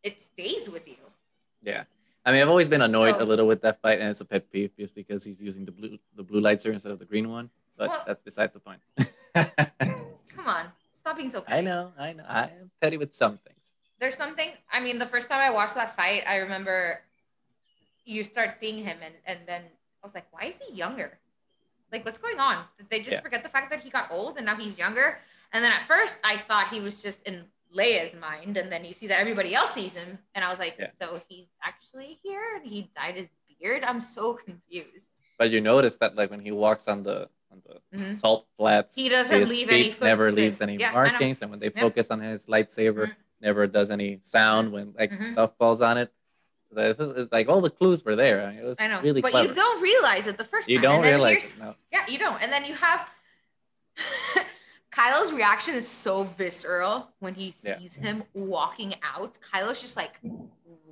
[0.02, 0.96] it stays with you.
[1.62, 1.84] Yeah.
[2.24, 4.24] I mean, I've always been annoyed So- a little with that fight, and it's a
[4.24, 7.28] pet peeve just because he's using the blue the blue lightsaber instead of the green
[7.30, 7.50] one.
[7.76, 8.80] But Well- that's besides the point.
[9.34, 11.58] Come on, stop being so petty.
[11.58, 12.24] I know, I know.
[12.28, 13.74] I am petty with some things.
[13.98, 14.50] There's something.
[14.72, 17.00] I mean, the first time I watched that fight, I remember
[18.04, 19.62] you start seeing him, and and then
[20.02, 21.18] I was like, why is he younger?
[21.92, 22.64] Like, what's going on?
[22.78, 23.20] Did they just Yeah.
[23.20, 25.18] forget the fact that he got old and now he's younger?
[25.52, 27.44] And then at first, I thought he was just in
[27.76, 30.76] Leia's mind, and then you see that everybody else sees him, and I was like,
[30.78, 30.90] Yeah.
[31.00, 33.28] so he's actually here, and he dyed his
[33.60, 33.84] beard.
[33.84, 35.10] I'm so confused.
[35.38, 38.14] But you notice that like when he walks on the on the Mhm.
[38.16, 41.58] salt flats, He doesn't his leave feet any never leaves any Yeah, markings, and when
[41.58, 43.16] they focus on his lightsaber, Mhm.
[43.40, 45.24] never does any sound when like Mhm.
[45.24, 46.12] stuff falls on it.
[46.72, 48.46] So it was, it's like all the clues were there.
[48.46, 49.48] I mean, it was I know, really but clever.
[49.48, 50.82] you don't realize it the first You time.
[50.84, 51.58] You don't realize it.
[51.58, 51.74] No.
[51.92, 52.40] Yeah, you don't.
[52.42, 53.08] And then you have
[54.92, 57.78] Kylo's reaction is so visceral when he Yeah.
[57.78, 59.38] sees him walking out.
[59.52, 60.12] Kylo's just like,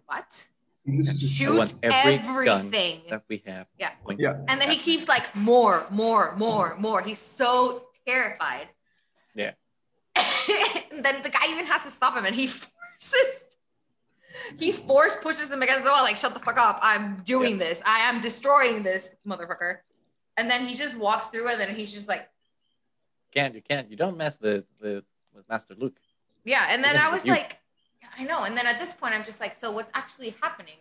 [0.06, 0.46] what?
[0.84, 1.56] He loses his Shoot.
[1.56, 3.02] wants Shoots every everything.
[3.10, 3.66] That we have.
[3.78, 3.90] Yeah.
[4.16, 4.40] Yeah.
[4.48, 7.02] And then he keeps like more, more, more, more.
[7.02, 8.68] He's so terrified.
[9.34, 9.52] Yeah.
[10.16, 13.47] and then the guy even has to stop him and he forces
[14.56, 16.78] he force pushes him against the wall, like, shut the fuck up.
[16.82, 17.82] I'm doing this.
[17.84, 19.78] I am destroying this motherfucker.
[20.36, 22.28] And then he just walks through it and then he's just like,
[23.32, 25.04] Can't you can't you don't mess with with,
[25.34, 25.98] with Master Luke.
[26.44, 27.58] Yeah, and then I was you- like,
[28.16, 28.42] I know.
[28.44, 30.78] And then at this point, I'm just like, so what's actually happening?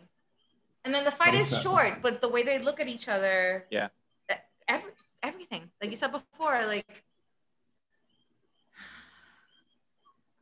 [0.85, 1.63] And then the fight What is is that?
[1.63, 3.89] short, but the way they look at each other, Yeah.
[4.67, 4.91] every,
[5.21, 7.03] everything, like you said before, like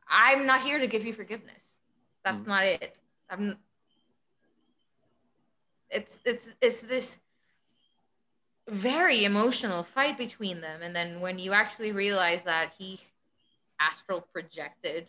[0.08, 1.52] I'm not here to give you forgiveness.
[2.24, 2.46] That's Mhm.
[2.46, 3.00] not it.
[3.30, 3.58] I'm.
[5.90, 7.18] it's it's it's this
[8.68, 13.00] very emotional fight between them and then when you actually realize that he
[13.80, 15.06] astral projected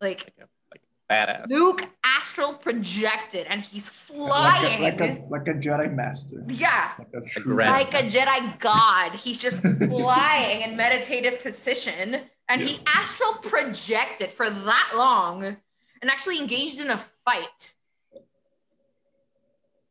[0.00, 1.48] like Like a, like badass.
[1.48, 6.44] Luke astral projected and he's Like flying a, like a like a Jedi master.
[6.48, 9.12] yeah Like a true like a Jedi god.
[9.12, 15.56] He's just flying in meditative position and he astral projected for that long
[16.02, 17.74] and actually engaged in a fight.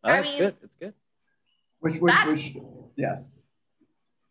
[0.04, 0.58] Oh, I mean- good.
[0.62, 0.94] It's good.
[1.80, 2.58] Which which That- which
[2.96, 3.48] yes.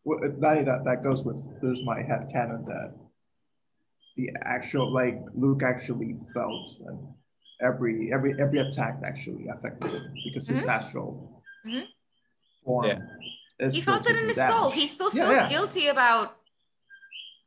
[0.04, 2.94] That, that that goes with there's my head canon that
[4.16, 6.98] the actual like Luke actually felt and
[7.60, 11.86] every every every attack actually affected him because his astral Mhm.
[12.64, 12.98] form Yeah.
[13.58, 14.70] is He felt it in taking his soul.
[14.70, 15.48] He still Yeah, feels yeah.
[15.50, 16.36] guilty about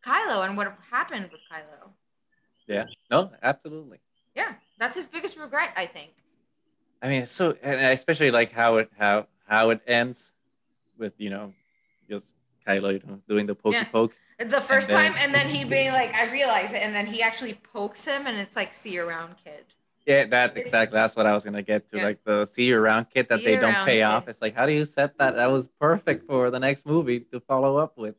[0.05, 1.93] Kylo and what happened with Kylo.
[2.67, 2.85] Yeah.
[3.09, 3.99] No, absolutely.
[4.35, 6.11] Yeah, that's his biggest regret, I think.
[7.01, 10.33] I mean, it's so, and I especially like how it how how it ends
[10.97, 11.53] with you know
[12.09, 12.35] just
[12.67, 13.83] Kylo you know, doing the pokey Yeah.
[13.85, 14.15] poke.
[14.39, 17.21] The first then- time, and then he being like, I realize it, and then he
[17.21, 19.65] actually pokes him, and it's like, see you around, kid.
[20.05, 21.97] Yeah, that exactly that's what I was gonna get to.
[21.97, 22.03] Yeah.
[22.05, 24.01] Like the see you around kid that See they don't pay kid.
[24.01, 24.27] off.
[24.27, 25.35] It's like how do you set that?
[25.35, 28.15] That was perfect for the next movie to follow up with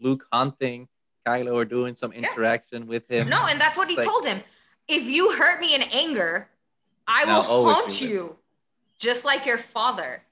[0.00, 0.88] Luke hunting
[1.24, 3.28] Kylo or doing some interaction with him.
[3.28, 4.42] No, and that's what he like- told him.
[4.88, 6.48] If you hurt me in anger,
[7.06, 8.36] I And I'll haunt you,
[8.98, 10.22] just like your father.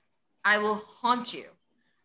[0.45, 1.45] I will haunt you.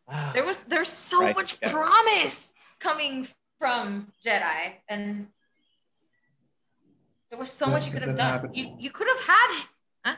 [0.07, 0.32] Wow.
[0.36, 1.72] There was there's so Rise of much Skywalker.
[1.72, 2.48] promise
[2.80, 3.28] coming
[3.60, 5.28] from Jedi, and
[7.30, 8.32] there was so Yeah, much you could have done.
[8.34, 8.53] happen.
[8.53, 9.49] You you could have had,
[10.06, 10.15] huh?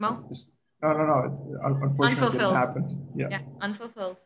[0.00, 0.24] Mo?
[0.28, 2.56] Just- no no no un- unfortunately it didn't Unfulfilled.
[2.56, 3.08] happen.
[3.16, 3.28] Yeah.
[3.30, 4.16] Yeah, unfulfilled.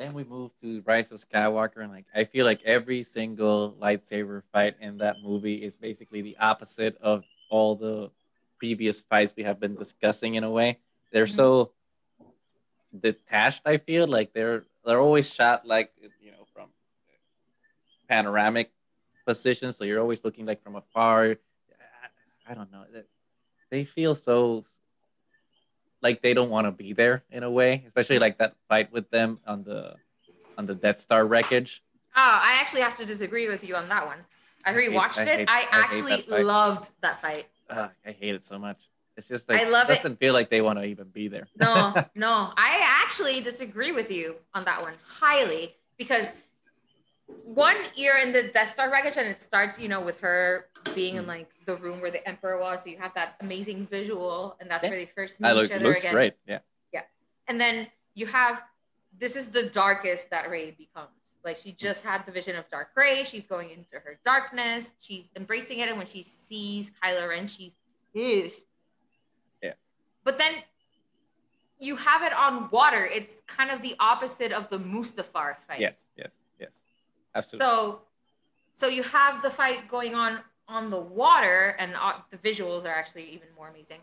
[0.00, 4.42] Then we move to Rise of Skywalker, and like I feel like every single lightsaber
[4.50, 8.10] fight in that movie is basically the opposite of all the
[8.56, 10.36] previous fights we have been discussing.
[10.36, 10.78] In a way,
[11.12, 11.36] they're Mhm.
[11.36, 11.72] so
[12.98, 13.60] detached.
[13.66, 16.70] I feel like they're they're always shot like you know from
[18.08, 18.72] panoramic
[19.26, 21.36] positions, so you're always looking like from afar.
[22.46, 22.86] I, I don't know.
[23.68, 24.64] They feel so
[26.02, 29.10] like they don't want to be there in a way, especially like that fight with
[29.10, 29.96] them on the
[30.56, 31.82] on the Death Star wreckage.
[32.16, 34.18] Oh, I actually have to disagree with you on that one.
[34.64, 35.38] I rewatched I it.
[35.40, 37.46] hate- I I hate actually that loved that fight.
[37.70, 38.78] I hate it so much.
[39.16, 39.96] It's just like I love it.
[39.96, 41.46] doesn't feel like they want to even be there.
[41.58, 46.26] No, no, I actually disagree with you on that one highly because
[47.44, 51.16] one, you're in the Death Star wreckage and it starts, you know, with her being
[51.16, 51.28] in hmm.
[51.28, 52.84] like the room where the Emperor was.
[52.84, 54.90] So you have that amazing visual, and that's Yeah.
[54.90, 56.14] where they first meet I each look, other looks again.
[56.14, 56.34] great.
[56.46, 56.58] Yeah.
[56.92, 57.02] Yeah,
[57.48, 58.62] and then you have
[59.18, 61.36] this is the darkest that Rey becomes.
[61.44, 61.76] Like she hmm.
[61.76, 63.24] just had the vision of dark gray.
[63.24, 64.92] She's going into her darkness.
[64.98, 67.76] She's embracing it, and when she sees Kylo Ren, she's
[68.14, 68.62] pissed.
[69.62, 69.74] Yeah.
[70.24, 70.54] But then
[71.78, 73.04] you have it on water.
[73.06, 75.80] It's kind of the opposite of the Mustafar fight.
[75.80, 76.08] Yes.
[76.16, 76.32] Yes.
[76.58, 76.78] Yes.
[77.34, 77.66] Absolutely.
[77.66, 78.02] So,
[78.72, 80.40] so you have the fight going on
[80.70, 84.00] on the water, and uh, the visuals are actually even more amazing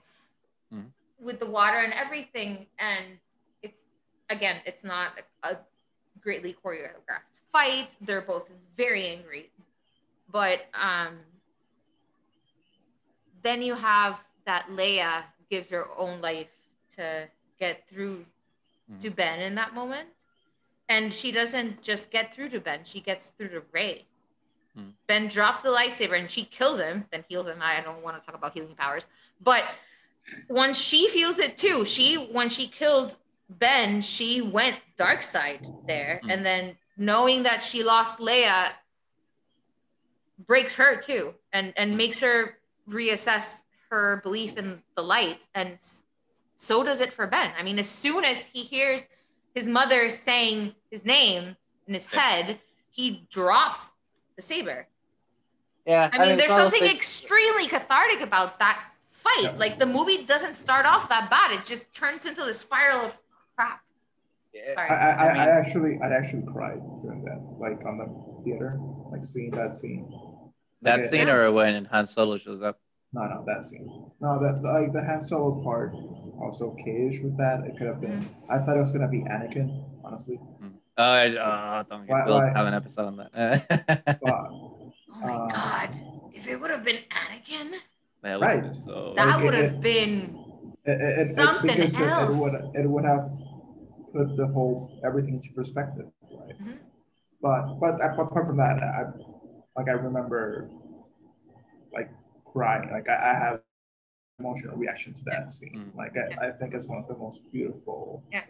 [0.73, 0.91] Mhm.
[1.17, 2.67] with the water and everything.
[2.77, 3.19] And
[3.61, 3.85] it's
[4.29, 5.13] again, it's not
[5.43, 5.57] a
[6.19, 7.95] greatly choreographed fight.
[8.01, 9.51] They're both very angry,
[10.27, 11.19] but um,
[13.41, 16.49] then you have that Leia gives her own life
[16.97, 17.29] to
[17.59, 18.25] get through
[18.99, 20.09] to Ben in that moment.
[20.89, 24.06] And she doesn't just get through to Ben, she gets through to Rey.
[24.77, 24.89] Hmm.
[25.07, 27.57] Ben drops the lightsaber and she kills him, then heals him.
[27.61, 29.07] I don't want to talk about healing powers.
[29.41, 29.63] But
[30.47, 33.17] when she feels it too, she when she killed
[33.49, 36.19] Ben, she went dark side there.
[36.23, 36.29] Hmm.
[36.29, 38.69] And then knowing that she lost Leia
[40.45, 41.97] breaks her too and and Hmm.
[41.97, 45.77] makes her reassess her belief in the light and
[46.57, 49.05] so does it for ben i mean as soon as he hears
[49.55, 51.55] his mother saying his name
[51.87, 52.59] in his head
[52.89, 53.91] he drops
[54.37, 54.87] the saber
[55.85, 56.09] yeah.
[56.13, 58.79] i mean, it's there's one of those something things- extremely cathartic about that
[59.11, 59.53] fight Yeah.
[59.57, 63.17] like the movie doesn't start off that bad it just turns into the spiral of
[63.57, 63.81] crap
[64.53, 64.73] Yeah.
[64.75, 64.89] Sorry.
[64.89, 68.07] I, I, I, I mean- I actually I actually cried during that, like on the
[68.43, 68.69] theater,
[69.11, 70.03] like seeing that scene.
[70.81, 71.07] that Okay.
[71.09, 72.79] scene or when Han Solo shows up.
[73.13, 73.85] No, no, that scene.
[74.23, 75.93] No, that like the Han Solo part
[76.41, 77.57] also okay-ish with that.
[77.67, 78.19] It could have been.
[78.25, 78.51] Mm-hmm.
[78.53, 79.67] I thought it was gonna be Anakin,
[80.03, 80.39] honestly.
[80.97, 83.29] Oh, I, oh don't get, Why- we'll why- have an episode on that.
[84.21, 85.89] But oh my Uh, god
[86.33, 87.71] if it would have been anakin
[88.23, 88.55] That Right.
[88.63, 90.37] would've been So that Like, would it- have been
[90.85, 92.33] it, it, it, Something because it- else.
[92.33, 92.55] It, would
[92.85, 93.29] it would have
[94.13, 96.57] put the whole everything into perspective, right?
[96.61, 96.79] Mhm.
[97.41, 99.03] But but apart from that, I
[99.77, 100.69] like I remember
[101.93, 102.09] like
[102.45, 102.89] crying.
[102.89, 103.61] Like I, I have
[104.39, 105.91] emotional reaction to that scene.
[105.95, 106.39] Like I, Yeah.
[106.47, 108.23] I think it's one of the most beautiful.
[108.31, 108.43] Yeah.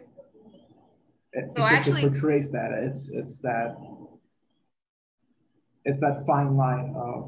[1.38, 3.70] It, So because actually- it portrays that it's it's that
[5.84, 7.18] it's that fine line of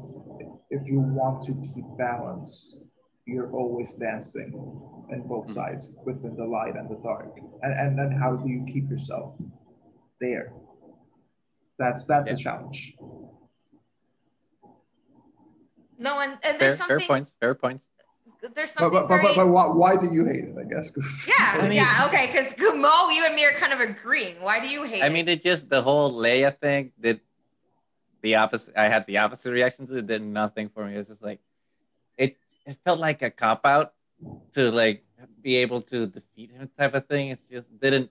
[0.69, 2.51] if you want to keep balance,
[3.25, 4.51] you're always dancing
[5.13, 5.53] in both Mhm.
[5.53, 7.31] sides within the light and the dark.
[7.63, 9.31] And and then how do you keep yourself
[10.19, 10.47] there?
[11.81, 12.79] That's that's a challenge.
[15.97, 17.07] No, and, and Fair, there's fair something.
[17.07, 17.29] points.
[17.39, 17.87] Fair points.
[18.41, 19.35] There's But something but, but, very.
[19.35, 20.55] but, but why, why do you hate it?
[20.57, 20.91] I guess.
[21.27, 22.25] yeah, I mean- yeah, okay.
[22.27, 24.41] Because Mo, you and me are kind of agreeing.
[24.41, 25.13] Why do you hate I it?
[25.13, 27.21] mean, it just the whole Leia thing did
[28.21, 28.75] the opposite.
[28.75, 30.07] I had the opposite reaction to it.
[30.07, 30.95] Did nothing for me.
[30.95, 31.39] It was just like
[32.17, 32.37] it.
[32.65, 33.93] It felt like a cop out
[34.53, 35.03] to like
[35.41, 37.29] be able to defeat him type of thing.
[37.29, 38.09] It just didn't.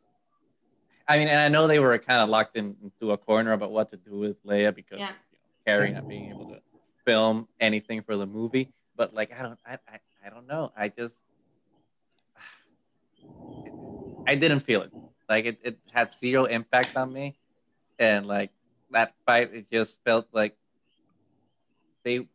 [1.09, 3.73] I mean, and I know they were kind of locked in, into a corner about
[3.73, 5.09] what to do with Leia because Yeah.
[5.32, 6.61] you know, Carrie not being able to
[7.05, 8.73] film anything for the movie.
[8.97, 9.98] But like, I don't, I, I,
[10.31, 10.73] I don't know.
[10.77, 11.24] I just,
[14.27, 14.93] I didn't feel it.
[15.28, 17.36] Like it, it had zero impact on me,
[17.98, 18.51] and like
[18.90, 20.57] that fight, it just felt like
[22.05, 22.28] they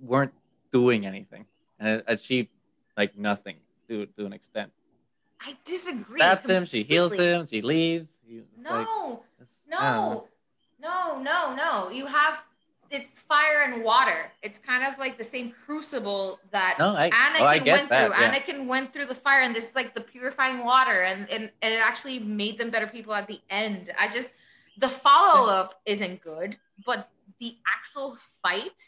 [0.00, 0.32] weren't
[0.70, 1.46] doing anything
[1.80, 2.48] and it achieved
[2.96, 3.56] like nothing
[3.88, 4.70] to to an extent.
[5.40, 6.20] I disagree.
[6.20, 8.18] Stabs him, she heals him, she leaves.
[8.28, 10.28] Like, No, it's- I don't know.
[10.80, 11.90] no, no, no, no.
[11.90, 12.42] You have
[12.90, 14.32] it's fire and water.
[14.42, 18.10] It's kind of like the same crucible that No, I, Anakin oh, I went that.
[18.12, 18.20] through.
[18.22, 18.34] yeah.
[18.34, 21.74] Anakin went through the fire, and this is like the purifying water, and, and and
[21.74, 23.92] it actually made them better people at the end.
[23.98, 24.30] I just
[24.78, 26.56] the follow up isn't good,
[26.86, 27.08] but
[27.40, 28.78] the actual fight,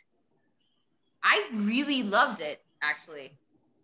[1.22, 3.32] I really loved it actually.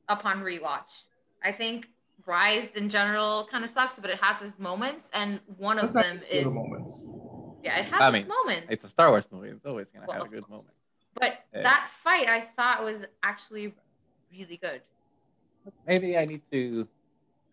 [0.08, 1.02] Upon rewatch,
[1.44, 1.88] I think
[2.26, 6.06] Rise in general kind of sucks, but it has its moments, and one of That's
[6.06, 7.06] them is moments.
[7.66, 8.66] Yeah, it has I its mean, moments.
[8.70, 9.48] It's a Star Wars movie.
[9.48, 10.62] It's always gonna Well, have a good course.
[10.62, 10.74] moment.
[11.14, 11.62] but Yeah.
[11.62, 13.74] that fight I thought was actually
[14.32, 14.82] really good.
[15.86, 16.86] Maybe I need to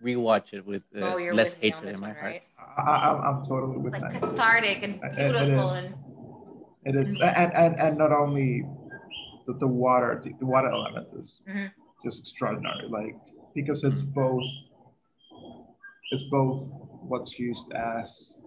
[0.03, 2.31] rewatch it with uh, oh, less with hatred in my one, heart.
[2.33, 2.43] right?
[2.77, 4.21] I, I, I'm- I'm totally with like that.
[4.21, 5.95] cathartic and It- it beautiful and
[6.85, 8.49] It is, and and, and not only
[9.45, 11.71] the, the water, the, the water element is Mhm.
[12.05, 12.85] just extraordinary.
[12.89, 13.15] Like
[13.55, 14.45] because it's both,
[16.11, 16.61] it's both
[17.11, 18.37] what's used as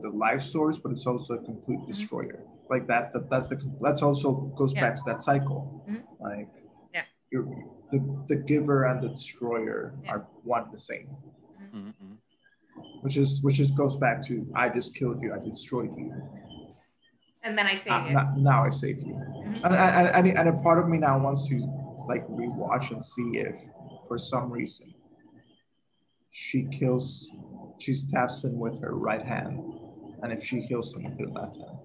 [0.00, 2.40] the life source, but it's also a complete destroyer.
[2.70, 4.80] Like that's the that's the that's also goes Yeah.
[4.82, 5.84] back to that cycle.
[5.88, 6.02] Mhm.
[6.20, 6.48] Like
[6.94, 7.02] Yeah.
[7.30, 7.44] you're,
[7.90, 7.98] the
[8.28, 10.12] the giver and the destroyer Yeah.
[10.12, 11.08] are one and the same.
[11.74, 12.16] Mhm, mhm.
[13.02, 16.12] Which is which just goes back to I just killed you, I destroyed you.
[17.44, 18.12] and then I say Uh, it.
[18.12, 19.14] now, now I save you.
[19.14, 19.64] Mhm.
[19.64, 21.56] And, and, and, and a part of me now wants to
[22.08, 23.60] like rewatch and see if
[24.08, 24.94] for some reason
[26.30, 27.30] she kills,
[27.78, 29.60] she stabs him with her right hand,
[30.22, 31.78] and if she heals him with her left hand.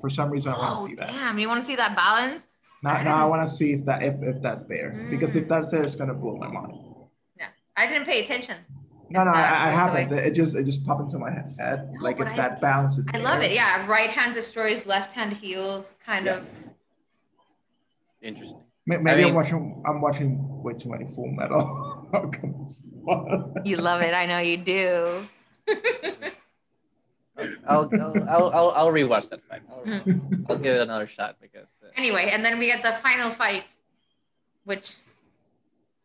[0.00, 1.08] For some reason, I want to Oh see that.
[1.08, 1.38] damn!
[1.38, 2.42] You want to see that balance?
[2.82, 5.48] Now, now I want to see if that if, if that's there because if Mm.
[5.48, 6.72] that's there, it's gonna blow my mind.
[7.38, 8.56] Yeah, I didn't pay attention.
[9.10, 10.12] No, no, I, I haven't.
[10.12, 11.50] It just it just popped into my head.
[11.58, 13.52] No, like but if I- that balance is I love it.
[13.52, 15.94] Yeah, right hand destroys, left hand heals.
[16.06, 16.36] Kind Yeah.
[16.36, 16.46] of.
[18.22, 18.62] Interesting.
[18.86, 19.82] Maybe I mean- am watching.
[19.86, 21.96] I'm watching way too many Full Metal.
[23.64, 24.14] You love it.
[24.14, 25.26] I know you do.
[27.70, 29.62] I'll, I'll, I'll, I'll, I'll rewatch that fight.
[29.70, 30.44] I'll, Mm.
[30.50, 33.64] I'll give it another shot because uh, anyway, and then we get the final fight,
[34.64, 34.96] which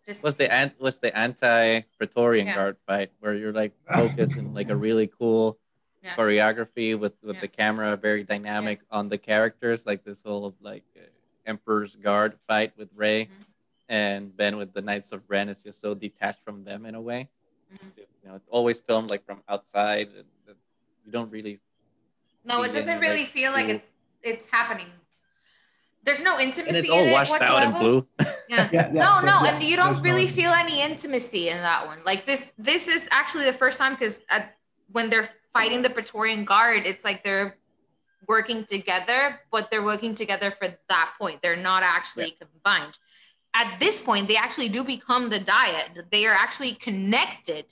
[0.05, 2.55] just was the ant was the anti Praetorian Yeah.
[2.55, 5.57] guard fight where you're like focused in like a really cool
[6.03, 6.15] Yeah.
[6.15, 7.41] choreography with with Yeah.
[7.41, 11.01] the camera very dynamic on the characters like this whole like uh,
[11.45, 13.45] Emperor's Guard fight with Rey Mhm.
[13.89, 17.01] and Ben with the Knights of Ren is just so detached from them in a
[17.01, 17.27] way.
[17.73, 17.87] Mhm.
[17.87, 20.07] It's you know, it's always filmed like from outside.
[20.09, 20.34] And, and
[21.05, 21.59] you don't really.
[22.45, 23.87] no, it doesn't really like, feel like cool- it's
[24.21, 24.87] it's happening.
[26.03, 26.69] There's no intimacy.
[26.69, 28.07] And it's in all it washed out in blue.
[28.47, 28.69] Yeah.
[28.71, 31.57] Yeah, yeah, no, no, yeah, and you don't there's no- really feel any intimacy in
[31.57, 31.99] that one.
[32.05, 34.21] Like this, this is actually the first time because
[34.91, 37.57] when they're fighting the Praetorian Guard, it's like they're
[38.27, 41.41] working together, but they're working together for that point.
[41.41, 42.99] They're not actually combined.
[43.55, 47.65] At this point, they actually do become the dyad They are actually connected,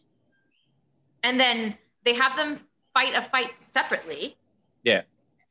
[1.21, 2.59] and then they have them
[2.93, 4.37] fight a fight separately.
[4.83, 5.01] Yeah.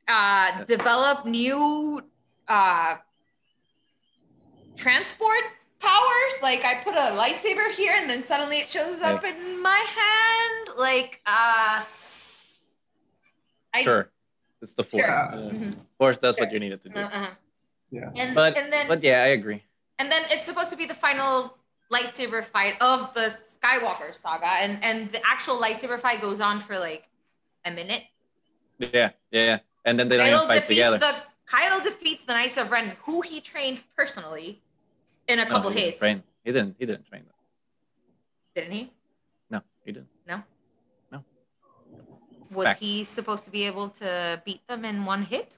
[0.07, 2.01] Uh, develop new
[2.47, 2.95] uh
[4.75, 5.43] transport
[5.79, 6.33] powers.
[6.41, 10.77] Like I put a lightsaber here and then suddenly it shows up in my hand.
[10.77, 11.83] Like uh
[13.75, 14.09] I sure,
[14.61, 15.03] it's the force.
[15.03, 15.11] Sure.
[15.11, 15.75] Uh, Mhm.
[15.97, 16.99] Force does what you need it to do.
[16.99, 17.27] Uh-uh.
[17.91, 18.09] Yeah.
[18.15, 19.63] And But and then but yeah, I agree.
[19.99, 21.57] and then it's supposed to be the final
[21.91, 26.77] lightsaber fight of the Skywalker saga and and the actual lightsaber fight goes on for
[26.77, 27.07] like
[27.65, 28.03] a minute.
[28.79, 29.59] Yeah, yeah.
[29.85, 30.97] And then they don't even fight together.
[30.97, 31.15] the
[31.49, 34.61] Kylo defeats the Knights of Ren, who he trained personally
[35.27, 35.99] in a couple Oh, he hits.
[35.99, 36.23] trained.
[36.43, 36.75] He didn't.
[36.79, 37.33] He didn't train them.
[38.55, 38.91] Didn't he?
[39.49, 40.07] No, he didn't.
[40.27, 40.43] No.
[41.11, 41.23] No.
[42.45, 42.79] It's Was back.
[42.79, 45.57] he supposed to be able to beat them in one hit?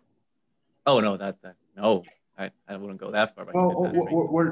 [0.85, 2.03] Oh no, that that no.
[2.37, 3.45] I, I wouldn't go that far.
[3.45, 4.07] But he Well, oh, that wh- train.
[4.27, 4.49] wh- were,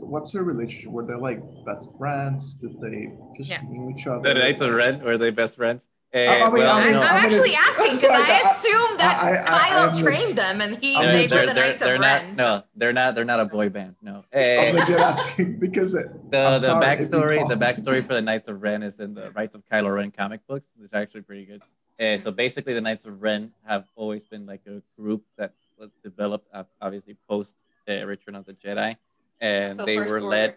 [0.00, 0.90] what's their relationship?
[0.90, 2.54] Were they like best friends?
[2.54, 3.62] Did they just Yeah.
[3.62, 4.22] knew each other?
[4.34, 5.88] the Knights of Ren were they best friends?
[6.14, 7.00] Eh, I mean, well, I mean, no.
[7.00, 10.60] I'm, I'm gonna actually asking because I assume that I- I- Kylo I'm- trained them
[10.60, 12.28] and he I'm they legit- were the Knights of they're Ren.
[12.28, 12.36] not.
[12.36, 13.14] so- No, they're not.
[13.14, 13.96] They're not a boy band.
[14.02, 14.16] No.
[14.16, 18.20] I'm Eh, legit asking because it, the I'm the sorry backstory the backstory for the
[18.20, 21.22] Knights of Ren is in the Rise of Kylo Ren comic books, which is actually
[21.22, 21.62] pretty good.
[21.98, 25.90] Uh, so basically, the Knights of Ren have always been like a group that was
[26.04, 27.56] developed uh, obviously post
[27.88, 28.96] uh, Return of the Jedi,
[29.40, 30.20] and So they were Order.
[30.20, 30.54] led.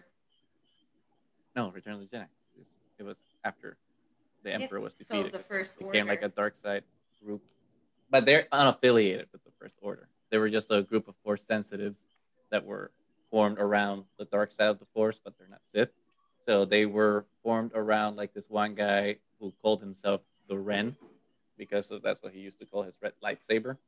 [1.54, 2.26] No, Return of the Jedi.
[2.98, 3.76] It was after
[4.46, 5.32] the Emperor was So defeated.
[5.32, 5.92] the first It order.
[5.92, 6.84] became like a dark side
[7.22, 7.42] group,
[8.08, 10.08] but they're unaffiliated with the First Order.
[10.30, 12.06] They were just a group of Force sensitives
[12.50, 12.92] that were
[13.30, 15.90] formed around the dark side of the Force, but they're not Sith.
[16.46, 20.96] So they were formed around like this one guy who called himself the Ren,
[21.58, 23.78] because that's what he used to call his red lightsaber,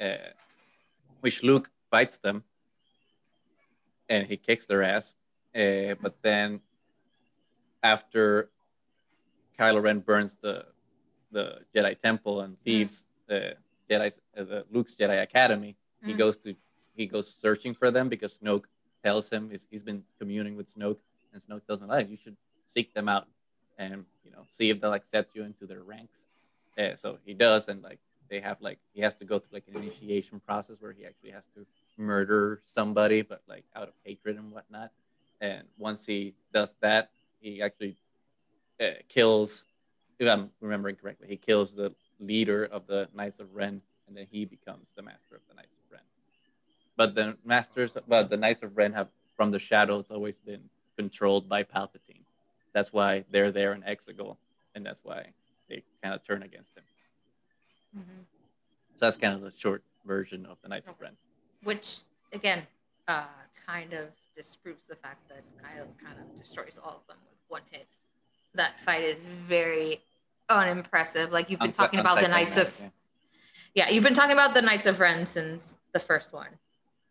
[0.00, 0.30] uh,
[1.20, 2.42] which Luke fights them,
[4.08, 5.14] and he kicks their ass.
[5.54, 6.60] Uh, but then,
[7.82, 8.48] after
[9.58, 10.66] Kylo Ren burns the
[11.32, 13.56] the Jedi Temple and leaves the
[13.90, 16.18] Jedi uh, the Luke's Jedi Academy, he Mhm.
[16.18, 16.54] goes to
[16.94, 18.64] he goes searching for them because Snoke
[19.04, 20.98] tells him he's, he's been communing with Snoke,
[21.32, 23.28] and Snoke him, "Like you should seek them out
[23.78, 26.26] and you know see if they'll accept you into their ranks."
[26.78, 29.68] Uh, so he does, and like they have like he has to go through like
[29.68, 31.66] an initiation process where he actually has to
[31.98, 34.90] murder somebody, but like out of hatred and whatnot.
[35.40, 37.10] And once he does that,
[37.40, 37.96] he actually
[38.80, 39.66] uh, kills.
[40.18, 44.26] If I'm remembering correctly, he kills the leader of the Knights of Ren, and then
[44.30, 46.00] he becomes the master of the Knights of Ren.
[46.96, 51.48] But the masters, but the Knights of Ren have, from the shadows, always been controlled
[51.48, 52.24] by Palpatine.
[52.72, 54.36] That's why they're there in Exegol,
[54.74, 55.32] and that's why
[55.68, 56.84] they kind of turn against him.
[57.98, 58.24] Mhm.
[58.94, 61.16] So that's kind of the short version of the Knights of Ren.
[61.62, 62.00] Which
[62.32, 62.66] again,
[63.08, 63.26] uh,
[63.66, 67.62] kind of disproves the fact that Kylo kind of destroys all of them with one
[67.70, 67.86] hit.
[68.56, 69.18] That fight is
[69.48, 70.02] very
[70.48, 71.30] unimpressive.
[71.30, 72.92] Like you've been Uncli- talking about the Knights of anticlimactic,
[73.74, 76.48] yeah, you've been talking about the Knights of Ren since the first one.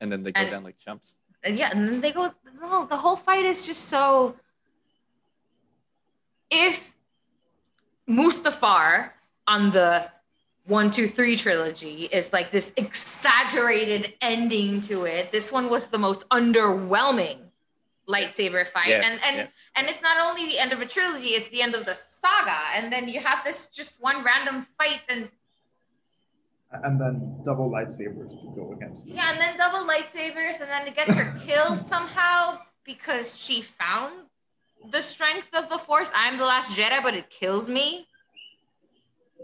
[0.01, 1.19] and then they go and- down like chumps.
[1.45, 2.33] Uh, yeah, and then they go.
[2.59, 4.35] No, the whole fight is just so.
[6.49, 6.95] If
[8.09, 9.11] Mustafar
[9.47, 10.09] on the
[10.65, 15.97] one, two, three trilogy is like this exaggerated ending to it, this one was the
[15.99, 17.37] most underwhelming
[18.07, 19.51] lightsaber fight, Yes, and and yes.
[19.75, 22.59] and it's not only the end of a trilogy; it's the end of the saga,
[22.75, 25.29] and then you have this just one random fight, and
[26.83, 29.15] and then double lightsabers to go against them.
[29.15, 34.13] Yeah, and then double lightsabers, and then it gets her killed somehow because she found
[34.91, 36.11] the strength of the Force.
[36.15, 38.07] I'm the last Jedi, but it kills me.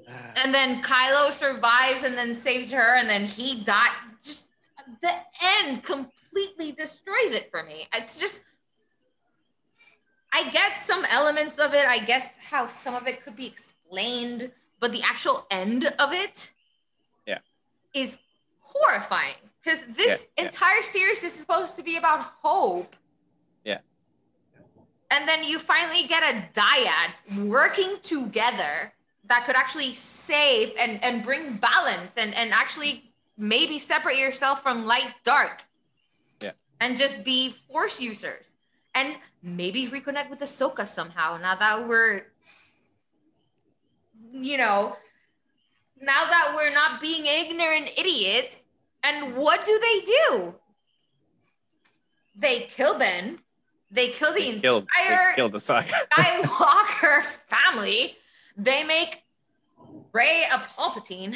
[0.36, 3.92] And then Kylo survives and then saves her, and then he died.
[4.24, 4.48] Just
[5.02, 5.14] the
[5.60, 7.88] end completely destroys it for me.
[7.94, 8.46] It's just.
[10.34, 11.86] I get some elements of it.
[11.86, 16.52] I guess how some of it could be explained, but the actual end of it
[17.26, 17.40] Yeah.
[17.94, 18.18] is
[18.62, 20.46] horrifying because this Yeah, yeah.
[20.46, 22.96] entire series is supposed to be about hope.
[23.66, 23.80] Yeah.
[25.10, 27.12] And then you finally get a dyad
[27.48, 28.94] working together
[29.26, 34.86] that could actually save and, and bring balance and, and actually maybe separate yourself from
[34.86, 35.64] light dark.
[36.42, 36.52] Yeah.
[36.80, 38.54] And just be force users.
[38.96, 42.26] And maybe reconnect with Ahsoka somehow now that we're
[44.32, 44.96] you know,
[46.00, 48.60] now that we're not being ignorant idiots,
[49.04, 50.56] and what do they do?
[52.36, 53.40] They kill Ben.
[53.90, 55.58] They kill the They killed, entire the.
[56.12, 58.16] Skywalker family.
[58.56, 59.24] They make
[60.14, 61.36] Rey a Palpatine,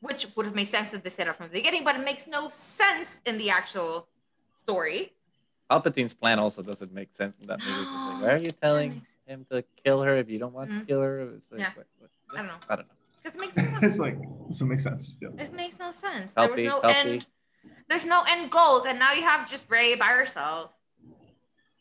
[0.00, 2.26] which would have made sense if they said it from the beginning, but it makes
[2.26, 4.08] no sense in the actual
[4.54, 5.12] story.
[5.70, 7.72] Palpatine's plan also doesn't make sense in that movie.
[7.80, 10.80] Like, why are you telling makes- him to kill her if you don't want Mhm.
[10.80, 11.20] to kill her?
[11.36, 11.72] It's like, Yeah.
[11.74, 12.54] what- what- I don't know.
[12.68, 12.94] I don't know.
[13.22, 13.82] Because it makes no sense.
[13.82, 14.18] it's like
[14.48, 15.16] doesn't make sense.
[15.22, 15.28] Yeah.
[15.38, 16.34] It makes no sense.
[16.34, 16.94] There was no Palpy.
[16.94, 17.26] end.
[17.88, 20.72] There's no end goal, and now you have just Rey by herself.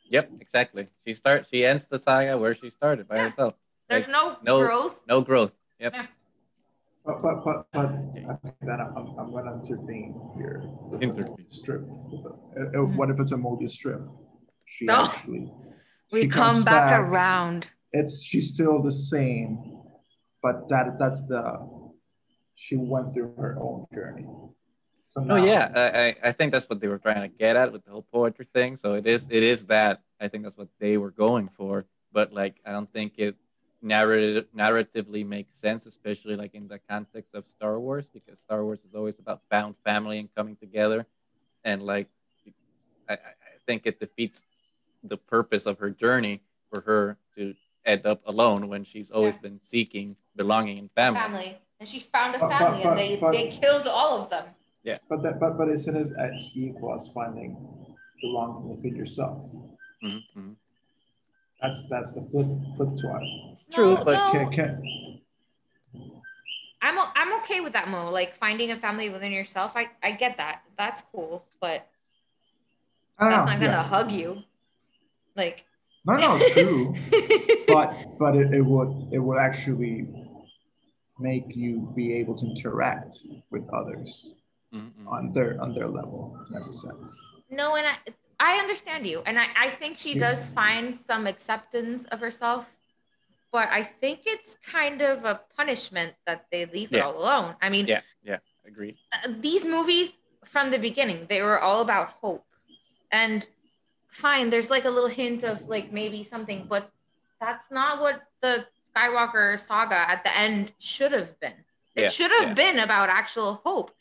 [0.09, 0.87] Yep, exactly.
[1.05, 1.49] She starts.
[1.49, 3.23] She ends the saga where she started by Yeah.
[3.29, 3.55] herself.
[3.89, 4.99] There's no, no- growth.
[5.07, 5.53] No growth.
[5.79, 5.93] Yep.
[5.93, 6.05] Yeah.
[7.05, 10.63] But but but but I think that I'm, I'm gonna intervene here.
[10.89, 11.45] with the Intervene.
[11.49, 11.81] Strip.
[11.83, 14.01] Uh, uh, What if it's a Mobius strip?
[14.65, 15.01] She No.
[15.03, 15.51] actually.
[16.11, 17.67] We she come comes back, around.
[17.91, 19.49] It's she's still the same,
[20.41, 21.43] but that that's the
[22.55, 24.25] she went through her own journey.
[25.07, 27.57] So No, now- yeah, I, I I think that's what they were trying to get
[27.57, 28.77] at with the whole poetry thing.
[28.77, 31.83] So it is it is that I think that's what they were going for.
[32.13, 33.35] But like, I don't think it
[33.83, 38.83] narrative narratively makes sense, especially like in the context of Star Wars, because Star Wars
[38.85, 41.05] is always about found family and coming together,
[41.63, 42.07] and like,
[43.09, 43.17] I, I
[43.67, 44.43] think it defeats
[45.03, 46.41] the purpose of her journey
[46.71, 47.53] for her to
[47.85, 49.41] end up alone when she's always Yeah.
[49.41, 51.19] been seeking belonging and family.
[51.21, 54.23] family, and she found a But- but- family, but- and they but- they killed all
[54.23, 54.47] of them.
[54.83, 57.55] Yeah, but that, but but isn't it as equal as finding
[58.21, 59.37] belonging within yourself?
[60.03, 60.55] Mhm, mhm.
[61.63, 63.57] That's that's the flip flip to it.
[63.71, 65.21] True, No, but no, Can, can,
[66.81, 68.11] I'm o- I'm okay with that, Mo.
[68.11, 69.71] Like finding a family within yourself.
[69.75, 70.61] I I get that.
[70.77, 71.87] That's cool, but
[73.17, 73.51] I don't that's know.
[73.53, 73.83] not gonna yeah.
[73.83, 74.43] hug you.
[75.35, 75.63] Like.
[76.05, 76.93] No, no, true.
[77.69, 80.05] but but it, it would it would actually
[81.17, 83.19] make you be able to interact
[83.51, 84.33] with others
[84.73, 85.07] Mhm, mhm.
[85.07, 86.37] on their on their level.
[86.43, 87.21] If that makes sense.
[87.49, 87.95] No, and I
[88.39, 92.65] I understand you, and I I think she does find some acceptance of herself,
[93.51, 97.55] but I think it's kind of a punishment that they leave her all alone.
[97.61, 98.97] I mean, Yeah, yeah, agreed.
[99.13, 102.45] uh, these movies from the beginning they were all about hope,
[103.11, 103.47] and
[104.09, 106.91] fine, there's like a little hint of like maybe something, but
[107.39, 108.65] that's not what the
[108.95, 111.65] Skywalker saga at the end should have been.
[111.95, 112.53] It Yeah, should have yeah.
[112.53, 113.91] been about actual hope.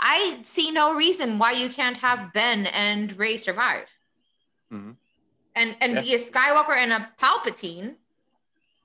[0.00, 3.86] I see no reason why you can't have Ben and Rey survive.
[4.72, 4.96] Mhm.
[5.54, 6.00] And and Yeah.
[6.00, 7.96] be a Skywalker and a Palpatine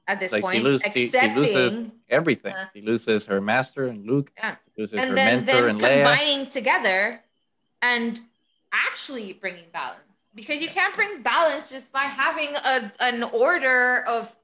[0.08, 2.54] at this Like point, she, lose, she, she loses everything.
[2.54, 4.32] Uh, she loses her master and Luke.
[4.38, 4.56] Yeah.
[4.78, 6.04] Loses her and then mentor them and Leia.
[6.04, 7.24] combining together
[7.82, 8.20] and
[8.74, 10.02] actually bringing balance
[10.34, 14.36] because you can't bring balance just by having a, an order of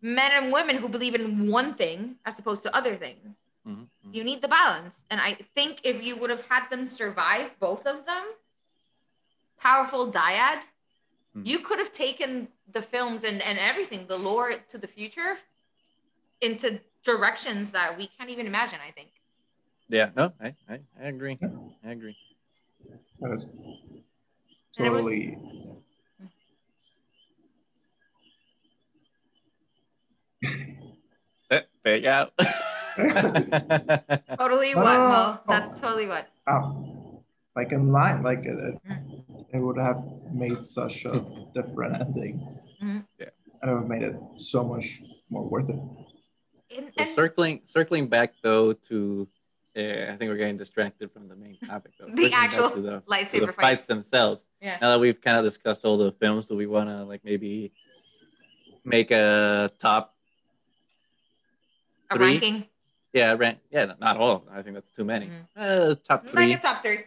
[0.00, 3.36] men and women who believe in one thing as opposed to other things
[3.66, 3.86] Mhm, mhm.
[4.12, 7.86] You need the balance and i think if you would have had them survive both
[7.86, 8.24] of them
[9.58, 10.60] powerful dyad
[11.36, 11.46] Mhm.
[11.46, 15.38] you could have taken the films and, and everything the lore to the future
[16.42, 19.10] into directions that we can't even imagine i think
[19.88, 21.36] Yeah, no, I, I, I agree.
[21.86, 22.16] I agree.
[23.20, 23.44] That is
[24.78, 25.36] And it was- totally.
[31.50, 32.28] Eh, There you go.
[34.38, 35.32] Totally No, what, no, Mo?
[35.32, 35.38] no.
[35.48, 36.28] That's totally what.
[36.46, 37.20] um,
[37.56, 38.78] like in line, like it, it,
[39.52, 40.02] it would have
[40.32, 41.24] made such a
[41.54, 42.40] different ending.
[42.82, 43.04] Mhm.
[43.18, 43.26] Yeah.
[43.60, 45.76] And it would have made it so much more worth it.
[46.76, 49.28] And, So circling circling back though to
[49.76, 49.80] uh,
[50.12, 52.06] I think we're getting distracted from the main topic though.
[52.14, 53.60] The Circling actual the, lightsaber the fights.
[53.60, 54.48] fights themselves.
[54.60, 54.78] Yeah.
[54.80, 57.72] Now that we've kind of discussed all the films, do we want to like maybe
[58.84, 60.14] make a top?
[62.10, 62.26] a three?
[62.26, 62.64] ranking.
[63.12, 63.58] Yeah, rank.
[63.70, 64.46] Yeah, not all.
[64.50, 65.26] I think that's too many.
[65.26, 65.46] Mhm.
[65.56, 66.46] Uh, top three.
[66.48, 67.00] Like a top three.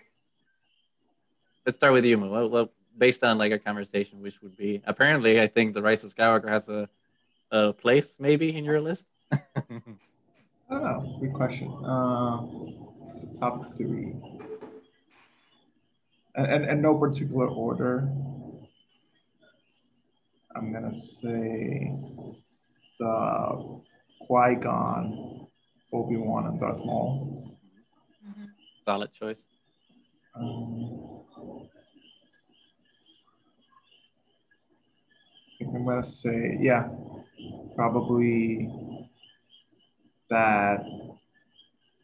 [1.65, 2.29] Let's start with you, Mo.
[2.29, 6.03] Well, well, based on like a conversation, which would be apparently, I think the Rise
[6.03, 6.89] of Skywalker has a
[7.51, 9.13] a place maybe in your list.
[9.31, 9.39] I
[10.69, 11.17] don't know.
[11.21, 11.67] Good question.
[11.85, 12.41] Uh,
[13.31, 14.13] the top three.
[16.35, 18.09] And, and, and no particular order.
[20.55, 21.91] I'm gonna say
[22.99, 23.81] the
[24.27, 25.44] Qui Gon,
[25.95, 27.57] Obi Wan, and Darth Maul.
[28.27, 28.49] Mhm.
[28.85, 29.47] Solid choice.
[30.35, 31.21] Um,
[35.47, 36.89] I think I'm gonna say, yeah,
[37.75, 38.69] probably
[40.29, 40.83] that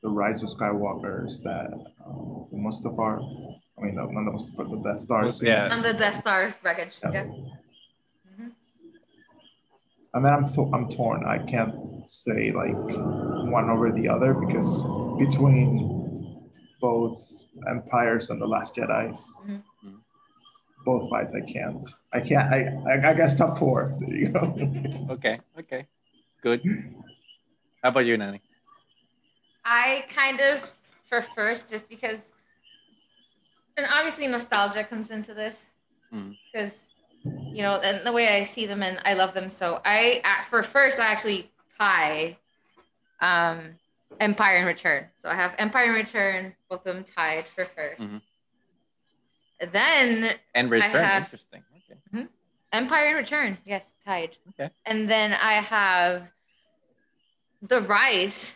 [0.02, 1.68] the Rise of Skywalkers, that
[2.06, 3.20] um, the Mustafar,
[3.78, 5.30] I mean, no, not the Mustafar, the Death Star.
[5.30, 5.50] scene.
[5.50, 5.74] Yeah.
[5.74, 7.00] On the Death Star wreckage.
[7.04, 7.12] Yeah.
[7.14, 7.26] Yeah.
[10.14, 11.24] And then I'm, th- I'm torn.
[11.26, 11.74] I can't
[12.08, 12.74] say like
[13.52, 14.84] one over the other because
[15.20, 16.50] between
[16.80, 17.18] both
[17.70, 19.62] Empires and the Last Jedi's, Mhm.
[20.86, 21.86] both fights I can't.
[22.14, 22.52] I can't.
[22.52, 22.60] I,
[22.92, 23.94] I I guess top four.
[24.00, 24.42] There you go.
[25.16, 25.40] Okay.
[25.60, 25.86] Okay.
[26.42, 26.62] Good.
[27.84, 28.42] How about you, Nani?
[29.66, 30.72] I kind of
[31.10, 32.22] for first just because,
[33.78, 35.60] and obviously nostalgia comes into this
[36.52, 36.80] because,
[37.54, 39.50] you know, and the way I see them and I love them.
[39.50, 42.38] So I at- for first I actually tie,
[43.22, 43.76] um,
[44.20, 45.08] Empire and Return.
[45.16, 48.22] So I have Empire and Return, both of them tied for 1st Mhm.
[49.72, 50.90] Then And return.
[51.04, 51.64] have- Interesting.
[52.14, 52.28] Okay.
[52.74, 54.38] Empire and Return, yes, tied.
[54.50, 54.72] Okay.
[54.86, 56.32] And then I have
[57.62, 58.56] the Rise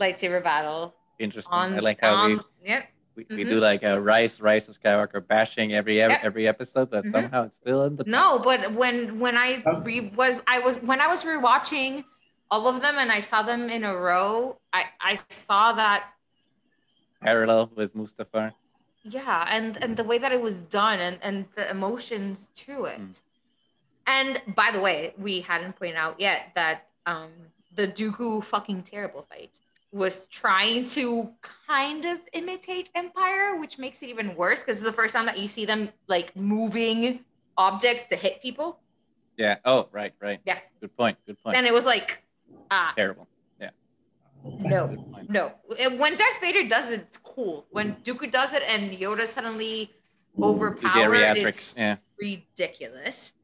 [0.00, 1.54] lightsaber battle Interesting.
[1.54, 1.74] on.
[1.74, 2.88] I like how we, Yep.
[3.14, 3.48] we, we Mhm.
[3.50, 6.24] do like a Rise Rise of Skywalker bashing every every, Yep.
[6.24, 7.10] every episode, but Mhm.
[7.10, 11.00] somehow it's still in the No, but when when I re- was I was when
[11.00, 12.04] I was rewatching
[12.50, 16.04] all of them and I saw them in a row, I I saw that
[17.20, 18.52] parallel with Mustafar.
[19.02, 23.00] yeah and and the way that it was done and and the emotions to it
[23.00, 23.20] Mm.
[24.06, 27.30] and by the way we hadn't pointed out yet that um
[27.74, 29.52] the dooku fucking terrible fight
[29.92, 31.30] was trying to
[31.72, 35.38] kind of imitate empire which makes it even worse because it's the first time that
[35.38, 37.20] you see them like moving
[37.56, 38.78] objects to hit people
[39.38, 39.56] Yeah.
[39.64, 40.40] Oh, right, right.
[40.50, 40.60] Yeah.
[40.80, 41.16] Good point.
[41.26, 41.56] Good point.
[41.58, 42.08] and it was like
[42.70, 43.26] ah Terrible.
[43.60, 43.70] Yeah.
[44.44, 44.80] No
[45.28, 45.52] No,
[45.98, 47.66] when Darth Vader does it, it's cool.
[47.70, 49.90] When Dooku does it and Yoda suddenly
[50.36, 51.96] The overpowered, it's Yeah.
[52.20, 53.34] ridiculous.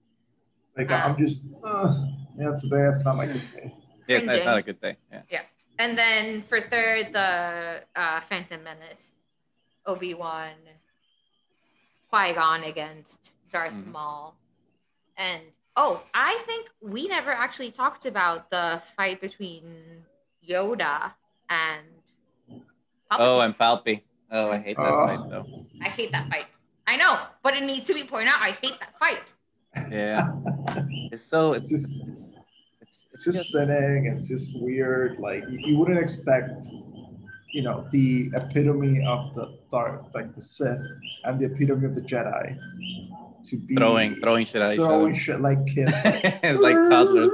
[0.76, 2.06] Like I'm just, uh,
[2.38, 3.74] yeah, today that's not my good day.
[4.08, 4.46] Yes, that's Cringing.
[4.46, 4.96] not a good thing.
[5.12, 5.22] Yeah.
[5.30, 5.42] Yeah.
[5.78, 9.04] And then for third, the uh, Phantom Menace,
[9.86, 10.54] Obi Wan,
[12.10, 13.86] Qui Gon against Darth Mhm.
[13.92, 14.34] Maul,
[15.16, 15.42] and
[15.76, 20.04] oh, I think we never actually talked about the fight between
[20.48, 21.12] Yoda
[21.50, 21.86] and.
[23.10, 24.02] Oh, and Palpy.
[24.30, 25.06] Oh, I hate that Oh.
[25.06, 25.66] fight though.
[25.82, 26.46] I hate that fight.
[26.86, 28.40] I know, but it needs to be pointed out.
[28.40, 29.22] I hate that fight.
[29.90, 30.32] Yeah.
[31.12, 32.22] It's so it's Just- it's,
[32.80, 34.06] it's, It's just spinning.
[34.06, 35.18] It's just weird.
[35.18, 36.62] Like you, you wouldn't expect,
[37.52, 40.80] you know, the epitome of the dark, like the Sith,
[41.24, 42.58] and the epitome of the Jedi,
[43.44, 45.20] to be throwing throwing shit at each throwing other.
[45.20, 45.92] shit like kids.
[46.04, 47.30] it's like toddlers.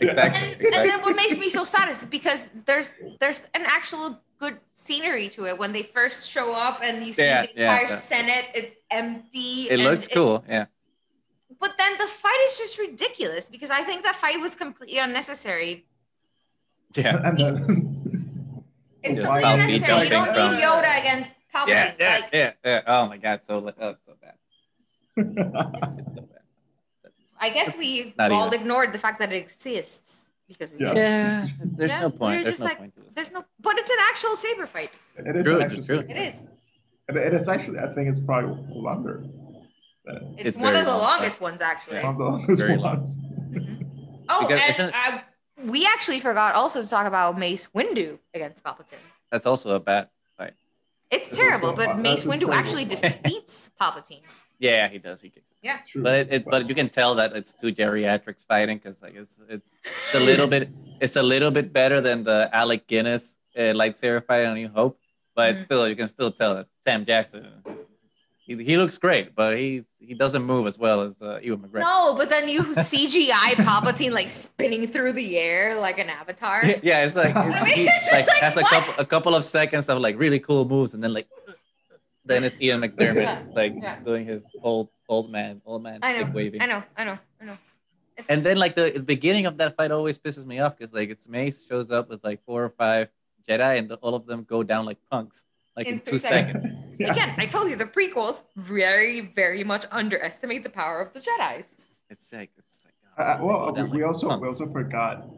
[0.00, 0.52] Exactly.
[0.66, 4.58] And, and then what makes me so sad is because there's there's an actual good
[4.74, 7.88] scenery to it when they first show up and you see Yeah, the yeah, entire
[7.88, 7.96] yeah.
[7.96, 9.68] Senate, it's empty.
[9.70, 10.44] It looks cool.
[10.48, 10.66] Yeah.
[11.58, 15.86] but then the fight is just ridiculous because I think that fight was completely unnecessary.
[16.94, 17.16] Yeah.
[17.24, 17.54] and then
[19.02, 20.04] It's Just completely unnecessary.
[20.04, 21.68] You don't need Yoda against Palpatine.
[21.68, 22.80] Yeah, yeah, like, yeah, yeah.
[22.86, 24.34] Oh my god, so li- oh, so bad.
[24.34, 24.58] It's,
[25.02, 25.05] it's so bad.
[27.38, 28.60] I guess we Not all even.
[28.60, 30.94] ignored the fact that it exists because we Yeah.
[30.94, 32.44] Yeah, there's Yeah, no point.
[32.44, 33.14] There's just no like, point to this.
[33.14, 34.92] There's no, but it's an actual saber fight.
[35.18, 35.98] it is True, it's actual true.
[36.08, 36.42] It is.
[37.08, 39.24] And it is actually, I think it's probably longer.
[40.04, 41.02] Than It's, It's one very of the long.
[41.02, 42.02] longest ones, actually.
[42.02, 42.96] one of the longest Very long.
[42.96, 43.16] ones.
[44.28, 45.20] Oh, Because and isn't- uh,
[45.64, 48.98] we actually forgot also to talk about Mace Windu against Palpatine.
[49.30, 50.54] That's also a bad fight.
[51.10, 53.22] It's That's terrible, but Mace Windu actually fight.
[53.22, 54.22] defeats Palpatine.
[54.58, 55.20] Yeah, he does.
[55.20, 55.46] He kicks.
[55.50, 55.56] It.
[55.62, 55.78] Yeah.
[55.86, 56.02] True.
[56.02, 59.40] But it, it but you can tell that it's two geriatrics fighting because like it's
[59.48, 59.76] it's
[60.14, 60.70] a little bit
[61.00, 64.98] it's a little bit better than the Alec Guinness uh, lightsaber fight on New Hope,
[65.34, 65.60] but Mhm.
[65.60, 67.46] still you can still tell that Sam Jackson.
[68.38, 71.80] He, he looks great, but he's he doesn't move as well as uh, Ewan McGregor.
[71.80, 76.62] No, but then you CGI Palpatine like spinning through the air like an avatar.
[76.82, 79.34] yeah, it's like I mean, he it's like, just like, has a couple a couple
[79.34, 81.26] of seconds of like really cool moves, and then like
[82.26, 84.00] then it's Ian McDiarmid Yeah, like yeah.
[84.00, 86.60] doing his old old man old man I know, waving.
[86.60, 87.58] I know, I know, I know.
[88.16, 90.92] It's, And then like the, the beginning of that fight always pisses me off because
[90.92, 93.08] like it's Mace shows up with like four or five
[93.48, 95.44] Jedi and the, all of them go down like punks
[95.76, 96.64] like in, In two seconds.
[96.64, 96.82] seconds.
[96.98, 97.12] Yeah.
[97.12, 101.68] again, I told you the prequels very, very much underestimate the power of the Jedi's.
[102.08, 104.66] It's like it's like Uh, oh, they well, we, down we like also we also
[104.72, 105.28] forgot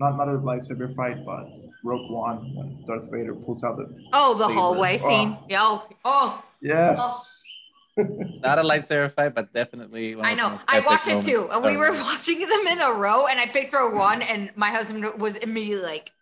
[0.00, 1.46] not not a lightsaber fight, but
[1.84, 4.54] Rogue One when Darth Vader pulls out the Oh, the Saber.
[4.60, 5.08] hallway Oh.
[5.08, 5.36] scene.
[5.48, 7.44] Yo, oh, yes.
[7.96, 10.14] not a lightsaber fight, but definitely.
[10.14, 10.50] One I know.
[10.50, 11.48] most I watched it too.
[11.50, 14.70] And we were watching them in a row, and I picked Rogue One, and my
[14.70, 16.12] husband was immediately like,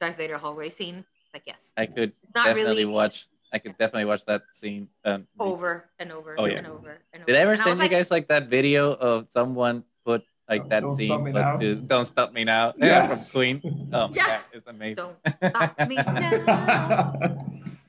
[0.00, 1.04] Darth Vader hallway scene.
[1.32, 1.72] Like, yes.
[1.76, 3.26] I could not definitely really- watch.
[3.52, 4.88] I could definitely watch that scene.
[5.04, 6.56] Um, Over and over Oh, yeah.
[6.58, 7.26] and over and over.
[7.26, 10.24] Did I ever And send was you like, guys like that video of someone put
[10.48, 13.30] like Don't- that Don't scene, Me but to Don't Stop Me Now yeah, Yes.
[13.32, 13.90] from Queen?
[13.92, 14.26] Oh my Yeah.
[14.26, 14.94] god, it's amazing.
[14.96, 15.16] Don't
[15.52, 17.12] stop me now.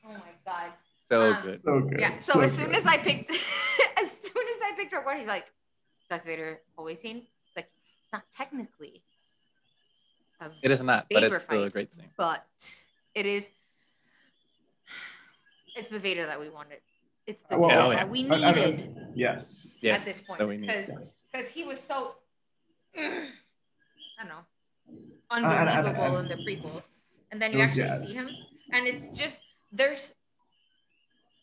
[0.06, 0.72] Oh my God.
[1.10, 1.62] So Um, good.
[1.64, 2.00] so good.
[2.00, 2.18] Yeah.
[2.18, 2.76] So, as soon good.
[2.76, 3.30] as I picked,
[4.02, 5.46] as soon as I picked Rogue One, he's like,
[6.10, 7.18] Darth Vader always seen.
[7.18, 7.70] It's like,
[8.04, 9.02] it's not technically.
[10.62, 12.06] It is not, but it's saber still a great scene.
[12.18, 12.46] but
[13.16, 13.50] it is
[15.76, 16.80] it's the Vader that we wanted.
[17.26, 17.96] It's the Well, Vader oh, yeah.
[17.98, 19.80] that we I- I- needed yes.
[19.82, 21.24] Yes, at this point we need- because Yes.
[21.32, 22.16] because he was so
[22.98, 23.22] I
[24.20, 24.44] don't know
[25.30, 26.84] unbelievable and- in the prequels,
[27.32, 28.30] and then you actually see him,
[28.72, 29.40] and it's just
[29.72, 30.14] there's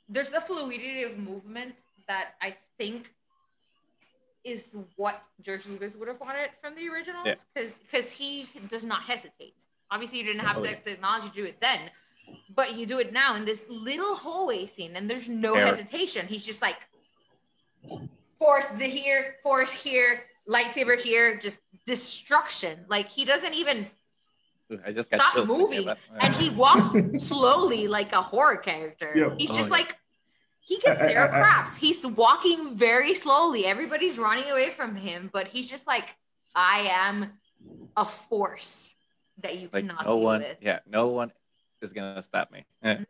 [0.09, 1.75] there's a fluidity of movement
[2.09, 3.11] that I think
[4.43, 7.35] is what George Lucas would have wanted from the originals Yeah.
[7.55, 9.55] because because he does not hesitate.
[9.91, 10.81] Obviously, you didn't have Oh, the yeah.
[10.81, 11.91] technology to do it then,
[12.55, 16.27] but you do it now in this little hallway scene, and there's no hesitation.
[16.27, 16.79] He's just like
[18.39, 22.85] force the here, force here, lightsaber here, just destruction.
[22.89, 23.87] Like he doesn't even
[24.85, 25.89] I just stop chills moving,
[26.19, 26.89] and he walks
[27.27, 29.13] slowly like a horror character.
[29.15, 29.35] Yep.
[29.39, 29.77] He's Oh, just yeah.
[29.77, 29.97] like
[30.61, 31.77] he gets I- I- zero craps.
[31.77, 33.67] He's walking very slowly.
[33.67, 36.17] Everybody's running away from him, but he's just like,
[36.57, 37.33] I am
[37.97, 38.95] a force
[39.43, 40.57] that you like cannot no deal one, with.
[40.61, 41.33] yeah, no one
[41.83, 42.65] is gonna stop me.
[42.85, 43.03] Mm-hmm.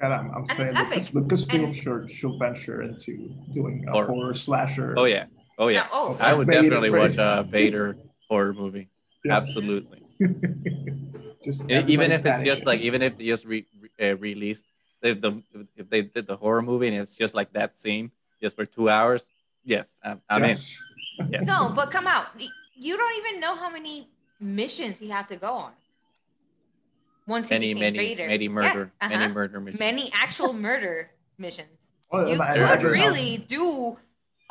[0.00, 1.60] And I'm, I'm And saying it's Lucas, epic.
[1.60, 4.06] Lucasfilm And- should, should venture into doing a Horror.
[4.08, 4.94] horror, slasher.
[4.96, 5.26] Oh yeah.
[5.62, 5.82] Oh yeah.
[5.82, 7.96] Yeah, oh, I would Vader- definitely watch a Vader
[8.28, 8.88] horror movie.
[9.24, 9.36] Yeah.
[9.36, 10.02] Absolutely.
[11.44, 14.66] just even if it's just like even if they just re, re- uh, released
[15.02, 15.40] if the
[15.76, 18.10] if they did the horror movie and it's just like that scene
[18.40, 19.28] just for two hours
[19.64, 20.78] yes i'm, I'm Yes.
[21.18, 22.26] in yes no, but come out.
[22.76, 24.08] You don't even know how many
[24.40, 25.72] missions he had to go on.
[27.26, 28.26] Once he many became many Vader.
[28.28, 29.16] many Yeah, murder uh-huh.
[29.18, 31.90] many murder missions many actual murder missions.
[32.10, 33.96] Well, You could really do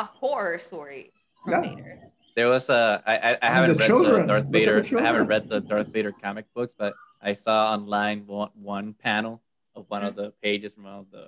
[0.01, 1.11] a horror story
[1.43, 1.61] from Yeah.
[1.75, 1.93] Vader.
[2.35, 4.21] there was a i i, I haven't the read children.
[4.21, 7.33] the darth Look vader the i haven't read the darth vader comic books but i
[7.33, 9.41] saw online one, one panel
[9.75, 11.25] of one of the pages from one of the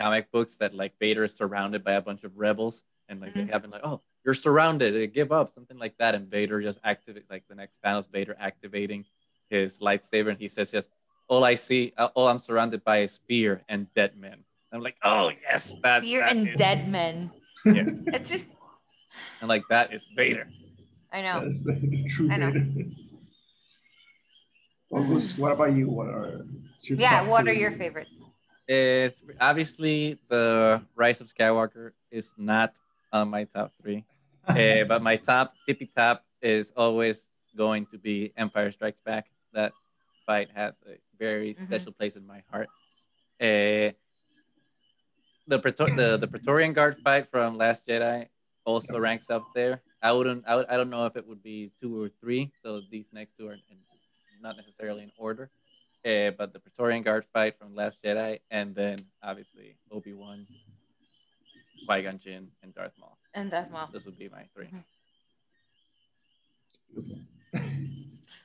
[0.00, 2.76] comic books that like vader is surrounded by a bunch of rebels
[3.08, 3.46] and like Mhm.
[3.46, 7.26] they haven't like oh you're surrounded give up something like that and vader just activate
[7.30, 9.04] like the next panel is vader activating
[9.54, 10.88] his lightsaber and he says just
[11.28, 14.38] all i see uh, all i'm surrounded by is fear and dead men
[14.72, 17.30] i'm like oh yes that, Fear that and is- dead men.
[17.74, 18.48] Yes It's just,
[19.40, 20.48] and like that is vader
[21.12, 21.40] I know.
[21.44, 22.50] That's the true I know.
[22.52, 22.66] Vader.
[24.90, 25.04] Well,
[25.36, 25.88] what about you?
[25.88, 26.44] What are
[26.82, 28.10] your Yeah, what are your favorites?
[28.66, 32.74] It's obviously the Rise of Skywalker is not
[33.12, 34.04] on my top three,
[34.48, 37.26] Eh, but my top tippy top is always
[37.56, 39.26] going to be Empire Strikes Back.
[39.54, 39.72] That
[40.26, 41.66] fight has a very Mhm.
[41.66, 42.68] special place in my heart.
[43.40, 43.92] Eh,
[45.48, 48.28] the, Praetor- the the Praetorian Guard fight from Last Jedi
[48.64, 49.80] also ranks up there.
[50.02, 50.44] I wouldn't.
[50.46, 52.52] I, would, I don't know if it would be two or three.
[52.62, 53.78] So these next two are in,
[54.40, 55.50] not necessarily in order.
[56.06, 60.46] Uh, but the Praetorian Guard fight from Last Jedi, and then obviously Obi Wan,
[61.86, 63.18] Qui Gon Jinn, and Darth Maul.
[63.34, 63.88] And Darth Maul.
[63.92, 64.68] This would be my 3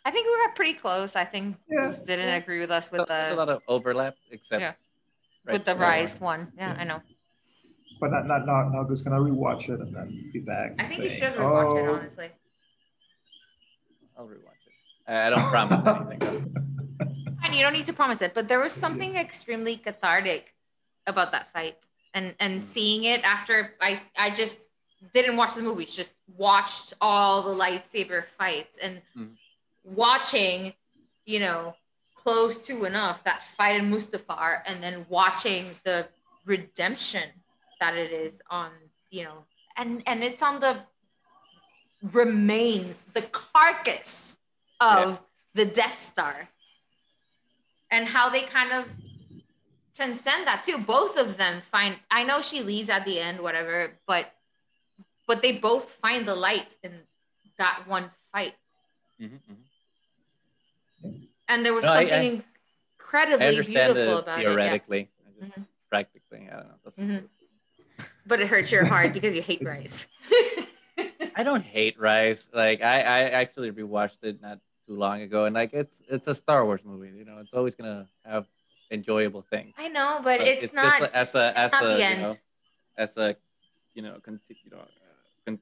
[0.06, 1.16] I think we got pretty close.
[1.16, 1.94] I think Yeah.
[2.06, 2.36] Didn't Yeah.
[2.36, 4.74] agree with us with There's a the lot of overlap, except Yeah.
[5.45, 6.22] Rise with the of Rise Skywalker.
[6.22, 6.53] one.
[6.57, 6.82] Yeah, Yeah.
[6.82, 7.02] I know.
[7.99, 8.84] But not not not now.
[8.84, 10.74] Gus gonna rewatch it and then be back.
[10.80, 12.30] I think you saying, should rewatch it "Oh, honestly.
[14.18, 14.74] I'll rewatch it.
[15.11, 16.20] I I don't promise anything.
[16.20, 16.41] though.
[17.45, 20.53] And you don't need to promise it, but there was something extremely cathartic
[21.06, 21.78] about that fight,
[22.14, 22.65] and and Mm.
[22.65, 24.60] seeing it after I I just
[25.14, 29.36] didn't watch the movies, just watched all the lightsaber fights and Mm.
[29.84, 30.74] watching,
[31.26, 31.76] you know,
[32.24, 36.08] close to enough that fight in Mustafar, and then watching the
[36.45, 37.30] redemption
[37.80, 38.72] that it is on,
[39.10, 39.45] you know,
[39.78, 40.78] and and it's on the
[42.12, 44.38] remains, the carcass
[44.80, 45.22] of
[45.54, 46.50] the Death Star
[47.91, 48.91] and how they kind of
[49.95, 50.78] transcend that too.
[50.80, 54.34] Both of them find I know she leaves at the end, whatever, but
[55.28, 56.91] but they both find the light in
[57.58, 58.56] that one fight.
[59.22, 59.56] Mhm, mhm.
[61.48, 62.44] And there was No, something I
[62.98, 64.45] incredibly understand beautiful it about it.
[64.45, 65.10] theoretically.
[65.28, 65.68] I just Mhm.
[65.90, 66.91] Practically, I don't know.
[66.98, 67.30] Mhm.
[68.26, 70.07] But it hurts your heart because you hate Rise.
[71.36, 72.49] I don't hate Rise.
[72.53, 76.34] Like I, I actually rewatched it not too long ago, and like it's it's a
[76.34, 77.11] Star Wars movie.
[77.18, 78.48] You know, it's always gonna have
[78.91, 79.76] enjoyable things.
[79.78, 82.38] I know, but, But it's, not just as a as a you know
[82.98, 83.36] as a
[83.94, 85.14] you know conti- you know uh,
[85.45, 85.60] con-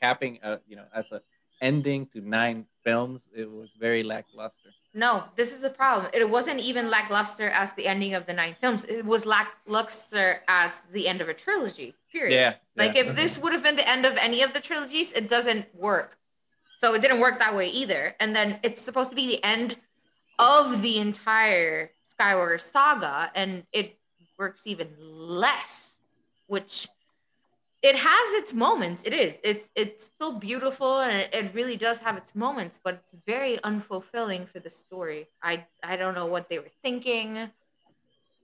[0.00, 1.22] capping uh, you know as a
[1.60, 3.28] ending to nine films.
[3.34, 4.70] It was very lackluster.
[4.94, 6.10] No, this is the problem.
[6.12, 8.84] It wasn't even lackluster as the ending of the nine films.
[8.84, 11.94] It was lackluster as the end of a trilogy.
[12.10, 12.34] Period.
[12.34, 13.02] Yeah, Like yeah.
[13.04, 16.18] if this would have been the end of any of the trilogies, it doesn't work.
[16.78, 18.16] So it didn't work that way either.
[18.18, 19.76] And then it's supposed to be the end
[20.38, 23.98] of the entire Skywalker saga, and it
[24.38, 25.98] works even less,
[26.46, 26.88] which
[27.82, 29.04] it has its moments.
[29.04, 29.38] It is.
[29.42, 33.58] It's it's still beautiful and it, it really does have its moments, but it's very
[33.58, 35.28] unfulfilling for the story.
[35.42, 37.50] I I don't know what they were thinking.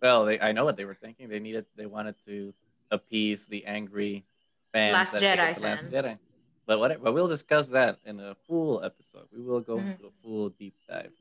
[0.02, 1.28] Well, they, I know what they were thinking.
[1.28, 2.52] They needed, they wanted to
[2.90, 4.24] appease the angry
[4.72, 4.92] fans.
[4.92, 5.92] Last that Jedi the Last fans.
[5.94, 6.18] Jedi.
[6.66, 7.02] But what?
[7.02, 9.28] But we'll discuss that in a full episode.
[9.32, 9.92] We will go Mhm.
[9.92, 11.12] into a full deep dive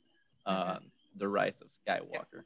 [0.46, 2.44] on the rise of Skywalker.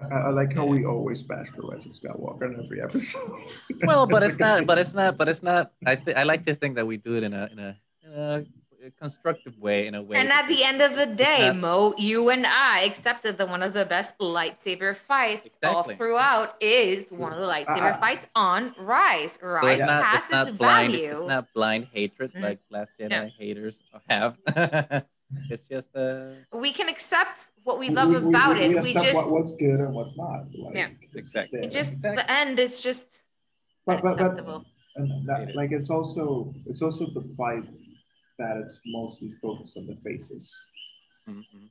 [0.00, 3.30] I, I like how we always bash the Rise of Skywalker in every episode.
[3.84, 4.66] Well, but it's not.
[4.70, 5.16] But it's not.
[5.16, 5.72] But it's not.
[5.86, 8.12] I th- I like to think that we do it in a in a, in
[8.12, 8.44] a
[9.00, 9.86] constructive way.
[9.86, 10.18] In a way.
[10.18, 13.62] And at the end of the day, not- Mo, you and I accepted that one
[13.62, 18.74] of the best lightsaber fights all throughout is one of the lightsaber Uh, fights on
[18.78, 19.38] Rise.
[19.40, 20.04] So Rise it's not.
[20.04, 20.92] has It's not its blind.
[20.92, 21.10] value.
[21.12, 22.42] It's not blind hatred Mhm.
[22.42, 23.28] like Last Jedi No.
[23.38, 24.36] haters have.
[25.50, 28.70] it's just uh we can accept what we love about it.
[28.70, 30.44] We, accept just, what, what's good and what's not.
[30.62, 30.88] Like, Yeah.
[31.14, 31.58] Exactly.
[31.60, 31.68] there.
[31.68, 32.16] it just Exactly.
[32.22, 33.22] the end is just
[33.86, 34.62] But- but- but-
[34.96, 37.64] and that, like it's also it's also the fight
[38.38, 40.46] that it's mostly focused on the faces.
[41.28, 41.68] mhm, mhm.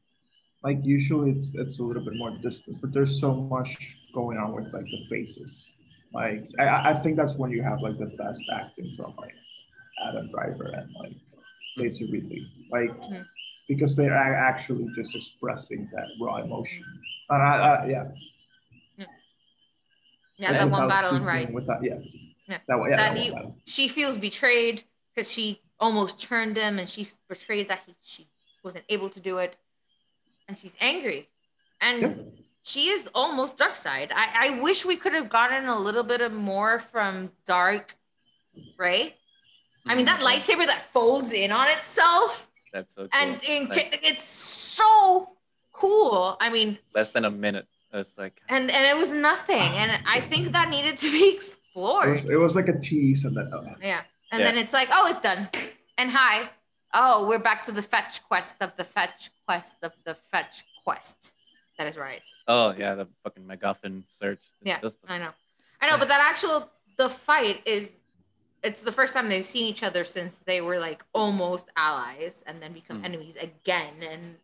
[0.68, 3.72] like usually it's it's a little bit more distance, but there's so much
[4.14, 5.52] going on with like the faces.
[6.14, 9.36] Like I, I think that's when you have like the best acting from like
[10.08, 11.16] Adam Driver and like
[11.78, 12.42] Daisy Ridley,
[12.78, 13.26] like Mhm.
[13.68, 16.84] Because they're actually just expressing that raw emotion.
[17.30, 18.04] And I, I, yeah,
[20.38, 21.52] Yeah, that one battle in speaking, Rise.
[21.54, 22.00] Without, yeah,
[22.48, 22.58] Yeah.
[22.68, 23.58] that one, yeah, That that, one you- battle.
[23.66, 24.84] She feels betrayed
[25.14, 28.28] because she almost turned him and she's betrayed that he, she
[28.64, 29.58] wasn't able to do it.
[30.48, 31.30] And she's angry.
[31.80, 32.10] And Yeah.
[32.64, 34.12] she is almost dark side.
[34.14, 37.96] I, I wish we could have gotten a little bit of more from dark,
[38.78, 39.16] right?
[39.86, 40.26] I mean, that Mhm.
[40.28, 43.10] lightsaber that folds in on itself That's so cool.
[43.22, 45.36] and, and Like, it's so
[45.72, 46.36] cool.
[46.42, 47.68] I mean, less than a minute.
[47.94, 49.60] It's like and and it was nothing.
[49.62, 52.12] And I think that needed to be It explored.
[52.12, 54.02] was, it was like a tease, and then uh, Yeah.
[54.32, 54.46] And Yeah.
[54.52, 55.48] then it's like, oh, it's done.
[55.98, 56.50] And hi.
[56.96, 61.34] Oh, we're back to the fetch quest of the fetch quest of the fetch quest.
[61.78, 62.26] That is Rise.
[62.48, 64.40] oh yeah, the fucking MacGuffin search.
[64.62, 65.32] It's Yeah, just- I know.
[65.82, 67.92] I know, but that actual the fight is
[68.64, 72.62] it's the first time they've seen each other since they were like almost allies and
[72.62, 73.06] then become Mhm.
[73.06, 74.02] enemies again.
[74.02, 74.40] And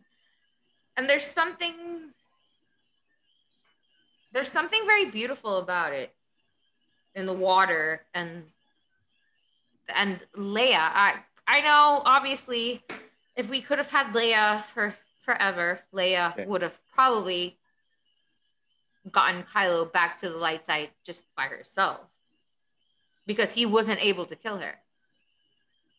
[0.97, 2.13] and there's something
[4.33, 6.13] there's something very beautiful about it
[7.15, 8.51] in the water and
[9.87, 10.91] and Leia.
[10.93, 12.83] I I know obviously
[13.35, 16.45] if we could have had Leia for forever, Leia Okay.
[16.45, 17.57] would have probably
[19.09, 22.01] gotten Kylo back to the light side just by herself
[23.29, 24.73] because he wasn't able to kill her.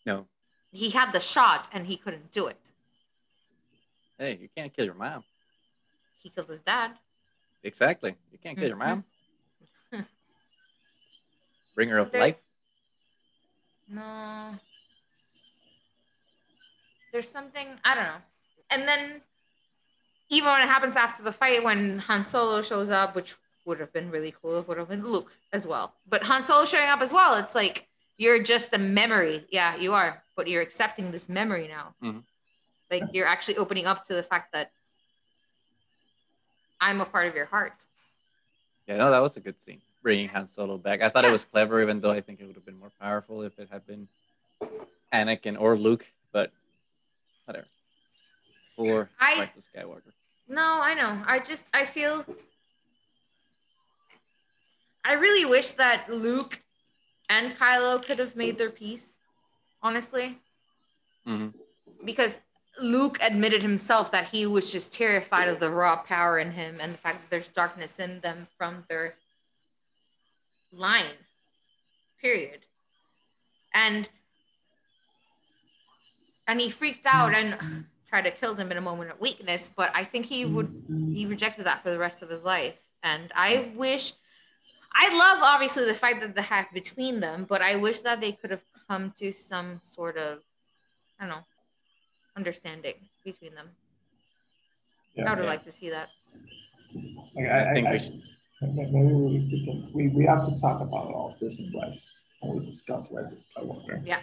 [0.04, 0.26] no.
[0.72, 2.64] He had the shot and he couldn't do it.
[4.18, 5.22] Hey, you can't kill your mom.
[6.22, 6.90] He killed his dad.
[7.62, 8.16] Exactly.
[8.32, 9.02] You can't kill your mm-hmm.
[9.92, 10.06] mom.
[11.76, 12.40] Bringer of There's- life.
[13.88, 14.56] No.
[17.12, 18.22] There's something, I don't know.
[18.70, 19.22] And then
[20.28, 23.34] even when it happens after the fight, when Han Solo shows up, which
[23.64, 25.94] would have been really cool, if it would have been Luke as well.
[26.08, 29.46] But Han Solo showing up as well, it's like you're just a memory.
[29.50, 31.94] Yeah, you are, but you're accepting this memory now.
[32.02, 32.22] Mhm.
[32.90, 34.72] Like you're actually opening up to the fact that
[36.80, 37.74] I'm a part of your heart.
[38.86, 39.82] Yeah, no, that was a good scene.
[40.02, 41.02] Bringing Han Solo back.
[41.02, 43.42] I thought it was clever, even though I think it would have been more powerful
[43.42, 44.08] if it had been
[45.12, 46.06] Anakin or Luke.
[46.32, 46.50] But
[47.44, 47.66] whatever.
[48.76, 50.12] Or I- Rise of Skywalker.
[50.48, 51.22] No, I know.
[51.26, 52.24] I just I feel
[55.04, 56.60] I really wish that Luke
[57.28, 59.14] and Kylo could have made their peace,
[59.82, 60.38] honestly,
[61.26, 61.54] Mhm.
[62.04, 62.40] because
[62.78, 66.94] Luke admitted himself that he was just terrified of the raw power in him and
[66.94, 69.16] the fact that there's darkness in them from their
[70.72, 71.26] line.
[72.20, 72.60] Period.
[73.74, 74.08] And
[76.46, 79.92] and he freaked out and tried to kill him in a moment of weakness, but
[79.94, 82.78] I think he would he rejected that for the rest of his life.
[83.02, 84.14] And I wish
[84.94, 88.32] I love obviously the fight that they have between them, but I wish that they
[88.32, 90.40] could have come to some sort of
[91.18, 91.44] I don't know
[92.36, 92.94] understanding
[93.24, 93.68] between them.
[95.14, 95.50] Yeah, I would have Yeah.
[95.50, 96.08] liked to see that.
[97.34, 98.22] like, I I, think I, we should.
[98.62, 102.24] maybe we, we can we, we have to talk about all of this in Rise
[102.40, 104.02] when we discuss Rise of Skywalker.
[104.06, 104.20] Yeah.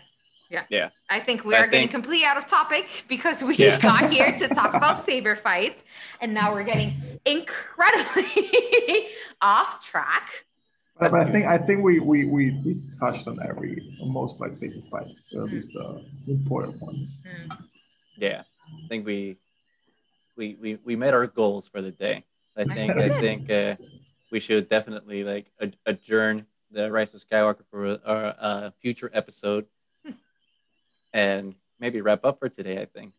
[0.50, 0.64] Yeah.
[0.70, 0.90] Yeah.
[1.10, 3.80] I think we I are getting completely out of topic because we Yeah.
[3.80, 5.84] got here to talk about saber fights,
[6.22, 6.94] and now we're getting
[7.26, 9.08] incredibly
[9.42, 10.46] off track.
[11.00, 14.90] But, but I think I think we, we we we touched on every most lightsaber
[14.90, 17.28] fights, at least the important ones.
[17.30, 17.58] Mm.
[18.18, 18.44] Yeah.
[18.84, 19.38] I think we
[20.36, 22.26] we we, we met our goals for the day.
[22.56, 23.76] I think I think uh,
[24.32, 25.52] we should definitely like
[25.86, 29.68] adjourn the Rise of Skywalker for our uh, future episode,
[31.14, 32.82] and maybe wrap up for today.
[32.82, 33.14] I think.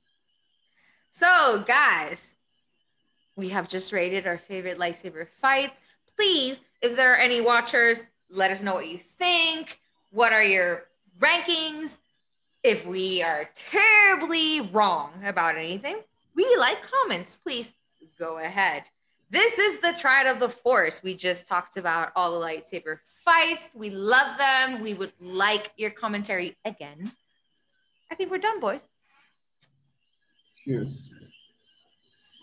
[1.12, 2.34] So, guys,
[3.36, 5.80] we have just rated our favorite lightsaber fights.
[6.16, 9.80] Please, if there are any watchers, let us know what you think.
[10.10, 10.84] What are your
[11.18, 11.98] rankings?
[12.62, 15.98] If we are terribly wrong about anything,
[16.34, 17.36] we like comments.
[17.36, 17.72] Please
[18.18, 18.84] go ahead.
[19.30, 21.02] This is the Triad of the Force.
[21.02, 23.68] We just talked about all the lightsaber fights.
[23.74, 24.80] We love them.
[24.80, 27.12] We would like your commentary again.
[28.10, 28.88] I think we're done, boys.
[30.64, 31.14] Cheers.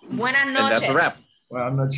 [0.10, 0.60] Buenas noches.
[0.60, 1.14] And that's a wrap.
[1.14, 1.26] Buenas noches.
[1.49, 1.95] Well, I'm not.